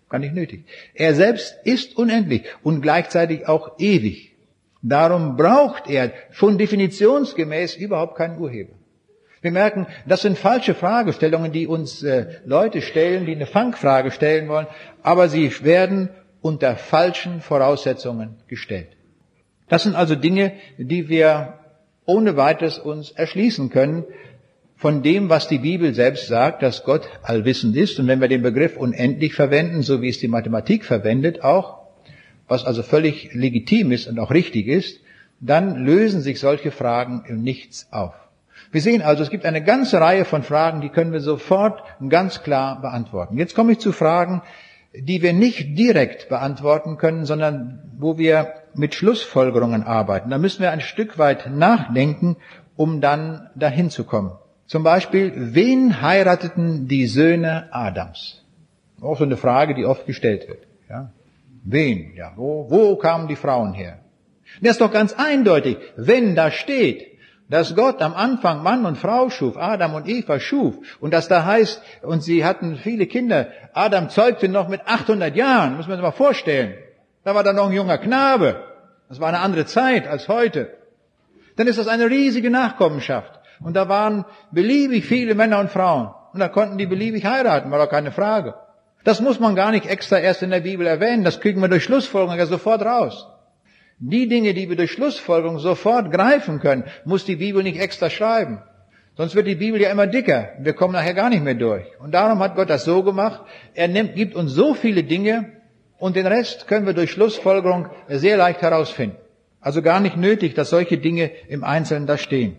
Gar 0.09 0.19
nicht 0.19 0.33
nötig. 0.33 0.65
Er 0.95 1.13
selbst 1.13 1.55
ist 1.63 1.95
unendlich 1.97 2.43
und 2.63 2.81
gleichzeitig 2.81 3.47
auch 3.47 3.77
ewig. 3.77 4.35
Darum 4.81 5.35
braucht 5.35 5.89
er 5.89 6.11
schon 6.31 6.57
definitionsgemäß 6.57 7.75
überhaupt 7.75 8.15
keinen 8.15 8.39
Urheber. 8.39 8.73
Wir 9.41 9.51
merken, 9.51 9.87
das 10.05 10.21
sind 10.21 10.37
falsche 10.37 10.73
Fragestellungen, 10.73 11.51
die 11.51 11.65
uns 11.65 12.03
äh, 12.03 12.39
Leute 12.45 12.81
stellen, 12.81 13.25
die 13.25 13.35
eine 13.35 13.45
Fangfrage 13.45 14.11
stellen 14.11 14.49
wollen, 14.49 14.67
aber 15.01 15.29
sie 15.29 15.51
werden 15.63 16.09
unter 16.41 16.75
falschen 16.75 17.41
Voraussetzungen 17.41 18.37
gestellt. 18.47 18.89
Das 19.69 19.83
sind 19.83 19.95
also 19.95 20.15
Dinge, 20.15 20.53
die 20.77 21.07
wir 21.09 21.59
ohne 22.05 22.35
weiteres 22.35 22.79
uns 22.79 23.11
erschließen 23.11 23.69
können 23.69 24.03
von 24.75 25.03
dem, 25.03 25.29
was 25.29 25.47
die 25.47 25.59
Bibel 25.59 25.93
selbst 25.93 26.27
sagt, 26.27 26.63
dass 26.63 26.83
Gott 26.83 27.07
allwissend 27.21 27.75
ist. 27.75 27.99
Und 27.99 28.07
wenn 28.07 28.21
wir 28.21 28.27
den 28.27 28.41
Begriff 28.41 28.77
unendlich 28.77 29.33
verwenden, 29.33 29.83
so 29.83 30.01
wie 30.01 30.09
es 30.09 30.19
die 30.19 30.27
Mathematik 30.27 30.85
verwendet 30.85 31.43
auch, 31.43 31.79
was 32.47 32.65
also 32.65 32.81
völlig 32.81 33.33
legitim 33.33 33.91
ist 33.91 34.07
und 34.07 34.19
auch 34.19 34.31
richtig 34.31 34.67
ist, 34.67 34.99
dann 35.39 35.85
lösen 35.85 36.21
sich 36.21 36.39
solche 36.39 36.71
Fragen 36.71 37.23
im 37.27 37.41
Nichts 37.41 37.87
auf. 37.91 38.13
Wir 38.71 38.81
sehen 38.81 39.01
also, 39.01 39.23
es 39.23 39.31
gibt 39.31 39.45
eine 39.45 39.63
ganze 39.63 39.99
Reihe 39.99 40.25
von 40.25 40.43
Fragen, 40.43 40.81
die 40.81 40.89
können 40.89 41.11
wir 41.11 41.21
sofort 41.21 41.81
ganz 42.07 42.43
klar 42.43 42.81
beantworten. 42.81 43.37
Jetzt 43.37 43.55
komme 43.55 43.71
ich 43.71 43.79
zu 43.79 43.91
Fragen, 43.91 44.43
die 44.93 45.21
wir 45.21 45.33
nicht 45.33 45.77
direkt 45.77 46.29
beantworten 46.29 46.97
können, 46.97 47.25
sondern 47.25 47.79
wo 47.97 48.17
wir 48.17 48.53
mit 48.75 48.93
Schlussfolgerungen 48.95 49.83
arbeiten. 49.83 50.29
Da 50.29 50.37
müssen 50.37 50.61
wir 50.61 50.71
ein 50.71 50.81
Stück 50.81 51.17
weit 51.17 51.49
nachdenken, 51.51 52.37
um 52.75 53.01
dann 53.01 53.49
dahin 53.55 53.89
zu 53.89 54.03
kommen. 54.03 54.31
Zum 54.67 54.83
Beispiel, 54.83 55.33
wen 55.35 56.01
heirateten 56.01 56.87
die 56.87 57.07
Söhne 57.07 57.69
Adams? 57.71 58.45
Auch 59.01 59.17
so 59.17 59.23
eine 59.23 59.37
Frage, 59.37 59.73
die 59.73 59.85
oft 59.85 60.05
gestellt 60.05 60.47
wird. 60.47 60.67
Ja? 60.89 61.11
Wen? 61.63 62.13
Ja, 62.15 62.33
wo, 62.35 62.69
wo 62.69 62.95
kamen 62.95 63.27
die 63.27 63.35
Frauen 63.35 63.73
her? 63.73 63.99
Das 64.61 64.73
ist 64.73 64.81
doch 64.81 64.91
ganz 64.91 65.13
eindeutig, 65.13 65.77
wenn 65.95 66.35
da 66.35 66.51
steht, 66.51 67.08
dass 67.49 67.75
Gott 67.75 68.01
am 68.01 68.13
Anfang 68.13 68.63
Mann 68.63 68.85
und 68.85 68.97
Frau 68.97 69.29
schuf, 69.29 69.57
Adam 69.57 69.95
und 69.95 70.07
Eva 70.07 70.39
schuf, 70.39 70.75
und 71.01 71.13
dass 71.13 71.27
da 71.27 71.45
heißt, 71.45 71.81
und 72.03 72.23
sie 72.23 72.45
hatten 72.45 72.75
viele 72.75 73.07
Kinder, 73.07 73.47
Adam 73.73 74.09
zeugte 74.09 74.47
noch 74.47 74.67
mit 74.67 74.81
800 74.85 75.35
Jahren, 75.35 75.75
muss 75.75 75.87
man 75.87 75.97
sich 75.97 76.03
mal 76.03 76.11
vorstellen. 76.11 76.75
Da 77.23 77.35
war 77.35 77.43
da 77.43 77.51
noch 77.51 77.67
ein 77.67 77.73
junger 77.73 77.97
Knabe. 77.97 78.63
Das 79.09 79.19
war 79.19 79.29
eine 79.29 79.39
andere 79.39 79.65
Zeit 79.65 80.07
als 80.07 80.27
heute. 80.27 80.77
Dann 81.55 81.67
ist 81.67 81.79
das 81.79 81.87
eine 81.87 82.09
riesige 82.09 82.51
Nachkommenschaft. 82.51 83.39
Und 83.61 83.75
da 83.75 83.89
waren 83.89 84.25
beliebig 84.51 85.05
viele 85.05 85.35
Männer 85.35 85.59
und 85.59 85.71
Frauen. 85.71 86.13
Und 86.31 86.39
da 86.39 86.47
konnten 86.47 86.77
die 86.77 86.85
beliebig 86.85 87.25
heiraten, 87.25 87.71
war 87.71 87.79
doch 87.79 87.89
keine 87.89 88.11
Frage. 88.11 88.53
Das 89.03 89.21
muss 89.21 89.39
man 89.39 89.55
gar 89.55 89.71
nicht 89.71 89.87
extra 89.87 90.19
erst 90.19 90.43
in 90.43 90.51
der 90.51 90.59
Bibel 90.59 90.85
erwähnen, 90.85 91.23
das 91.23 91.41
kriegen 91.41 91.61
wir 91.61 91.67
durch 91.67 91.83
Schlussfolgerung 91.83 92.37
ja 92.37 92.45
sofort 92.45 92.83
raus. 92.83 93.27
Die 93.99 94.27
Dinge, 94.27 94.53
die 94.53 94.69
wir 94.69 94.77
durch 94.77 94.91
Schlussfolgerung 94.91 95.59
sofort 95.59 96.11
greifen 96.11 96.59
können, 96.59 96.85
muss 97.03 97.25
die 97.25 97.35
Bibel 97.35 97.63
nicht 97.63 97.79
extra 97.79 98.09
schreiben. 98.09 98.61
Sonst 99.17 99.35
wird 99.35 99.47
die 99.47 99.55
Bibel 99.55 99.81
ja 99.81 99.91
immer 99.91 100.07
dicker. 100.07 100.49
Wir 100.59 100.71
kommen 100.71 100.93
nachher 100.93 101.13
gar 101.13 101.29
nicht 101.29 101.43
mehr 101.43 101.55
durch. 101.55 101.85
Und 101.99 102.13
darum 102.13 102.39
hat 102.39 102.55
Gott 102.55 102.69
das 102.69 102.85
so 102.85 103.03
gemacht. 103.03 103.41
Er 103.73 103.89
nimmt, 103.89 104.15
gibt 104.15 104.35
uns 104.35 104.53
so 104.53 104.73
viele 104.73 105.03
Dinge 105.03 105.51
und 105.97 106.15
den 106.15 106.25
Rest 106.25 106.67
können 106.67 106.85
wir 106.85 106.93
durch 106.93 107.11
Schlussfolgerung 107.11 107.89
sehr 108.07 108.37
leicht 108.37 108.61
herausfinden. 108.61 109.17
Also 109.59 109.81
gar 109.81 109.99
nicht 109.99 110.15
nötig, 110.15 110.53
dass 110.53 110.69
solche 110.69 110.97
Dinge 110.97 111.31
im 111.49 111.65
Einzelnen 111.65 112.07
da 112.07 112.17
stehen. 112.17 112.55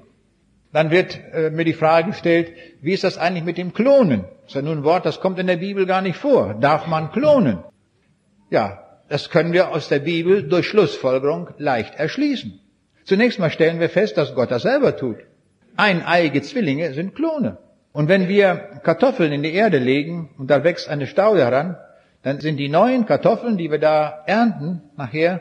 Dann 0.72 0.90
wird 0.90 1.18
äh, 1.32 1.48
mir 1.48 1.64
die 1.64 1.72
Frage 1.72 2.10
gestellt, 2.10 2.52
wie 2.82 2.92
ist 2.92 3.04
das 3.04 3.16
eigentlich 3.16 3.44
mit 3.44 3.56
dem 3.56 3.72
Klonen? 3.72 4.24
Das 4.42 4.48
ist 4.48 4.54
ja 4.56 4.62
nun 4.62 4.78
ein 4.78 4.84
Wort, 4.84 5.06
das 5.06 5.20
kommt 5.20 5.38
in 5.38 5.46
der 5.46 5.56
Bibel 5.56 5.86
gar 5.86 6.02
nicht 6.02 6.16
vor. 6.16 6.54
Darf 6.60 6.86
man 6.86 7.10
klonen? 7.10 7.64
Ja, 8.50 8.89
das 9.10 9.28
können 9.28 9.52
wir 9.52 9.70
aus 9.70 9.88
der 9.88 9.98
Bibel 9.98 10.44
durch 10.44 10.68
Schlussfolgerung 10.68 11.50
leicht 11.58 11.96
erschließen. 11.96 12.60
Zunächst 13.04 13.40
mal 13.40 13.50
stellen 13.50 13.80
wir 13.80 13.90
fest, 13.90 14.16
dass 14.16 14.36
Gott 14.36 14.52
das 14.52 14.62
selber 14.62 14.96
tut. 14.96 15.16
Eineige 15.76 16.42
Zwillinge 16.42 16.94
sind 16.94 17.16
Klone. 17.16 17.58
Und 17.92 18.08
wenn 18.08 18.28
wir 18.28 18.54
Kartoffeln 18.84 19.32
in 19.32 19.42
die 19.42 19.52
Erde 19.52 19.78
legen 19.78 20.30
und 20.38 20.48
da 20.48 20.62
wächst 20.62 20.88
eine 20.88 21.08
Staude 21.08 21.44
heran, 21.44 21.76
dann 22.22 22.38
sind 22.38 22.58
die 22.58 22.68
neuen 22.68 23.04
Kartoffeln, 23.04 23.58
die 23.58 23.72
wir 23.72 23.80
da 23.80 24.22
ernten, 24.26 24.82
nachher, 24.96 25.40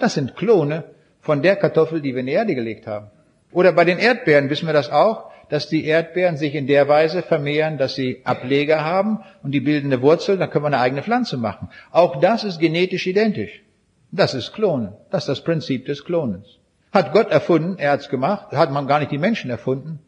das 0.00 0.12
sind 0.12 0.36
Klone 0.36 0.84
von 1.22 1.40
der 1.40 1.56
Kartoffel, 1.56 2.02
die 2.02 2.12
wir 2.12 2.20
in 2.20 2.26
die 2.26 2.32
Erde 2.32 2.54
gelegt 2.54 2.86
haben. 2.86 3.10
Oder 3.52 3.72
bei 3.72 3.86
den 3.86 3.98
Erdbeeren 3.98 4.50
wissen 4.50 4.66
wir 4.66 4.74
das 4.74 4.90
auch 4.90 5.27
dass 5.50 5.68
die 5.68 5.84
Erdbeeren 5.84 6.36
sich 6.36 6.54
in 6.54 6.66
der 6.66 6.88
Weise 6.88 7.22
vermehren, 7.22 7.78
dass 7.78 7.94
sie 7.94 8.20
Ableger 8.24 8.84
haben 8.84 9.20
und 9.42 9.52
die 9.52 9.60
bilden 9.60 9.92
eine 9.92 10.02
Wurzel, 10.02 10.38
dann 10.38 10.50
können 10.50 10.64
wir 10.64 10.68
eine 10.68 10.80
eigene 10.80 11.02
Pflanze 11.02 11.36
machen. 11.36 11.70
Auch 11.90 12.20
das 12.20 12.44
ist 12.44 12.60
genetisch 12.60 13.06
identisch. 13.06 13.62
Das 14.10 14.34
ist 14.34 14.52
Klonen. 14.52 14.92
Das 15.10 15.24
ist 15.24 15.28
das 15.28 15.44
Prinzip 15.44 15.86
des 15.86 16.04
Klonens. 16.04 16.58
Hat 16.92 17.12
Gott 17.12 17.30
erfunden, 17.30 17.76
er 17.78 17.92
hat's 17.92 18.08
gemacht, 18.08 18.52
hat 18.52 18.70
man 18.70 18.86
gar 18.86 18.98
nicht 18.98 19.12
die 19.12 19.18
Menschen 19.18 19.50
erfunden. 19.50 20.00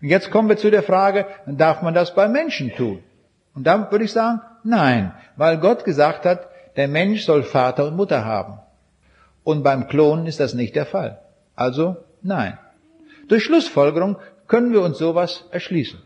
Und 0.00 0.08
jetzt 0.08 0.30
kommen 0.30 0.48
wir 0.48 0.56
zu 0.56 0.70
der 0.70 0.82
Frage, 0.82 1.26
darf 1.46 1.82
man 1.82 1.94
das 1.94 2.14
bei 2.14 2.28
Menschen 2.28 2.74
tun? 2.74 3.02
Und 3.54 3.66
da 3.66 3.90
würde 3.90 4.04
ich 4.04 4.12
sagen, 4.12 4.40
nein, 4.64 5.12
weil 5.36 5.58
Gott 5.58 5.84
gesagt 5.84 6.24
hat, 6.24 6.48
der 6.76 6.88
Mensch 6.88 7.24
soll 7.24 7.42
Vater 7.42 7.86
und 7.86 7.96
Mutter 7.96 8.24
haben. 8.24 8.58
Und 9.44 9.62
beim 9.62 9.88
Klonen 9.88 10.26
ist 10.26 10.40
das 10.40 10.54
nicht 10.54 10.74
der 10.74 10.86
Fall. 10.86 11.20
Also 11.54 11.96
nein. 12.22 12.58
Durch 13.28 13.44
Schlussfolgerung 13.44 14.16
können 14.52 14.74
wir 14.74 14.82
uns 14.82 14.98
sowas 14.98 15.46
erschließen. 15.50 15.98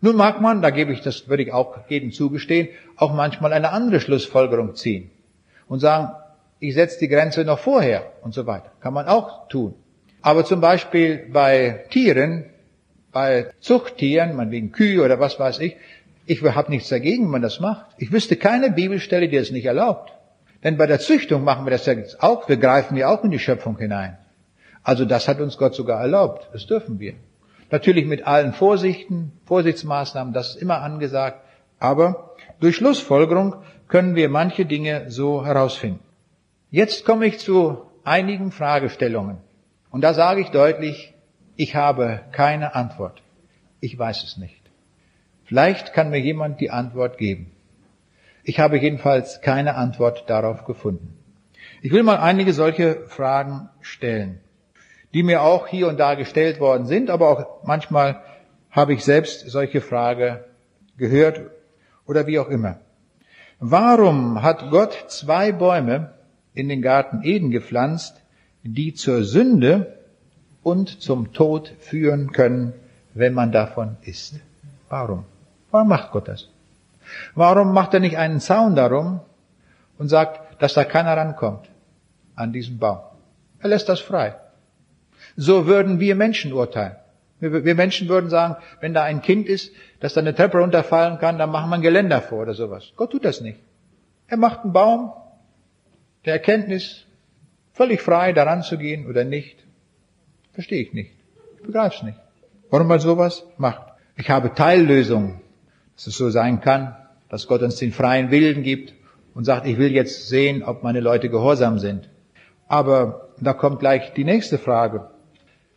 Nun 0.00 0.16
mag 0.16 0.40
man, 0.40 0.62
da 0.62 0.70
gebe 0.70 0.94
ich, 0.94 1.02
das 1.02 1.28
würde 1.28 1.42
ich 1.42 1.52
auch 1.52 1.76
jedem 1.90 2.10
zugestehen, 2.10 2.68
auch 2.96 3.12
manchmal 3.12 3.52
eine 3.52 3.70
andere 3.70 4.00
Schlussfolgerung 4.00 4.74
ziehen 4.74 5.10
und 5.68 5.80
sagen, 5.80 6.08
ich 6.58 6.72
setze 6.72 7.00
die 7.00 7.08
Grenze 7.08 7.44
noch 7.44 7.58
vorher 7.58 8.10
und 8.22 8.32
so 8.32 8.46
weiter. 8.46 8.72
Kann 8.80 8.94
man 8.94 9.08
auch 9.08 9.46
tun. 9.48 9.74
Aber 10.22 10.46
zum 10.46 10.62
Beispiel 10.62 11.28
bei 11.30 11.84
Tieren, 11.90 12.46
bei 13.12 13.50
Zuchttieren, 13.60 14.36
man 14.36 14.50
wegen 14.50 14.72
Kühe 14.72 15.04
oder 15.04 15.20
was 15.20 15.38
weiß 15.38 15.58
ich, 15.58 15.76
ich 16.24 16.42
habe 16.42 16.70
nichts 16.70 16.88
dagegen, 16.88 17.24
wenn 17.24 17.32
man 17.32 17.42
das 17.42 17.60
macht. 17.60 17.84
Ich 17.98 18.10
wüsste 18.10 18.36
keine 18.36 18.70
Bibelstelle, 18.70 19.28
die 19.28 19.36
es 19.36 19.50
nicht 19.50 19.66
erlaubt. 19.66 20.14
Denn 20.64 20.78
bei 20.78 20.86
der 20.86 20.98
Züchtung 20.98 21.44
machen 21.44 21.66
wir 21.66 21.72
das 21.72 21.84
ja 21.84 21.94
auch, 22.20 22.48
wir 22.48 22.56
greifen 22.56 22.96
ja 22.96 23.08
auch 23.08 23.22
in 23.22 23.32
die 23.32 23.38
Schöpfung 23.38 23.76
hinein. 23.76 24.16
Also 24.82 25.04
das 25.04 25.28
hat 25.28 25.40
uns 25.40 25.58
Gott 25.58 25.74
sogar 25.74 26.00
erlaubt, 26.00 26.48
das 26.54 26.66
dürfen 26.66 26.98
wir. 26.98 27.16
Natürlich 27.72 28.04
mit 28.04 28.26
allen 28.26 28.52
Vorsichten, 28.52 29.32
Vorsichtsmaßnahmen, 29.46 30.34
das 30.34 30.50
ist 30.50 30.56
immer 30.56 30.82
angesagt. 30.82 31.40
Aber 31.78 32.34
durch 32.60 32.76
Schlussfolgerung 32.76 33.56
können 33.88 34.14
wir 34.14 34.28
manche 34.28 34.66
Dinge 34.66 35.10
so 35.10 35.46
herausfinden. 35.46 36.00
Jetzt 36.70 37.06
komme 37.06 37.24
ich 37.24 37.38
zu 37.38 37.78
einigen 38.04 38.52
Fragestellungen. 38.52 39.38
Und 39.90 40.02
da 40.02 40.12
sage 40.12 40.42
ich 40.42 40.50
deutlich, 40.50 41.14
ich 41.56 41.74
habe 41.74 42.20
keine 42.32 42.74
Antwort. 42.74 43.22
Ich 43.80 43.98
weiß 43.98 44.22
es 44.22 44.36
nicht. 44.36 44.60
Vielleicht 45.44 45.94
kann 45.94 46.10
mir 46.10 46.20
jemand 46.20 46.60
die 46.60 46.70
Antwort 46.70 47.16
geben. 47.16 47.52
Ich 48.44 48.60
habe 48.60 48.78
jedenfalls 48.78 49.40
keine 49.40 49.76
Antwort 49.76 50.28
darauf 50.28 50.66
gefunden. 50.66 51.16
Ich 51.80 51.90
will 51.90 52.02
mal 52.02 52.18
einige 52.18 52.52
solche 52.52 53.06
Fragen 53.06 53.70
stellen 53.80 54.41
die 55.14 55.22
mir 55.22 55.42
auch 55.42 55.66
hier 55.66 55.88
und 55.88 55.98
da 55.98 56.14
gestellt 56.14 56.60
worden 56.60 56.86
sind, 56.86 57.10
aber 57.10 57.28
auch 57.28 57.64
manchmal 57.64 58.22
habe 58.70 58.94
ich 58.94 59.04
selbst 59.04 59.48
solche 59.50 59.80
Frage 59.80 60.44
gehört 60.96 61.40
oder 62.06 62.26
wie 62.26 62.38
auch 62.38 62.48
immer. 62.48 62.78
Warum 63.58 64.42
hat 64.42 64.70
Gott 64.70 65.04
zwei 65.08 65.52
Bäume 65.52 66.14
in 66.54 66.68
den 66.68 66.82
Garten 66.82 67.22
Eden 67.22 67.50
gepflanzt, 67.50 68.20
die 68.62 68.94
zur 68.94 69.24
Sünde 69.24 69.98
und 70.62 71.00
zum 71.02 71.32
Tod 71.32 71.72
führen 71.78 72.32
können, 72.32 72.72
wenn 73.14 73.34
man 73.34 73.52
davon 73.52 73.96
isst? 74.02 74.40
Warum? 74.88 75.24
Warum 75.70 75.88
macht 75.88 76.12
Gott 76.12 76.28
das? 76.28 76.48
Warum 77.34 77.72
macht 77.72 77.94
er 77.94 78.00
nicht 78.00 78.18
einen 78.18 78.40
Zaun 78.40 78.74
darum 78.74 79.20
und 79.98 80.08
sagt, 80.08 80.60
dass 80.62 80.74
da 80.74 80.84
keiner 80.84 81.16
rankommt 81.16 81.68
an 82.34 82.52
diesen 82.52 82.78
Baum? 82.78 82.98
Er 83.60 83.68
lässt 83.68 83.88
das 83.88 84.00
frei. 84.00 84.34
So 85.36 85.66
würden 85.66 86.00
wir 86.00 86.14
Menschen 86.14 86.52
urteilen. 86.52 86.96
Wir 87.40 87.74
Menschen 87.74 88.08
würden 88.08 88.30
sagen, 88.30 88.56
wenn 88.80 88.94
da 88.94 89.02
ein 89.02 89.20
Kind 89.20 89.48
ist, 89.48 89.72
das 89.98 90.14
da 90.14 90.20
eine 90.20 90.34
Treppe 90.34 90.58
runterfallen 90.58 91.18
kann, 91.18 91.38
dann 91.38 91.50
machen 91.50 91.70
wir 91.70 91.76
ein 91.76 91.82
Geländer 91.82 92.20
vor 92.20 92.42
oder 92.42 92.54
sowas. 92.54 92.92
Gott 92.96 93.10
tut 93.10 93.24
das 93.24 93.40
nicht. 93.40 93.58
Er 94.28 94.36
macht 94.36 94.60
einen 94.60 94.72
Baum 94.72 95.12
der 96.24 96.34
Erkenntnis, 96.34 97.04
völlig 97.72 98.00
frei, 98.00 98.32
daran 98.32 98.62
zu 98.62 98.78
gehen 98.78 99.06
oder 99.06 99.24
nicht. 99.24 99.58
Verstehe 100.52 100.82
ich 100.82 100.92
nicht. 100.92 101.10
Ich 101.56 101.66
begreife 101.66 101.96
es 101.96 102.02
nicht. 102.02 102.18
Warum 102.70 102.86
man 102.86 103.00
sowas 103.00 103.44
macht. 103.58 103.82
Ich 104.16 104.30
habe 104.30 104.54
Teillösungen, 104.54 105.40
dass 105.96 106.06
es 106.06 106.16
so 106.16 106.30
sein 106.30 106.60
kann, 106.60 106.96
dass 107.28 107.48
Gott 107.48 107.62
uns 107.62 107.76
den 107.76 107.92
freien 107.92 108.30
Willen 108.30 108.62
gibt 108.62 108.94
und 109.34 109.44
sagt, 109.44 109.66
ich 109.66 109.78
will 109.78 109.90
jetzt 109.90 110.28
sehen, 110.28 110.62
ob 110.62 110.82
meine 110.82 111.00
Leute 111.00 111.28
gehorsam 111.28 111.78
sind. 111.78 112.08
Aber 112.68 113.30
da 113.40 113.52
kommt 113.52 113.80
gleich 113.80 114.12
die 114.12 114.24
nächste 114.24 114.58
Frage. 114.58 115.10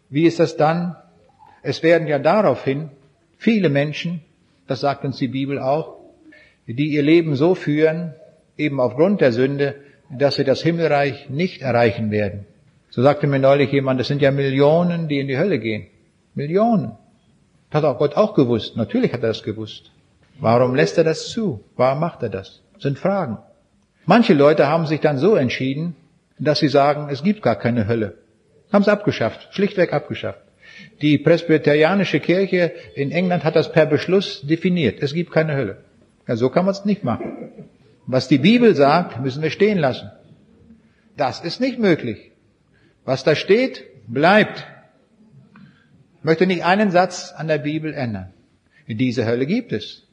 Wie 0.10 0.26
ist 0.26 0.40
das 0.40 0.58
dann? 0.58 0.96
Es 1.64 1.84
werden 1.84 2.08
ja 2.08 2.20
daraufhin 2.20 2.90
viele 3.38 3.70
Menschen, 3.70 4.22
das 4.68 4.82
sagt 4.82 5.04
uns 5.04 5.18
die 5.18 5.28
Bibel 5.28 5.60
auch, 5.60 5.98
die 6.68 6.90
ihr 6.90 7.04
Leben 7.04 7.36
so 7.36 7.56
führen, 7.56 8.14
eben 8.58 8.80
aufgrund 8.80 9.22
der 9.22 9.32
Sünde, 9.32 9.76
dass 10.10 10.36
sie 10.36 10.44
das 10.44 10.62
Himmelreich 10.62 11.30
nicht 11.30 11.62
erreichen 11.62 12.12
werden. 12.12 12.46
So 12.90 13.02
sagte 13.02 13.28
mir 13.28 13.40
neulich 13.40 13.72
jemand, 13.72 14.00
es 14.00 14.08
sind 14.08 14.22
ja 14.22 14.32
Millionen, 14.32 15.08
die 15.08 15.20
in 15.20 15.28
die 15.28 15.38
Hölle 15.38 15.60
gehen. 15.60 15.88
Millionen. 16.34 16.94
Das 17.70 17.84
hat 17.84 17.90
auch 17.90 17.98
Gott 17.98 18.16
auch 18.16 18.34
gewusst. 18.36 18.78
Natürlich 18.78 19.12
hat 19.14 19.22
er 19.22 19.30
das 19.30 19.44
gewusst. 19.44 19.92
Warum 20.40 20.76
lässt 20.76 20.98
er 20.98 21.04
das 21.04 21.30
zu? 21.30 21.62
Warum 21.76 22.00
macht 22.00 22.24
er 22.24 22.30
das? 22.30 22.62
das 22.74 22.84
sind 22.84 23.00
Fragen. 23.00 23.38
Manche 24.06 24.34
Leute 24.34 24.68
haben 24.68 24.86
sich 24.86 25.02
dann 25.02 25.18
so 25.18 25.36
entschieden, 25.36 25.96
dass 26.38 26.60
sie 26.60 26.68
sagen, 26.68 27.10
es 27.10 27.24
gibt 27.24 27.42
gar 27.42 27.56
keine 27.56 27.88
Hölle. 27.88 28.18
Haben 28.72 28.82
es 28.82 28.88
abgeschafft, 28.88 29.54
schlichtweg 29.54 29.94
abgeschafft. 29.94 30.42
Die 31.02 31.18
presbyterianische 31.18 32.20
Kirche 32.20 32.74
in 32.96 33.12
England 33.12 33.44
hat 33.44 33.56
das 33.56 33.72
per 33.72 33.86
Beschluss 33.86 34.42
definiert. 34.42 35.02
Es 35.02 35.14
gibt 35.14 35.32
keine 35.32 35.56
Hölle. 35.56 35.84
Ja, 36.28 36.36
so 36.36 36.50
kann 36.50 36.66
man 36.66 36.74
es 36.74 36.86
nicht 36.86 37.04
machen. 37.04 37.52
Was 38.08 38.28
die 38.28 38.38
Bibel 38.38 38.76
sagt, 38.76 39.20
müssen 39.22 39.42
wir 39.42 39.50
stehen 39.52 39.78
lassen. 39.78 40.12
Das 41.18 41.42
ist 41.42 41.62
nicht 41.62 41.80
möglich. 41.80 42.32
Was 43.04 43.24
da 43.24 43.36
steht, 43.36 43.84
bleibt. 44.08 44.66
Ich 46.20 46.24
möchte 46.24 46.48
nicht 46.48 46.66
einen 46.66 46.92
Satz 46.92 47.34
an 47.36 47.48
der 47.48 47.60
Bibel 47.60 47.94
ändern. 47.94 48.34
Diese 48.88 49.26
Hölle 49.26 49.46
gibt 49.46 49.72
es. 49.72 50.08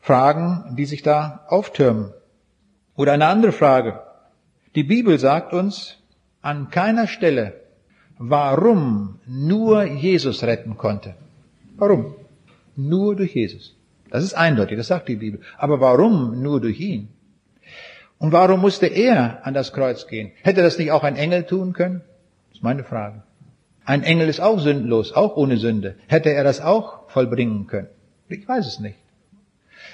Fragen, 0.00 0.74
die 0.76 0.84
sich 0.84 1.02
da 1.02 1.44
auftürmen. 1.48 2.12
Oder 2.96 3.12
eine 3.12 3.26
andere 3.26 3.52
Frage. 3.52 4.00
Die 4.74 4.84
Bibel 4.84 5.18
sagt 5.18 5.52
uns 5.52 5.98
an 6.42 6.70
keiner 6.70 7.06
Stelle, 7.06 7.63
warum 8.18 9.18
nur 9.26 9.84
Jesus 9.84 10.42
retten 10.42 10.76
konnte. 10.76 11.14
Warum? 11.76 12.14
Nur 12.76 13.16
durch 13.16 13.34
Jesus. 13.34 13.76
Das 14.10 14.22
ist 14.22 14.34
eindeutig, 14.34 14.76
das 14.76 14.88
sagt 14.88 15.08
die 15.08 15.16
Bibel. 15.16 15.40
Aber 15.58 15.80
warum 15.80 16.40
nur 16.42 16.60
durch 16.60 16.78
ihn? 16.80 17.08
Und 18.18 18.32
warum 18.32 18.60
musste 18.60 18.86
er 18.86 19.44
an 19.44 19.54
das 19.54 19.72
Kreuz 19.72 20.06
gehen? 20.06 20.32
Hätte 20.42 20.62
das 20.62 20.78
nicht 20.78 20.92
auch 20.92 21.02
ein 21.02 21.16
Engel 21.16 21.44
tun 21.44 21.72
können? 21.72 22.02
Das 22.48 22.58
ist 22.58 22.62
meine 22.62 22.84
Frage. 22.84 23.22
Ein 23.84 24.02
Engel 24.02 24.28
ist 24.28 24.40
auch 24.40 24.58
sündlos, 24.60 25.12
auch 25.12 25.36
ohne 25.36 25.56
Sünde. 25.56 25.96
Hätte 26.06 26.30
er 26.32 26.44
das 26.44 26.60
auch 26.60 27.10
vollbringen 27.10 27.66
können? 27.66 27.88
Ich 28.28 28.46
weiß 28.48 28.66
es 28.66 28.80
nicht. 28.80 28.96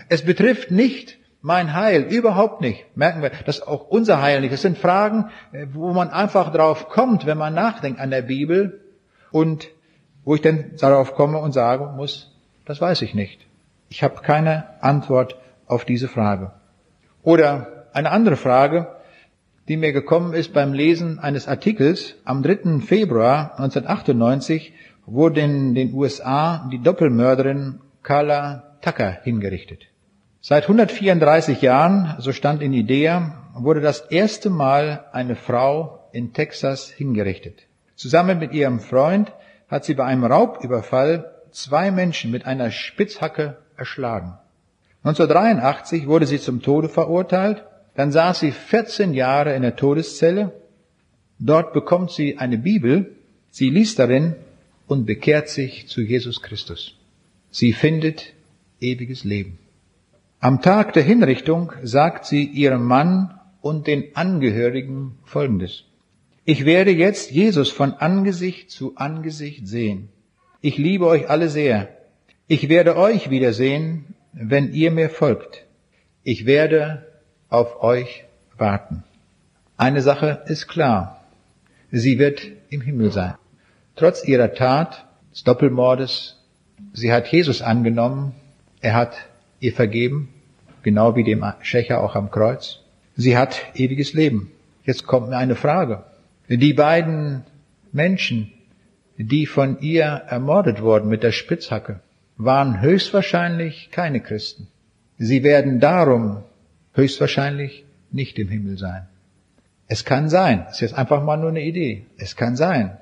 Es 0.08 0.22
betrifft 0.22 0.70
nicht 0.70 1.18
mein 1.42 1.74
Heil, 1.74 2.02
überhaupt 2.02 2.60
nicht. 2.60 2.84
Merken 2.96 3.22
wir, 3.22 3.30
das 3.46 3.58
ist 3.58 3.66
auch 3.66 3.88
unser 3.88 4.20
Heil 4.20 4.40
nicht. 4.40 4.52
Das 4.52 4.62
sind 4.62 4.78
Fragen, 4.78 5.30
äh, 5.52 5.66
wo 5.72 5.92
man 5.92 6.10
einfach 6.10 6.52
drauf 6.52 6.88
kommt, 6.88 7.26
wenn 7.26 7.38
man 7.38 7.54
nachdenkt 7.54 8.00
an 8.00 8.10
der 8.10 8.22
Bibel 8.22 8.80
und 9.30 9.68
wo 10.24 10.34
ich 10.34 10.42
dann 10.42 10.72
darauf 10.78 11.14
komme 11.14 11.38
und 11.38 11.52
sagen 11.52 11.96
muss, 11.96 12.30
das 12.66 12.80
weiß 12.80 13.02
ich 13.02 13.14
nicht. 13.14 13.40
Ich 13.88 14.02
habe 14.02 14.20
keine 14.22 14.82
Antwort 14.82 15.36
auf 15.66 15.84
diese 15.84 16.08
Frage. 16.08 16.52
Oder 17.22 17.86
eine 17.92 18.10
andere 18.10 18.36
Frage, 18.36 18.88
die 19.68 19.76
mir 19.76 19.92
gekommen 19.92 20.34
ist 20.34 20.52
beim 20.52 20.72
Lesen 20.72 21.18
eines 21.18 21.48
Artikels 21.48 22.16
am 22.24 22.42
3. 22.42 22.80
Februar 22.80 23.58
1998 23.58 24.72
wurde 25.06 25.40
in 25.40 25.74
den 25.74 25.94
USA 25.94 26.68
die 26.70 26.82
Doppelmörderin 26.82 27.80
Carla 28.02 28.76
Tucker 28.80 29.18
hingerichtet. 29.22 29.89
Seit 30.42 30.62
134 30.62 31.60
Jahren, 31.60 32.14
so 32.18 32.32
stand 32.32 32.62
in 32.62 32.72
Idea, 32.72 33.50
wurde 33.54 33.82
das 33.82 34.00
erste 34.00 34.48
Mal 34.48 35.04
eine 35.12 35.36
Frau 35.36 36.08
in 36.12 36.32
Texas 36.32 36.88
hingerichtet. 36.88 37.66
Zusammen 37.94 38.38
mit 38.38 38.52
ihrem 38.52 38.80
Freund 38.80 39.32
hat 39.68 39.84
sie 39.84 39.92
bei 39.92 40.04
einem 40.06 40.24
Raubüberfall 40.24 41.30
zwei 41.50 41.90
Menschen 41.90 42.30
mit 42.30 42.46
einer 42.46 42.70
Spitzhacke 42.70 43.58
erschlagen. 43.76 44.38
1983 45.04 46.06
wurde 46.06 46.26
sie 46.26 46.40
zum 46.40 46.62
Tode 46.62 46.88
verurteilt, 46.88 47.62
dann 47.94 48.10
saß 48.10 48.40
sie 48.40 48.52
14 48.52 49.12
Jahre 49.12 49.54
in 49.54 49.60
der 49.60 49.76
Todeszelle, 49.76 50.52
dort 51.38 51.74
bekommt 51.74 52.12
sie 52.12 52.38
eine 52.38 52.56
Bibel, 52.56 53.14
sie 53.50 53.68
liest 53.68 53.98
darin 53.98 54.36
und 54.86 55.04
bekehrt 55.04 55.50
sich 55.50 55.86
zu 55.86 56.00
Jesus 56.00 56.40
Christus. 56.40 56.94
Sie 57.50 57.74
findet 57.74 58.32
ewiges 58.80 59.24
Leben. 59.24 59.58
Am 60.42 60.62
Tag 60.62 60.94
der 60.94 61.02
Hinrichtung 61.02 61.70
sagt 61.82 62.24
sie 62.24 62.44
ihrem 62.44 62.86
Mann 62.86 63.38
und 63.60 63.86
den 63.86 64.16
Angehörigen 64.16 65.18
Folgendes. 65.22 65.84
Ich 66.46 66.64
werde 66.64 66.92
jetzt 66.92 67.30
Jesus 67.30 67.70
von 67.70 67.92
Angesicht 67.92 68.70
zu 68.70 68.96
Angesicht 68.96 69.68
sehen. 69.68 70.08
Ich 70.62 70.78
liebe 70.78 71.06
euch 71.06 71.28
alle 71.28 71.50
sehr. 71.50 71.90
Ich 72.46 72.70
werde 72.70 72.96
euch 72.96 73.28
wiedersehen, 73.28 74.14
wenn 74.32 74.72
ihr 74.72 74.90
mir 74.90 75.10
folgt. 75.10 75.66
Ich 76.22 76.46
werde 76.46 77.06
auf 77.50 77.82
euch 77.82 78.24
warten. 78.56 79.04
Eine 79.76 80.00
Sache 80.00 80.42
ist 80.46 80.68
klar. 80.68 81.22
Sie 81.90 82.18
wird 82.18 82.40
im 82.70 82.80
Himmel 82.80 83.12
sein. 83.12 83.34
Trotz 83.94 84.26
ihrer 84.26 84.54
Tat, 84.54 85.06
des 85.32 85.44
Doppelmordes, 85.44 86.38
sie 86.94 87.12
hat 87.12 87.28
Jesus 87.28 87.60
angenommen. 87.60 88.32
Er 88.80 88.94
hat 88.94 89.29
ihr 89.60 89.72
vergeben, 89.72 90.28
genau 90.82 91.14
wie 91.16 91.24
dem 91.24 91.44
Schächer 91.60 92.02
auch 92.02 92.16
am 92.16 92.30
Kreuz. 92.30 92.80
Sie 93.16 93.36
hat 93.36 93.60
ewiges 93.74 94.14
Leben. 94.14 94.50
Jetzt 94.84 95.06
kommt 95.06 95.28
mir 95.28 95.36
eine 95.36 95.54
Frage. 95.54 96.04
Die 96.48 96.72
beiden 96.72 97.44
Menschen, 97.92 98.52
die 99.18 99.46
von 99.46 99.80
ihr 99.80 100.04
ermordet 100.04 100.80
wurden 100.80 101.08
mit 101.08 101.22
der 101.22 101.32
Spitzhacke, 101.32 102.00
waren 102.36 102.80
höchstwahrscheinlich 102.80 103.90
keine 103.92 104.20
Christen. 104.20 104.68
Sie 105.18 105.42
werden 105.44 105.80
darum 105.80 106.42
höchstwahrscheinlich 106.94 107.84
nicht 108.10 108.38
im 108.38 108.48
Himmel 108.48 108.78
sein. 108.78 109.06
Es 109.86 110.04
kann 110.04 110.28
sein, 110.28 110.62
das 110.66 110.76
ist 110.76 110.80
jetzt 110.80 110.98
einfach 110.98 111.22
mal 111.22 111.36
nur 111.36 111.50
eine 111.50 111.62
Idee, 111.62 112.06
es 112.16 112.36
kann 112.36 112.56
sein. 112.56 112.96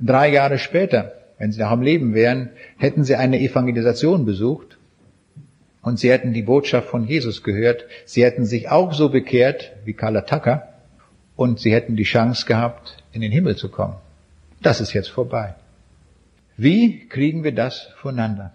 Drei 0.00 0.28
Jahre 0.30 0.58
später, 0.58 1.12
wenn 1.38 1.52
sie 1.52 1.60
noch 1.60 1.70
am 1.70 1.80
Leben 1.80 2.12
wären, 2.12 2.50
hätten 2.76 3.04
sie 3.04 3.16
eine 3.16 3.40
Evangelisation 3.40 4.26
besucht 4.26 4.76
und 5.84 5.98
sie 5.98 6.10
hätten 6.10 6.32
die 6.32 6.42
Botschaft 6.42 6.88
von 6.88 7.06
Jesus 7.06 7.42
gehört. 7.42 7.84
Sie 8.06 8.24
hätten 8.24 8.46
sich 8.46 8.70
auch 8.70 8.92
so 8.94 9.10
bekehrt 9.10 9.72
wie 9.84 9.92
Kalataka 9.92 10.68
und 11.36 11.60
sie 11.60 11.72
hätten 11.72 11.94
die 11.94 12.04
Chance 12.04 12.46
gehabt, 12.46 12.96
in 13.12 13.20
den 13.20 13.30
Himmel 13.30 13.56
zu 13.56 13.68
kommen. 13.68 13.96
Das 14.62 14.80
ist 14.80 14.94
jetzt 14.94 15.10
vorbei. 15.10 15.54
Wie 16.56 17.06
kriegen 17.08 17.44
wir 17.44 17.54
das 17.54 17.90
voneinander, 17.96 18.52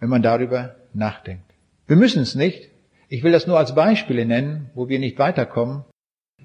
wenn 0.00 0.08
man 0.08 0.22
darüber 0.22 0.74
nachdenkt? 0.92 1.44
Wir 1.86 1.96
müssen 1.96 2.22
es 2.22 2.34
nicht. 2.34 2.70
Ich 3.08 3.22
will 3.22 3.32
das 3.32 3.46
nur 3.46 3.58
als 3.58 3.74
Beispiele 3.74 4.24
nennen, 4.24 4.70
wo 4.74 4.88
wir 4.88 4.98
nicht 4.98 5.18
weiterkommen. 5.18 5.84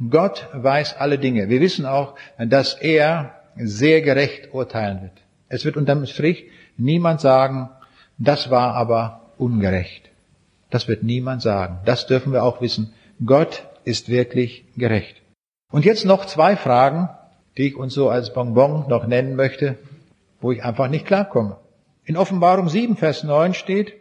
Gott 0.10 0.48
weiß 0.54 0.98
alle 0.98 1.18
Dinge. 1.18 1.50
Wir 1.50 1.60
wissen 1.60 1.86
auch, 1.88 2.16
dass 2.38 2.76
er 2.76 3.34
sehr 3.56 4.02
gerecht 4.02 4.54
urteilen 4.54 5.02
wird. 5.02 5.14
Es 5.50 5.66
wird 5.66 5.76
unterm 5.76 6.06
Strich 6.06 6.46
niemand 6.78 7.22
sagen, 7.22 7.70
das 8.20 8.52
war 8.52 8.76
aber 8.76 9.27
ungerecht. 9.38 10.10
Das 10.70 10.88
wird 10.88 11.04
niemand 11.04 11.42
sagen. 11.42 11.80
Das 11.86 12.08
dürfen 12.08 12.34
wir 12.34 12.44
auch 12.44 12.62
wissen. 12.62 12.94
Gott 13.26 13.64
ist 13.84 14.10
wirklich 14.10 14.66
gerecht. 14.76 15.22
Und 15.72 15.86
jetzt 15.86 16.06
noch 16.06 16.26
zwei 16.26 16.56
Fragen, 16.56 17.10
die 17.58 17.68
ich 17.68 17.76
uns 17.76 17.94
so 17.94 18.10
als 18.10 18.34
Bonbon 18.34 18.88
noch 18.88 19.08
nennen 19.08 19.36
möchte, 19.36 19.78
wo 20.42 20.52
ich 20.52 20.64
einfach 20.64 20.90
nicht 20.90 21.06
klarkomme. 21.06 21.58
In 22.06 22.18
Offenbarung 22.18 22.70
7, 22.70 22.96
Vers 22.96 23.24
9 23.24 23.54
steht, 23.54 23.94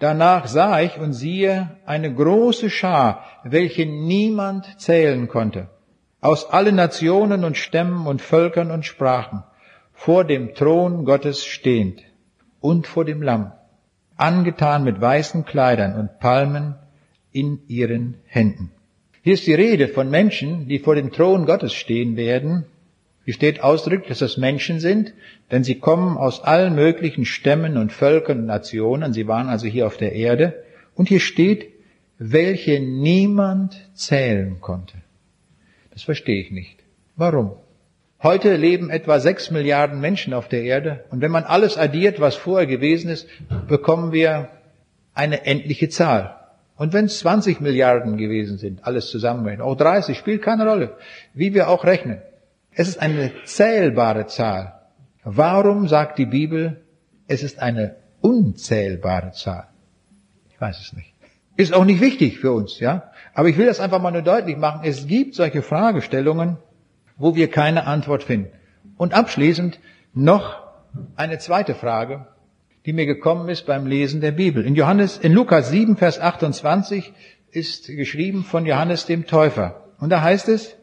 Danach 0.00 0.46
sah 0.46 0.80
ich 0.80 0.96
und 0.98 1.12
siehe 1.12 1.76
eine 1.84 2.14
große 2.14 2.70
Schar, 2.70 3.24
welche 3.42 3.84
niemand 3.84 4.80
zählen 4.80 5.26
konnte, 5.26 5.68
aus 6.20 6.50
allen 6.50 6.76
Nationen 6.76 7.44
und 7.44 7.56
Stämmen 7.56 8.06
und 8.06 8.22
Völkern 8.22 8.70
und 8.70 8.84
Sprachen, 8.84 9.42
vor 9.92 10.24
dem 10.24 10.54
Thron 10.54 11.04
Gottes 11.04 11.44
stehend 11.44 12.02
und 12.60 12.86
vor 12.86 13.04
dem 13.04 13.22
Lamm 13.22 13.52
angetan 14.18 14.84
mit 14.84 15.00
weißen 15.00 15.46
Kleidern 15.46 15.98
und 15.98 16.18
Palmen 16.18 16.74
in 17.32 17.60
ihren 17.68 18.16
Händen. 18.26 18.70
Hier 19.22 19.34
ist 19.34 19.46
die 19.46 19.54
Rede 19.54 19.88
von 19.88 20.10
Menschen, 20.10 20.68
die 20.68 20.78
vor 20.78 20.94
dem 20.94 21.12
Thron 21.12 21.46
Gottes 21.46 21.72
stehen 21.72 22.16
werden. 22.16 22.64
Hier 23.24 23.34
steht 23.34 23.62
ausdrücklich, 23.62 24.08
dass 24.08 24.18
das 24.18 24.36
Menschen 24.36 24.80
sind, 24.80 25.14
denn 25.50 25.64
sie 25.64 25.78
kommen 25.78 26.16
aus 26.16 26.42
allen 26.42 26.74
möglichen 26.74 27.24
Stämmen 27.24 27.76
und 27.76 27.92
Völkern 27.92 28.40
und 28.40 28.46
Nationen. 28.46 29.12
Sie 29.12 29.26
waren 29.26 29.48
also 29.48 29.66
hier 29.66 29.86
auf 29.86 29.96
der 29.96 30.12
Erde. 30.12 30.64
Und 30.94 31.08
hier 31.08 31.20
steht, 31.20 31.68
welche 32.18 32.80
niemand 32.80 33.88
zählen 33.94 34.60
konnte. 34.60 34.94
Das 35.90 36.02
verstehe 36.02 36.40
ich 36.40 36.50
nicht. 36.50 36.78
Warum? 37.16 37.52
Heute 38.20 38.56
leben 38.56 38.90
etwa 38.90 39.20
sechs 39.20 39.52
Milliarden 39.52 40.00
Menschen 40.00 40.34
auf 40.34 40.48
der 40.48 40.62
Erde 40.62 41.04
und 41.10 41.20
wenn 41.20 41.30
man 41.30 41.44
alles 41.44 41.78
addiert, 41.78 42.20
was 42.20 42.34
vorher 42.34 42.66
gewesen 42.66 43.10
ist, 43.10 43.28
bekommen 43.68 44.10
wir 44.10 44.48
eine 45.14 45.46
endliche 45.46 45.88
Zahl. 45.88 46.34
Und 46.76 46.92
wenn 46.92 47.04
es 47.06 47.20
20 47.20 47.60
Milliarden 47.60 48.16
gewesen 48.16 48.58
sind, 48.58 48.84
alles 48.84 49.10
zusammen, 49.10 49.60
auch 49.60 49.76
30, 49.76 50.18
spielt 50.18 50.42
keine 50.42 50.68
Rolle, 50.68 50.96
wie 51.32 51.54
wir 51.54 51.68
auch 51.68 51.84
rechnen. 51.84 52.20
Es 52.72 52.88
ist 52.88 53.00
eine 53.00 53.32
zählbare 53.44 54.26
Zahl. 54.26 54.74
Warum 55.22 55.88
sagt 55.88 56.18
die 56.18 56.26
Bibel, 56.26 56.80
es 57.26 57.42
ist 57.42 57.60
eine 57.60 57.96
unzählbare 58.20 59.32
Zahl? 59.32 59.68
Ich 60.50 60.60
weiß 60.60 60.80
es 60.80 60.92
nicht. 60.92 61.14
Ist 61.56 61.74
auch 61.74 61.84
nicht 61.84 62.00
wichtig 62.00 62.38
für 62.38 62.52
uns, 62.52 62.78
ja? 62.78 63.10
Aber 63.34 63.48
ich 63.48 63.58
will 63.58 63.66
das 63.66 63.80
einfach 63.80 64.00
mal 64.00 64.12
nur 64.12 64.22
deutlich 64.22 64.56
machen. 64.56 64.82
Es 64.84 65.06
gibt 65.08 65.34
solche 65.34 65.62
Fragestellungen, 65.62 66.56
wo 67.18 67.34
wir 67.34 67.50
keine 67.50 67.86
Antwort 67.86 68.22
finden. 68.22 68.52
Und 68.96 69.14
abschließend 69.14 69.78
noch 70.14 70.62
eine 71.16 71.38
zweite 71.38 71.74
Frage, 71.74 72.26
die 72.86 72.92
mir 72.92 73.06
gekommen 73.06 73.48
ist 73.48 73.66
beim 73.66 73.86
Lesen 73.86 74.20
der 74.20 74.32
Bibel. 74.32 74.64
In 74.64 74.74
Johannes, 74.74 75.18
in 75.18 75.32
Lukas 75.32 75.70
7, 75.70 75.96
Vers 75.96 76.20
28 76.20 77.12
ist 77.50 77.86
geschrieben 77.86 78.44
von 78.44 78.66
Johannes 78.66 79.06
dem 79.06 79.26
Täufer. 79.26 79.84
Und 79.98 80.10
da 80.10 80.22
heißt 80.22 80.48
es, 80.48 80.76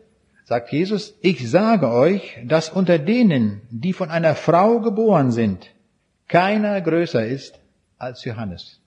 sagt 0.43 0.71
Jesus, 0.71 1.15
ich 1.21 1.49
sage 1.49 1.89
euch, 1.89 2.37
dass 2.45 2.69
unter 2.69 2.99
denen, 2.99 3.61
die 3.71 3.93
von 3.93 4.09
einer 4.09 4.35
Frau 4.35 4.79
geboren 4.81 5.31
sind, 5.31 5.71
keiner 6.27 6.79
größer 6.81 7.25
ist 7.25 7.59
als 7.97 8.23
Johannes. 8.25 8.81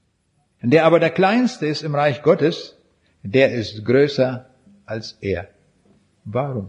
Der 0.62 0.84
aber 0.84 1.00
der 1.00 1.10
Kleinste 1.10 1.66
ist 1.66 1.82
im 1.82 1.94
Reich 1.94 2.22
Gottes, 2.22 2.76
der 3.22 3.52
ist 3.52 3.84
größer 3.84 4.46
als 4.86 5.18
er. 5.20 5.48
Warum? 6.24 6.68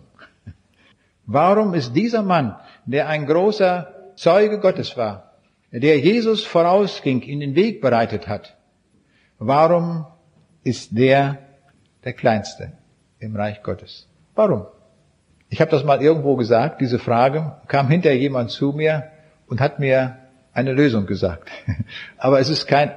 Warum 1.32 1.76
ist 1.76 1.94
dieser 1.94 2.24
Mann, 2.24 2.56
der 2.88 3.08
ein 3.08 3.28
großer 3.28 3.94
Zeuge 4.16 4.60
Gottes 4.60 4.98
war, 4.98 5.34
der 5.72 6.00
Jesus 6.00 6.44
vorausging, 6.44 7.22
in 7.22 7.40
den 7.40 7.54
Weg 7.54 7.82
bereitet 7.82 8.28
hat, 8.28 8.58
warum 9.38 10.08
ist 10.64 10.98
der 10.98 11.38
der 12.04 12.14
Kleinste 12.14 12.72
im 13.20 13.36
Reich 13.36 13.62
Gottes? 13.62 14.08
Warum? 14.34 14.66
Ich 15.50 15.62
habe 15.62 15.70
das 15.70 15.84
mal 15.84 16.02
irgendwo 16.02 16.36
gesagt, 16.36 16.82
diese 16.82 16.98
Frage, 16.98 17.58
kam 17.68 17.90
hinterher 17.90 18.18
jemand 18.18 18.50
zu 18.50 18.72
mir 18.72 19.12
und 19.46 19.62
hat 19.62 19.78
mir 19.78 20.18
eine 20.52 20.74
Lösung 20.74 21.06
gesagt. 21.06 21.48
Aber 22.18 22.40
es 22.40 22.50
ist 22.50 22.66
kein, 22.66 22.92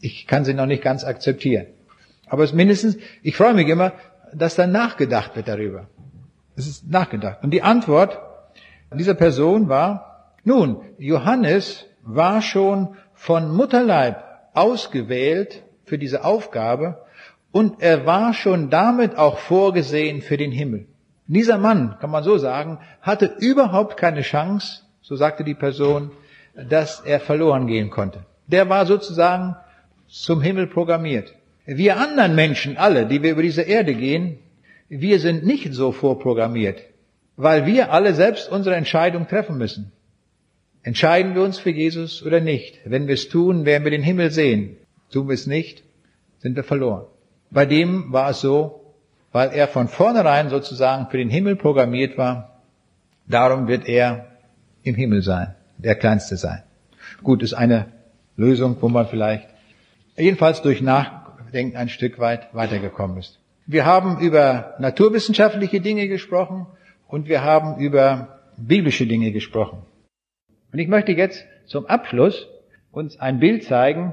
ich 0.00 0.28
kann 0.28 0.44
sie 0.44 0.54
noch 0.54 0.66
nicht 0.66 0.84
ganz 0.84 1.02
akzeptieren. 1.02 1.66
Aber 2.28 2.44
es 2.44 2.52
mindestens, 2.52 2.96
ich 3.24 3.36
freue 3.36 3.54
mich 3.54 3.66
immer, 3.66 3.92
dass 4.32 4.54
dann 4.54 4.70
nachgedacht 4.70 5.34
wird 5.34 5.48
darüber. 5.48 5.88
Es 6.56 6.66
ist 6.66 6.90
nachgedacht. 6.90 7.42
Und 7.42 7.50
die 7.50 7.62
Antwort 7.62 8.18
dieser 8.94 9.14
Person 9.14 9.68
war, 9.68 10.34
nun, 10.44 10.80
Johannes 10.98 11.86
war 12.02 12.42
schon 12.42 12.96
von 13.14 13.54
Mutterleib 13.54 14.22
ausgewählt 14.54 15.62
für 15.84 15.98
diese 15.98 16.24
Aufgabe 16.24 17.04
und 17.52 17.80
er 17.80 18.06
war 18.06 18.34
schon 18.34 18.70
damit 18.70 19.16
auch 19.16 19.38
vorgesehen 19.38 20.20
für 20.20 20.36
den 20.36 20.52
Himmel. 20.52 20.86
Dieser 21.26 21.58
Mann, 21.58 21.96
kann 22.00 22.10
man 22.10 22.24
so 22.24 22.36
sagen, 22.38 22.78
hatte 23.00 23.36
überhaupt 23.38 23.96
keine 23.96 24.22
Chance, 24.22 24.82
so 25.00 25.16
sagte 25.16 25.44
die 25.44 25.54
Person, 25.54 26.10
dass 26.54 27.00
er 27.00 27.20
verloren 27.20 27.66
gehen 27.66 27.90
konnte. 27.90 28.24
Der 28.46 28.68
war 28.68 28.84
sozusagen 28.86 29.56
zum 30.08 30.42
Himmel 30.42 30.66
programmiert. 30.66 31.34
Wir 31.64 31.96
anderen 31.96 32.34
Menschen, 32.34 32.76
alle, 32.76 33.06
die 33.06 33.22
wir 33.22 33.30
über 33.30 33.42
diese 33.42 33.62
Erde 33.62 33.94
gehen, 33.94 34.38
wir 35.00 35.20
sind 35.20 35.46
nicht 35.46 35.72
so 35.72 35.90
vorprogrammiert, 35.90 36.82
weil 37.36 37.64
wir 37.64 37.92
alle 37.92 38.12
selbst 38.12 38.50
unsere 38.52 38.76
Entscheidung 38.76 39.26
treffen 39.26 39.56
müssen. 39.56 39.90
Entscheiden 40.82 41.34
wir 41.34 41.42
uns 41.42 41.58
für 41.58 41.70
Jesus 41.70 42.22
oder 42.22 42.40
nicht? 42.40 42.78
Wenn 42.84 43.06
wir 43.06 43.14
es 43.14 43.30
tun, 43.30 43.64
werden 43.64 43.84
wir 43.84 43.90
den 43.90 44.02
Himmel 44.02 44.30
sehen. 44.30 44.76
Tun 45.10 45.28
wir 45.28 45.34
es 45.34 45.46
nicht, 45.46 45.82
sind 46.40 46.56
wir 46.56 46.64
verloren. 46.64 47.06
Bei 47.50 47.64
dem 47.64 48.12
war 48.12 48.30
es 48.30 48.42
so, 48.42 48.84
weil 49.32 49.50
er 49.52 49.66
von 49.66 49.88
vornherein 49.88 50.50
sozusagen 50.50 51.08
für 51.08 51.16
den 51.16 51.30
Himmel 51.30 51.56
programmiert 51.56 52.18
war, 52.18 52.60
darum 53.26 53.68
wird 53.68 53.88
er 53.88 54.26
im 54.82 54.94
Himmel 54.94 55.22
sein, 55.22 55.54
der 55.78 55.94
Kleinste 55.94 56.36
sein. 56.36 56.62
Gut, 57.22 57.42
ist 57.42 57.54
eine 57.54 57.86
Lösung, 58.36 58.76
wo 58.80 58.90
man 58.90 59.06
vielleicht 59.06 59.48
jedenfalls 60.18 60.60
durch 60.60 60.82
Nachdenken 60.82 61.78
ein 61.78 61.88
Stück 61.88 62.18
weit 62.18 62.54
weitergekommen 62.54 63.16
ist. 63.16 63.41
Wir 63.72 63.86
haben 63.86 64.18
über 64.18 64.74
naturwissenschaftliche 64.80 65.80
Dinge 65.80 66.06
gesprochen 66.06 66.66
und 67.08 67.26
wir 67.26 67.42
haben 67.42 67.78
über 67.78 68.40
biblische 68.58 69.06
Dinge 69.06 69.32
gesprochen. 69.32 69.86
Und 70.70 70.78
ich 70.78 70.88
möchte 70.88 71.12
jetzt 71.12 71.46
zum 71.64 71.86
Abschluss 71.86 72.46
uns 72.90 73.18
ein 73.18 73.38
Bild 73.38 73.64
zeigen, 73.64 74.12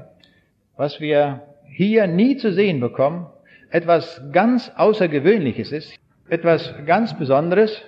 was 0.78 0.98
wir 0.98 1.42
hier 1.66 2.06
nie 2.06 2.38
zu 2.38 2.54
sehen 2.54 2.80
bekommen, 2.80 3.26
etwas 3.68 4.22
ganz 4.32 4.72
Außergewöhnliches 4.76 5.72
ist, 5.72 5.94
etwas 6.30 6.72
ganz 6.86 7.18
Besonderes, 7.18 7.82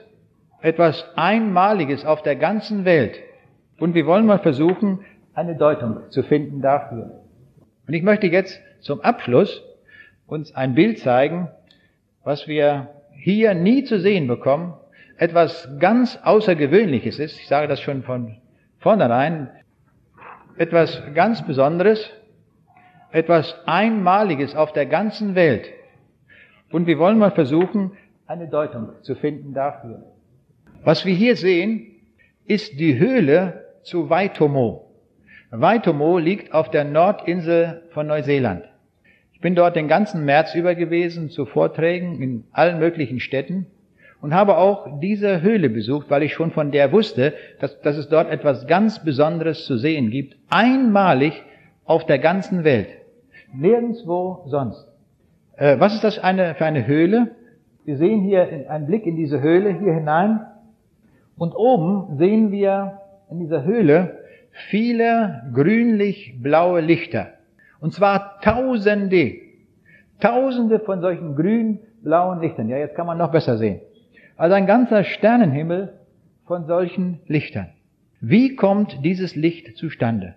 etwas 0.60 1.02
Einmaliges 1.16 2.04
auf 2.04 2.22
der 2.22 2.36
ganzen 2.36 2.84
Welt. 2.84 3.18
Und 3.78 3.94
wir 3.94 4.04
wollen 4.04 4.26
mal 4.26 4.40
versuchen, 4.40 5.06
eine 5.32 5.56
Deutung 5.56 6.10
zu 6.10 6.22
finden 6.22 6.60
dafür. 6.60 7.22
Und 7.86 7.94
ich 7.94 8.02
möchte 8.02 8.26
jetzt 8.26 8.60
zum 8.80 9.00
Abschluss 9.00 9.64
uns 10.26 10.54
ein 10.54 10.74
Bild 10.74 10.98
zeigen, 10.98 11.48
was 12.24 12.46
wir 12.46 12.88
hier 13.14 13.54
nie 13.54 13.84
zu 13.84 14.00
sehen 14.00 14.26
bekommen, 14.26 14.74
etwas 15.16 15.68
ganz 15.78 16.18
Außergewöhnliches 16.22 17.18
ist, 17.18 17.38
ich 17.38 17.48
sage 17.48 17.68
das 17.68 17.80
schon 17.80 18.02
von 18.02 18.38
vornherein, 18.78 19.50
etwas 20.56 21.02
ganz 21.14 21.42
Besonderes, 21.46 22.10
etwas 23.10 23.54
Einmaliges 23.66 24.54
auf 24.54 24.72
der 24.72 24.86
ganzen 24.86 25.34
Welt. 25.34 25.68
Und 26.70 26.86
wir 26.86 26.98
wollen 26.98 27.18
mal 27.18 27.30
versuchen, 27.30 27.92
eine 28.26 28.48
Deutung 28.48 28.90
zu 29.02 29.14
finden 29.14 29.52
dafür. 29.52 30.02
Was 30.82 31.04
wir 31.04 31.14
hier 31.14 31.36
sehen, 31.36 31.86
ist 32.46 32.80
die 32.80 32.98
Höhle 32.98 33.66
zu 33.82 34.10
Waitomo. 34.10 34.90
Waitomo 35.50 36.18
liegt 36.18 36.52
auf 36.54 36.70
der 36.70 36.84
Nordinsel 36.84 37.82
von 37.90 38.06
Neuseeland 38.06 38.71
bin 39.42 39.54
dort 39.54 39.76
den 39.76 39.88
ganzen 39.88 40.24
März 40.24 40.54
über 40.54 40.74
gewesen 40.74 41.28
zu 41.28 41.44
Vorträgen 41.44 42.22
in 42.22 42.44
allen 42.52 42.78
möglichen 42.78 43.20
Städten 43.20 43.66
und 44.22 44.32
habe 44.32 44.56
auch 44.56 45.00
diese 45.00 45.42
Höhle 45.42 45.68
besucht, 45.68 46.08
weil 46.08 46.22
ich 46.22 46.32
schon 46.32 46.52
von 46.52 46.70
der 46.70 46.92
wusste, 46.92 47.34
dass, 47.60 47.78
dass 47.82 47.96
es 47.98 48.08
dort 48.08 48.30
etwas 48.30 48.66
ganz 48.66 49.04
Besonderes 49.04 49.66
zu 49.66 49.76
sehen 49.76 50.10
gibt, 50.10 50.36
einmalig 50.48 51.42
auf 51.84 52.06
der 52.06 52.20
ganzen 52.20 52.64
Welt, 52.64 52.88
nirgendwo 53.52 54.44
sonst. 54.46 54.86
Äh, 55.56 55.78
was 55.78 55.94
ist 55.94 56.04
das 56.04 56.18
eine, 56.18 56.54
für 56.54 56.64
eine 56.64 56.86
Höhle? 56.86 57.32
Wir 57.84 57.96
sehen 57.96 58.22
hier 58.22 58.70
einen 58.70 58.86
Blick 58.86 59.06
in 59.06 59.16
diese 59.16 59.42
Höhle 59.42 59.76
hier 59.76 59.92
hinein 59.92 60.46
und 61.36 61.52
oben 61.56 62.16
sehen 62.16 62.52
wir 62.52 63.00
in 63.28 63.40
dieser 63.40 63.64
Höhle 63.64 64.18
viele 64.70 65.42
grünlich-blaue 65.52 66.80
Lichter. 66.80 67.28
Und 67.82 67.92
zwar 67.92 68.40
Tausende. 68.42 69.34
Tausende 70.20 70.78
von 70.78 71.00
solchen 71.00 71.34
grün-blauen 71.34 72.40
Lichtern. 72.40 72.68
Ja, 72.68 72.78
jetzt 72.78 72.94
kann 72.94 73.08
man 73.08 73.18
noch 73.18 73.32
besser 73.32 73.58
sehen. 73.58 73.80
Also 74.36 74.54
ein 74.54 74.66
ganzer 74.66 75.02
Sternenhimmel 75.02 75.92
von 76.46 76.66
solchen 76.66 77.18
Lichtern. 77.26 77.70
Wie 78.20 78.54
kommt 78.54 79.04
dieses 79.04 79.34
Licht 79.34 79.76
zustande? 79.76 80.36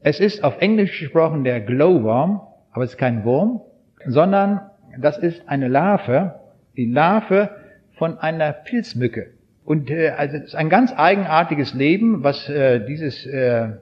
Es 0.00 0.20
ist 0.20 0.44
auf 0.44 0.60
Englisch 0.60 1.00
gesprochen 1.00 1.44
der 1.44 1.62
Glowworm, 1.62 2.42
aber 2.72 2.84
es 2.84 2.90
ist 2.90 2.98
kein 2.98 3.24
Wurm, 3.24 3.62
sondern 4.04 4.60
das 5.00 5.16
ist 5.16 5.48
eine 5.48 5.68
Larve, 5.68 6.40
die 6.76 6.90
Larve 6.92 7.48
von 7.96 8.18
einer 8.18 8.52
Pilzmücke. 8.52 9.30
Und 9.64 9.90
äh, 9.90 10.10
also 10.10 10.36
es 10.36 10.44
ist 10.44 10.54
ein 10.54 10.68
ganz 10.68 10.92
eigenartiges 10.94 11.72
Leben, 11.72 12.22
was 12.22 12.50
äh, 12.50 12.84
dieses 12.84 13.24
äh, 13.24 13.78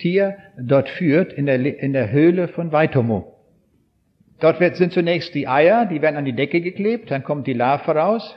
Tier 0.00 0.36
dort 0.58 0.88
führt, 0.88 1.32
in 1.32 1.46
der, 1.46 1.60
in 1.80 1.92
der 1.92 2.10
Höhle 2.10 2.48
von 2.48 2.72
Waitomo. 2.72 3.36
Dort 4.40 4.76
sind 4.76 4.92
zunächst 4.92 5.34
die 5.34 5.46
Eier, 5.46 5.86
die 5.86 6.00
werden 6.00 6.16
an 6.16 6.24
die 6.24 6.32
Decke 6.32 6.60
geklebt, 6.60 7.10
dann 7.10 7.22
kommt 7.22 7.46
die 7.46 7.52
Larve 7.52 7.92
raus. 7.94 8.36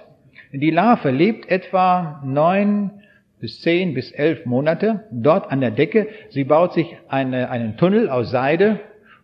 Die 0.51 0.69
Larve 0.69 1.09
lebt 1.09 1.49
etwa 1.49 2.21
neun 2.25 2.91
bis 3.39 3.61
zehn 3.61 3.93
bis 3.93 4.11
elf 4.11 4.45
Monate 4.45 5.05
dort 5.11 5.51
an 5.51 5.61
der 5.61 5.71
Decke. 5.71 6.07
Sie 6.29 6.43
baut 6.43 6.73
sich 6.73 6.97
eine, 7.07 7.49
einen 7.49 7.77
Tunnel 7.77 8.09
aus 8.09 8.31
Seide 8.31 8.79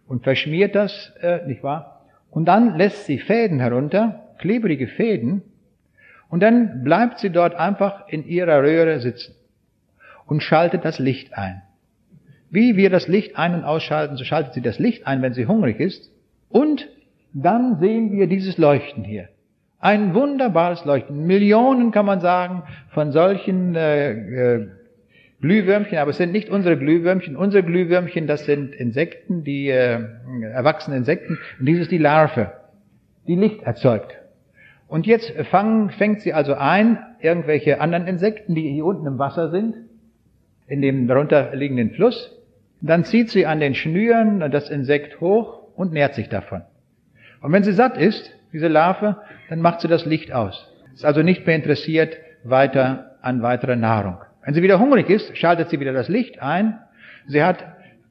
und 0.08 0.24
verschmiert 0.24 0.76
das, 0.76 1.14
äh, 1.22 1.46
nicht 1.46 1.64
wahr? 1.64 2.06
Und 2.32 2.46
dann 2.46 2.78
lässt 2.78 3.06
sie 3.06 3.20
Fäden 3.20 3.60
herunter, 3.60 4.28
klebrige 4.38 4.88
Fäden, 4.88 5.42
und 6.30 6.42
dann 6.42 6.84
bleibt 6.84 7.20
sie 7.20 7.32
dort 7.32 7.56
einfach 7.56 8.08
in 8.08 8.26
ihrer 8.26 8.62
Röhre 8.62 9.00
sitzen 9.00 9.36
und 10.28 10.44
schaltet 10.44 10.86
das 10.86 11.00
Licht 11.00 11.34
ein. 11.34 11.62
Wie 12.50 12.76
wir 12.76 12.90
das 12.90 13.08
Licht 13.08 13.38
ein- 13.38 13.54
und 13.54 13.64
ausschalten, 13.64 14.18
so 14.18 14.24
schaltet 14.24 14.54
sie 14.54 14.62
das 14.62 14.80
Licht 14.80 15.06
ein, 15.06 15.22
wenn 15.22 15.34
sie 15.34 15.46
hungrig 15.46 15.80
ist. 15.80 16.12
Und 16.50 16.88
dann 17.34 17.80
sehen 17.80 18.12
wir 18.12 18.28
dieses 18.28 18.58
Leuchten 18.58 19.04
hier. 19.04 19.30
Ein 19.80 20.14
wunderbares 20.14 20.84
Leuchten. 20.84 21.26
Millionen 21.26 21.92
kann 21.92 22.06
man 22.06 22.20
sagen 22.20 22.64
von 22.90 23.12
solchen 23.12 23.76
äh, 23.76 24.12
äh, 24.12 24.68
Glühwürmchen, 25.42 25.98
aber 26.00 26.12
es 26.12 26.18
sind 26.18 26.34
nicht 26.34 26.50
unsere 26.50 26.78
Glühwürmchen. 26.78 27.38
Unsere 27.38 27.64
Glühwürmchen, 27.64 28.28
das 28.28 28.46
sind 28.46 28.74
Insekten, 28.74 29.44
die 29.44 29.70
äh, 29.70 30.02
erwachsene 30.42 30.98
Insekten. 30.98 31.38
Und 31.60 31.66
dies 31.66 31.80
ist 31.80 31.92
die 31.92 31.98
Larve, 31.98 32.52
die 33.28 33.36
Licht 33.36 33.62
erzeugt. 33.62 34.18
Und 34.88 35.06
jetzt 35.06 35.32
fangen, 35.50 35.92
fängt 35.92 36.22
sie 36.22 36.34
also 36.34 36.56
ein, 36.56 36.98
irgendwelche 37.22 37.80
anderen 37.80 38.08
Insekten, 38.08 38.56
die 38.56 38.70
hier 38.70 38.86
unten 38.86 39.06
im 39.06 39.20
Wasser 39.20 39.50
sind, 39.50 39.76
in 40.68 40.82
dem 40.82 41.08
darunter 41.08 41.56
liegenden 41.56 41.92
Fluss. 41.92 42.36
Dann 42.82 43.04
zieht 43.04 43.30
sie 43.30 43.46
an 43.46 43.60
den 43.60 43.76
Schnüren 43.76 44.52
das 44.52 44.70
Insekt 44.70 45.20
hoch 45.20 45.62
und 45.76 45.92
nährt 45.92 46.16
sich 46.16 46.30
davon. 46.30 46.62
Und 47.42 47.52
wenn 47.52 47.64
sie 47.64 47.74
satt 47.74 47.98
ist, 47.98 48.32
diese 48.54 48.68
Larve, 48.68 49.18
dann 49.50 49.62
macht 49.62 49.82
sie 49.82 49.88
das 49.88 50.06
Licht 50.06 50.32
aus. 50.32 50.68
Ist 50.94 51.06
also 51.06 51.22
nicht 51.22 51.46
mehr 51.46 51.56
interessiert 51.56 52.18
weiter 52.44 53.18
an 53.22 53.42
weiterer 53.42 53.76
Nahrung. 53.76 54.18
Wenn 54.44 54.54
sie 54.54 54.62
wieder 54.62 54.80
hungrig 54.80 55.10
ist, 55.10 55.38
schaltet 55.38 55.70
sie 55.70 55.80
wieder 55.80 55.94
das 55.94 56.08
Licht 56.08 56.42
ein. 56.42 56.80
Sie 57.28 57.44
hat 57.44 57.64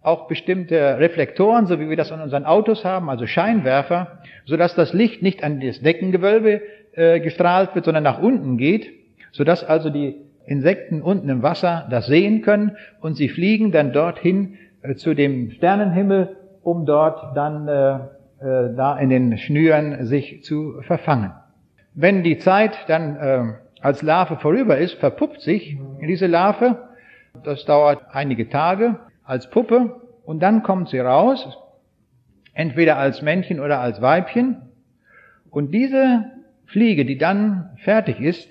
auch 0.02 0.28
bestimmte 0.28 0.98
Reflektoren, 0.98 1.66
so 1.66 1.80
wie 1.80 1.88
wir 1.88 1.96
das 1.96 2.12
an 2.12 2.20
unseren 2.20 2.44
Autos 2.44 2.84
haben, 2.84 3.10
also 3.10 3.26
Scheinwerfer, 3.26 4.18
sodass 4.44 4.74
das 4.74 4.92
Licht 4.92 5.22
nicht 5.22 5.42
an 5.42 5.60
das 5.60 5.80
Deckengewölbe 5.80 6.62
äh, 6.92 7.20
gestrahlt 7.20 7.74
wird, 7.74 7.84
sondern 7.84 8.04
nach 8.04 8.20
unten 8.20 8.56
geht, 8.58 8.88
sodass 9.32 9.64
also 9.64 9.90
die 9.90 10.14
Insekten 10.48 11.02
unten 11.02 11.28
im 11.28 11.42
Wasser 11.42 11.86
das 11.90 12.06
sehen 12.06 12.42
können 12.42 12.76
und 13.00 13.14
sie 13.14 13.28
fliegen 13.28 13.70
dann 13.70 13.92
dorthin 13.92 14.56
äh, 14.82 14.94
zu 14.94 15.14
dem 15.14 15.50
Sternenhimmel, 15.50 16.36
um 16.62 16.86
dort 16.86 17.36
dann 17.36 17.68
äh, 17.68 17.94
äh, 18.40 18.74
da 18.74 18.98
in 18.98 19.10
den 19.10 19.36
Schnüren 19.38 20.06
sich 20.06 20.44
zu 20.44 20.80
verfangen. 20.82 21.32
Wenn 21.94 22.22
die 22.22 22.38
Zeit 22.38 22.78
dann 22.86 23.16
äh, 23.16 23.42
als 23.80 24.02
Larve 24.02 24.36
vorüber 24.36 24.78
ist, 24.78 24.94
verpuppt 24.94 25.40
sich 25.40 25.78
diese 26.00 26.26
Larve, 26.26 26.88
das 27.44 27.64
dauert 27.64 28.00
einige 28.12 28.48
Tage, 28.48 28.98
als 29.24 29.50
Puppe 29.50 30.00
und 30.24 30.40
dann 30.40 30.62
kommt 30.62 30.88
sie 30.88 30.98
raus, 30.98 31.58
entweder 32.54 32.96
als 32.96 33.22
Männchen 33.22 33.60
oder 33.60 33.80
als 33.80 34.00
Weibchen. 34.00 34.62
Und 35.50 35.72
diese 35.72 36.24
Fliege, 36.66 37.04
die 37.04 37.18
dann 37.18 37.70
fertig 37.82 38.20
ist, 38.20 38.48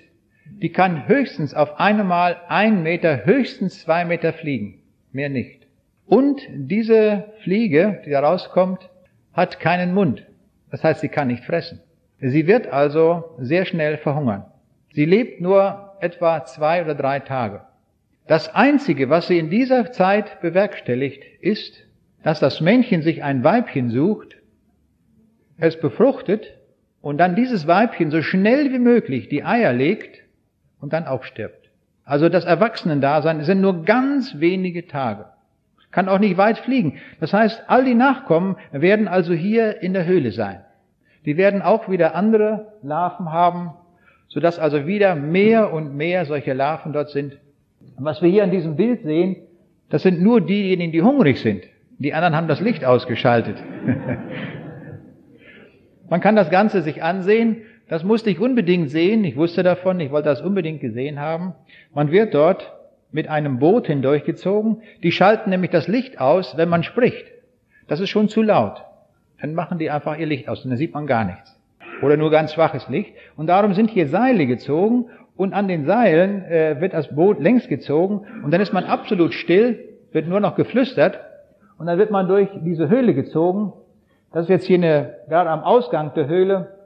die 0.60 0.72
kann 0.72 1.06
höchstens 1.06 1.54
auf 1.54 1.78
einmal 1.78 2.36
ein 2.48 2.82
Meter, 2.82 3.24
höchstens 3.24 3.82
zwei 3.82 4.04
Meter 4.04 4.32
fliegen, 4.32 4.82
mehr 5.12 5.28
nicht. 5.28 5.66
Und 6.04 6.40
diese 6.50 7.32
Fliege, 7.42 8.02
die 8.04 8.10
da 8.10 8.20
rauskommt, 8.20 8.90
hat 9.32 9.60
keinen 9.60 9.94
Mund. 9.94 10.26
Das 10.70 10.82
heißt, 10.82 11.00
sie 11.00 11.08
kann 11.08 11.28
nicht 11.28 11.44
fressen. 11.44 11.80
Sie 12.20 12.46
wird 12.48 12.66
also 12.66 13.36
sehr 13.38 13.66
schnell 13.66 13.98
verhungern. 13.98 14.46
Sie 14.92 15.04
lebt 15.04 15.40
nur 15.40 15.92
etwa 16.00 16.44
zwei 16.44 16.82
oder 16.82 16.96
drei 16.96 17.20
Tage. 17.20 17.62
Das 18.26 18.52
Einzige, 18.54 19.08
was 19.08 19.28
sie 19.28 19.38
in 19.38 19.50
dieser 19.50 19.92
Zeit 19.92 20.40
bewerkstelligt, 20.40 21.22
ist, 21.40 21.84
dass 22.24 22.40
das 22.40 22.60
Männchen 22.60 23.02
sich 23.02 23.22
ein 23.22 23.44
Weibchen 23.44 23.90
sucht, 23.90 24.36
es 25.56 25.78
befruchtet 25.78 26.54
und 27.00 27.18
dann 27.18 27.36
dieses 27.36 27.66
Weibchen 27.66 28.10
so 28.10 28.22
schnell 28.22 28.72
wie 28.72 28.78
möglich 28.78 29.28
die 29.28 29.44
Eier 29.44 29.72
legt 29.72 30.27
und 30.80 30.92
dann 30.92 31.06
auch 31.06 31.24
stirbt. 31.24 31.70
Also 32.04 32.28
das 32.28 32.44
Erwachsenendasein 32.44 33.44
sind 33.44 33.60
nur 33.60 33.84
ganz 33.84 34.40
wenige 34.40 34.86
Tage. 34.86 35.26
Kann 35.90 36.08
auch 36.08 36.18
nicht 36.18 36.36
weit 36.36 36.58
fliegen. 36.58 36.98
Das 37.20 37.32
heißt, 37.32 37.64
all 37.66 37.84
die 37.84 37.94
Nachkommen 37.94 38.56
werden 38.72 39.08
also 39.08 39.32
hier 39.32 39.82
in 39.82 39.94
der 39.94 40.06
Höhle 40.06 40.32
sein. 40.32 40.60
Die 41.24 41.36
werden 41.36 41.62
auch 41.62 41.88
wieder 41.88 42.14
andere 42.14 42.72
Larven 42.82 43.32
haben, 43.32 43.72
sodass 44.28 44.58
also 44.58 44.86
wieder 44.86 45.14
mehr 45.14 45.72
und 45.72 45.96
mehr 45.96 46.24
solche 46.24 46.52
Larven 46.52 46.92
dort 46.92 47.10
sind, 47.10 47.38
und 47.96 48.04
was 48.04 48.22
wir 48.22 48.30
hier 48.30 48.44
an 48.44 48.50
diesem 48.50 48.76
Bild 48.76 49.02
sehen, 49.02 49.36
das 49.90 50.02
sind 50.02 50.22
nur 50.22 50.40
diejenigen, 50.40 50.92
die 50.92 51.02
hungrig 51.02 51.40
sind. 51.40 51.64
Die 51.98 52.14
anderen 52.14 52.36
haben 52.36 52.48
das 52.48 52.60
Licht 52.60 52.84
ausgeschaltet. 52.84 53.56
Man 56.08 56.20
kann 56.20 56.36
das 56.36 56.50
Ganze 56.50 56.82
sich 56.82 57.02
ansehen. 57.02 57.62
Das 57.88 58.04
musste 58.04 58.30
ich 58.30 58.38
unbedingt 58.38 58.90
sehen. 58.90 59.24
Ich 59.24 59.36
wusste 59.36 59.62
davon. 59.62 59.98
Ich 60.00 60.10
wollte 60.10 60.28
das 60.28 60.42
unbedingt 60.42 60.80
gesehen 60.80 61.20
haben. 61.20 61.54
Man 61.94 62.10
wird 62.10 62.34
dort 62.34 62.72
mit 63.10 63.28
einem 63.28 63.58
Boot 63.58 63.86
hindurchgezogen. 63.86 64.82
Die 65.02 65.12
schalten 65.12 65.50
nämlich 65.50 65.70
das 65.70 65.88
Licht 65.88 66.20
aus, 66.20 66.56
wenn 66.56 66.68
man 66.68 66.82
spricht. 66.82 67.26
Das 67.86 68.00
ist 68.00 68.10
schon 68.10 68.28
zu 68.28 68.42
laut. 68.42 68.84
Dann 69.40 69.54
machen 69.54 69.78
die 69.78 69.90
einfach 69.90 70.18
ihr 70.18 70.26
Licht 70.26 70.48
aus 70.48 70.64
und 70.64 70.70
dann 70.70 70.78
sieht 70.78 70.92
man 70.92 71.06
gar 71.06 71.24
nichts. 71.24 71.58
Oder 72.02 72.16
nur 72.16 72.30
ganz 72.30 72.52
schwaches 72.52 72.88
Licht. 72.88 73.12
Und 73.36 73.46
darum 73.46 73.72
sind 73.72 73.90
hier 73.90 74.08
Seile 74.08 74.46
gezogen 74.46 75.06
und 75.36 75.54
an 75.54 75.68
den 75.68 75.86
Seilen 75.86 76.44
äh, 76.44 76.80
wird 76.80 76.92
das 76.92 77.14
Boot 77.14 77.40
längs 77.40 77.68
gezogen 77.68 78.26
und 78.44 78.52
dann 78.52 78.60
ist 78.60 78.72
man 78.72 78.84
absolut 78.84 79.32
still, 79.32 79.78
wird 80.12 80.28
nur 80.28 80.40
noch 80.40 80.56
geflüstert 80.56 81.20
und 81.78 81.86
dann 81.86 81.98
wird 81.98 82.10
man 82.10 82.28
durch 82.28 82.48
diese 82.64 82.88
Höhle 82.88 83.14
gezogen. 83.14 83.72
Das 84.32 84.42
ist 84.42 84.48
jetzt 84.50 84.66
hier 84.66 84.76
eine, 84.76 85.14
gerade 85.28 85.48
am 85.48 85.62
Ausgang 85.62 86.12
der 86.14 86.26
Höhle, 86.26 86.77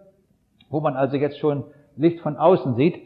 wo 0.73 0.81
man 0.81 0.97
also 0.97 1.17
jetzt 1.17 1.39
schon 1.39 1.65
Licht 1.97 2.21
von 2.21 2.37
außen 2.37 2.75
sieht. 2.75 2.97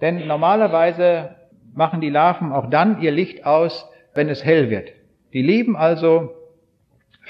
Denn 0.00 0.26
normalerweise 0.26 1.36
machen 1.74 2.00
die 2.00 2.08
Larven 2.08 2.52
auch 2.52 2.70
dann 2.70 3.02
ihr 3.02 3.10
Licht 3.12 3.44
aus, 3.44 3.86
wenn 4.14 4.30
es 4.30 4.42
hell 4.42 4.70
wird. 4.70 4.88
Die 5.34 5.42
leben 5.42 5.76
also 5.76 6.32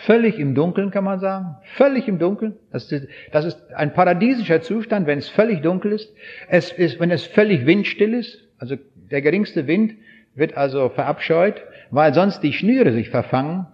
Völlig 0.01 0.39
im 0.39 0.55
Dunkeln 0.55 0.91
kann 0.91 1.05
man 1.05 1.21
sagen. 1.21 1.57
Völlig 1.75 2.07
im 2.07 2.19
Dunkeln. 2.19 2.57
Das 2.71 2.93
ist, 2.93 3.09
das 3.33 3.47
ist 3.47 3.73
ein 3.75 3.95
paradiesischer 3.95 4.61
Zustand, 4.61 5.07
wenn 5.07 5.19
es 5.19 5.31
völlig 5.31 5.63
dunkel 5.63 5.93
ist. 5.93 6.13
Es 6.49 6.71
ist, 6.71 7.01
wenn 7.01 7.11
es 7.11 7.25
völlig 7.25 7.65
windstill 7.65 8.13
ist. 8.13 8.45
Also 8.59 8.77
der 9.11 9.23
geringste 9.23 9.67
Wind 9.67 9.95
wird 10.35 10.55
also 10.55 10.91
verabscheut, 10.91 11.63
weil 11.91 12.13
sonst 12.13 12.41
die 12.41 12.53
Schnüre 12.53 12.93
sich 12.93 13.09
verfangen. 13.09 13.69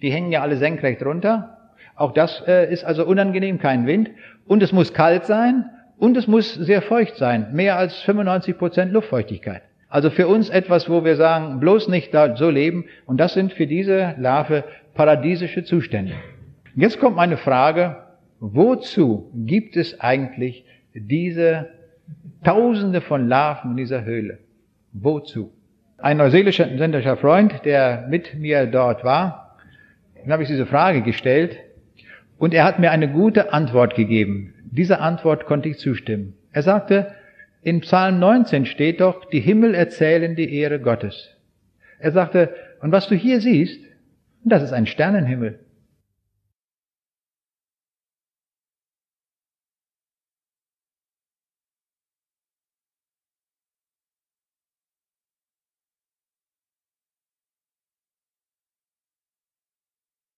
Die 0.00 0.12
hängen 0.12 0.30
ja 0.30 0.42
alle 0.42 0.58
senkrecht 0.58 1.04
runter. 1.04 1.58
Auch 1.96 2.12
das 2.12 2.44
äh, 2.46 2.72
ist 2.72 2.84
also 2.84 3.04
unangenehm, 3.04 3.58
kein 3.58 3.86
Wind. 3.88 4.10
Und 4.46 4.62
es 4.62 4.72
muss 4.72 4.92
kalt 4.92 5.24
sein 5.24 5.70
und 5.98 6.16
es 6.16 6.26
muss 6.26 6.54
sehr 6.54 6.82
feucht 6.82 7.16
sein. 7.16 7.48
Mehr 7.52 7.76
als 7.76 8.00
95 8.02 8.58
Prozent 8.58 8.92
Luftfeuchtigkeit. 8.92 9.62
Also 9.88 10.10
für 10.10 10.26
uns 10.26 10.50
etwas, 10.50 10.90
wo 10.90 11.04
wir 11.04 11.16
sagen, 11.16 11.60
bloß 11.60 11.88
nicht 11.88 12.12
da 12.12 12.36
so 12.36 12.50
leben. 12.50 12.84
Und 13.06 13.18
das 13.18 13.34
sind 13.34 13.52
für 13.52 13.66
diese 13.66 14.14
Larve 14.18 14.64
paradiesische 14.94 15.64
Zustände. 15.64 16.14
Jetzt 16.74 16.98
kommt 16.98 17.16
meine 17.16 17.36
Frage, 17.36 17.96
wozu 18.40 19.30
gibt 19.34 19.76
es 19.76 20.00
eigentlich 20.00 20.64
diese 20.94 21.68
Tausende 22.42 23.00
von 23.00 23.28
Larven 23.28 23.72
in 23.72 23.76
dieser 23.76 24.04
Höhle? 24.04 24.40
Wozu? 24.92 25.52
Ein 25.98 26.18
neuseeländischer 26.18 27.16
Freund, 27.16 27.64
der 27.64 28.06
mit 28.10 28.34
mir 28.34 28.66
dort 28.66 29.04
war, 29.04 29.56
dem 30.22 30.32
habe 30.32 30.42
ich 30.42 30.48
diese 30.48 30.66
Frage 30.66 31.02
gestellt 31.02 31.56
und 32.44 32.52
er 32.52 32.64
hat 32.64 32.78
mir 32.78 32.90
eine 32.90 33.10
gute 33.10 33.54
Antwort 33.54 33.94
gegeben. 33.94 34.52
Dieser 34.64 35.00
Antwort 35.00 35.46
konnte 35.46 35.70
ich 35.70 35.78
zustimmen. 35.78 36.34
Er 36.52 36.60
sagte, 36.60 37.14
in 37.62 37.80
Psalm 37.80 38.18
19 38.18 38.66
steht 38.66 39.00
doch, 39.00 39.24
die 39.24 39.40
Himmel 39.40 39.74
erzählen 39.74 40.36
die 40.36 40.54
Ehre 40.54 40.78
Gottes. 40.78 41.30
Er 41.98 42.12
sagte, 42.12 42.54
und 42.82 42.92
was 42.92 43.08
du 43.08 43.14
hier 43.14 43.40
siehst, 43.40 43.80
das 44.44 44.62
ist 44.62 44.74
ein 44.74 44.86
Sternenhimmel. 44.86 45.60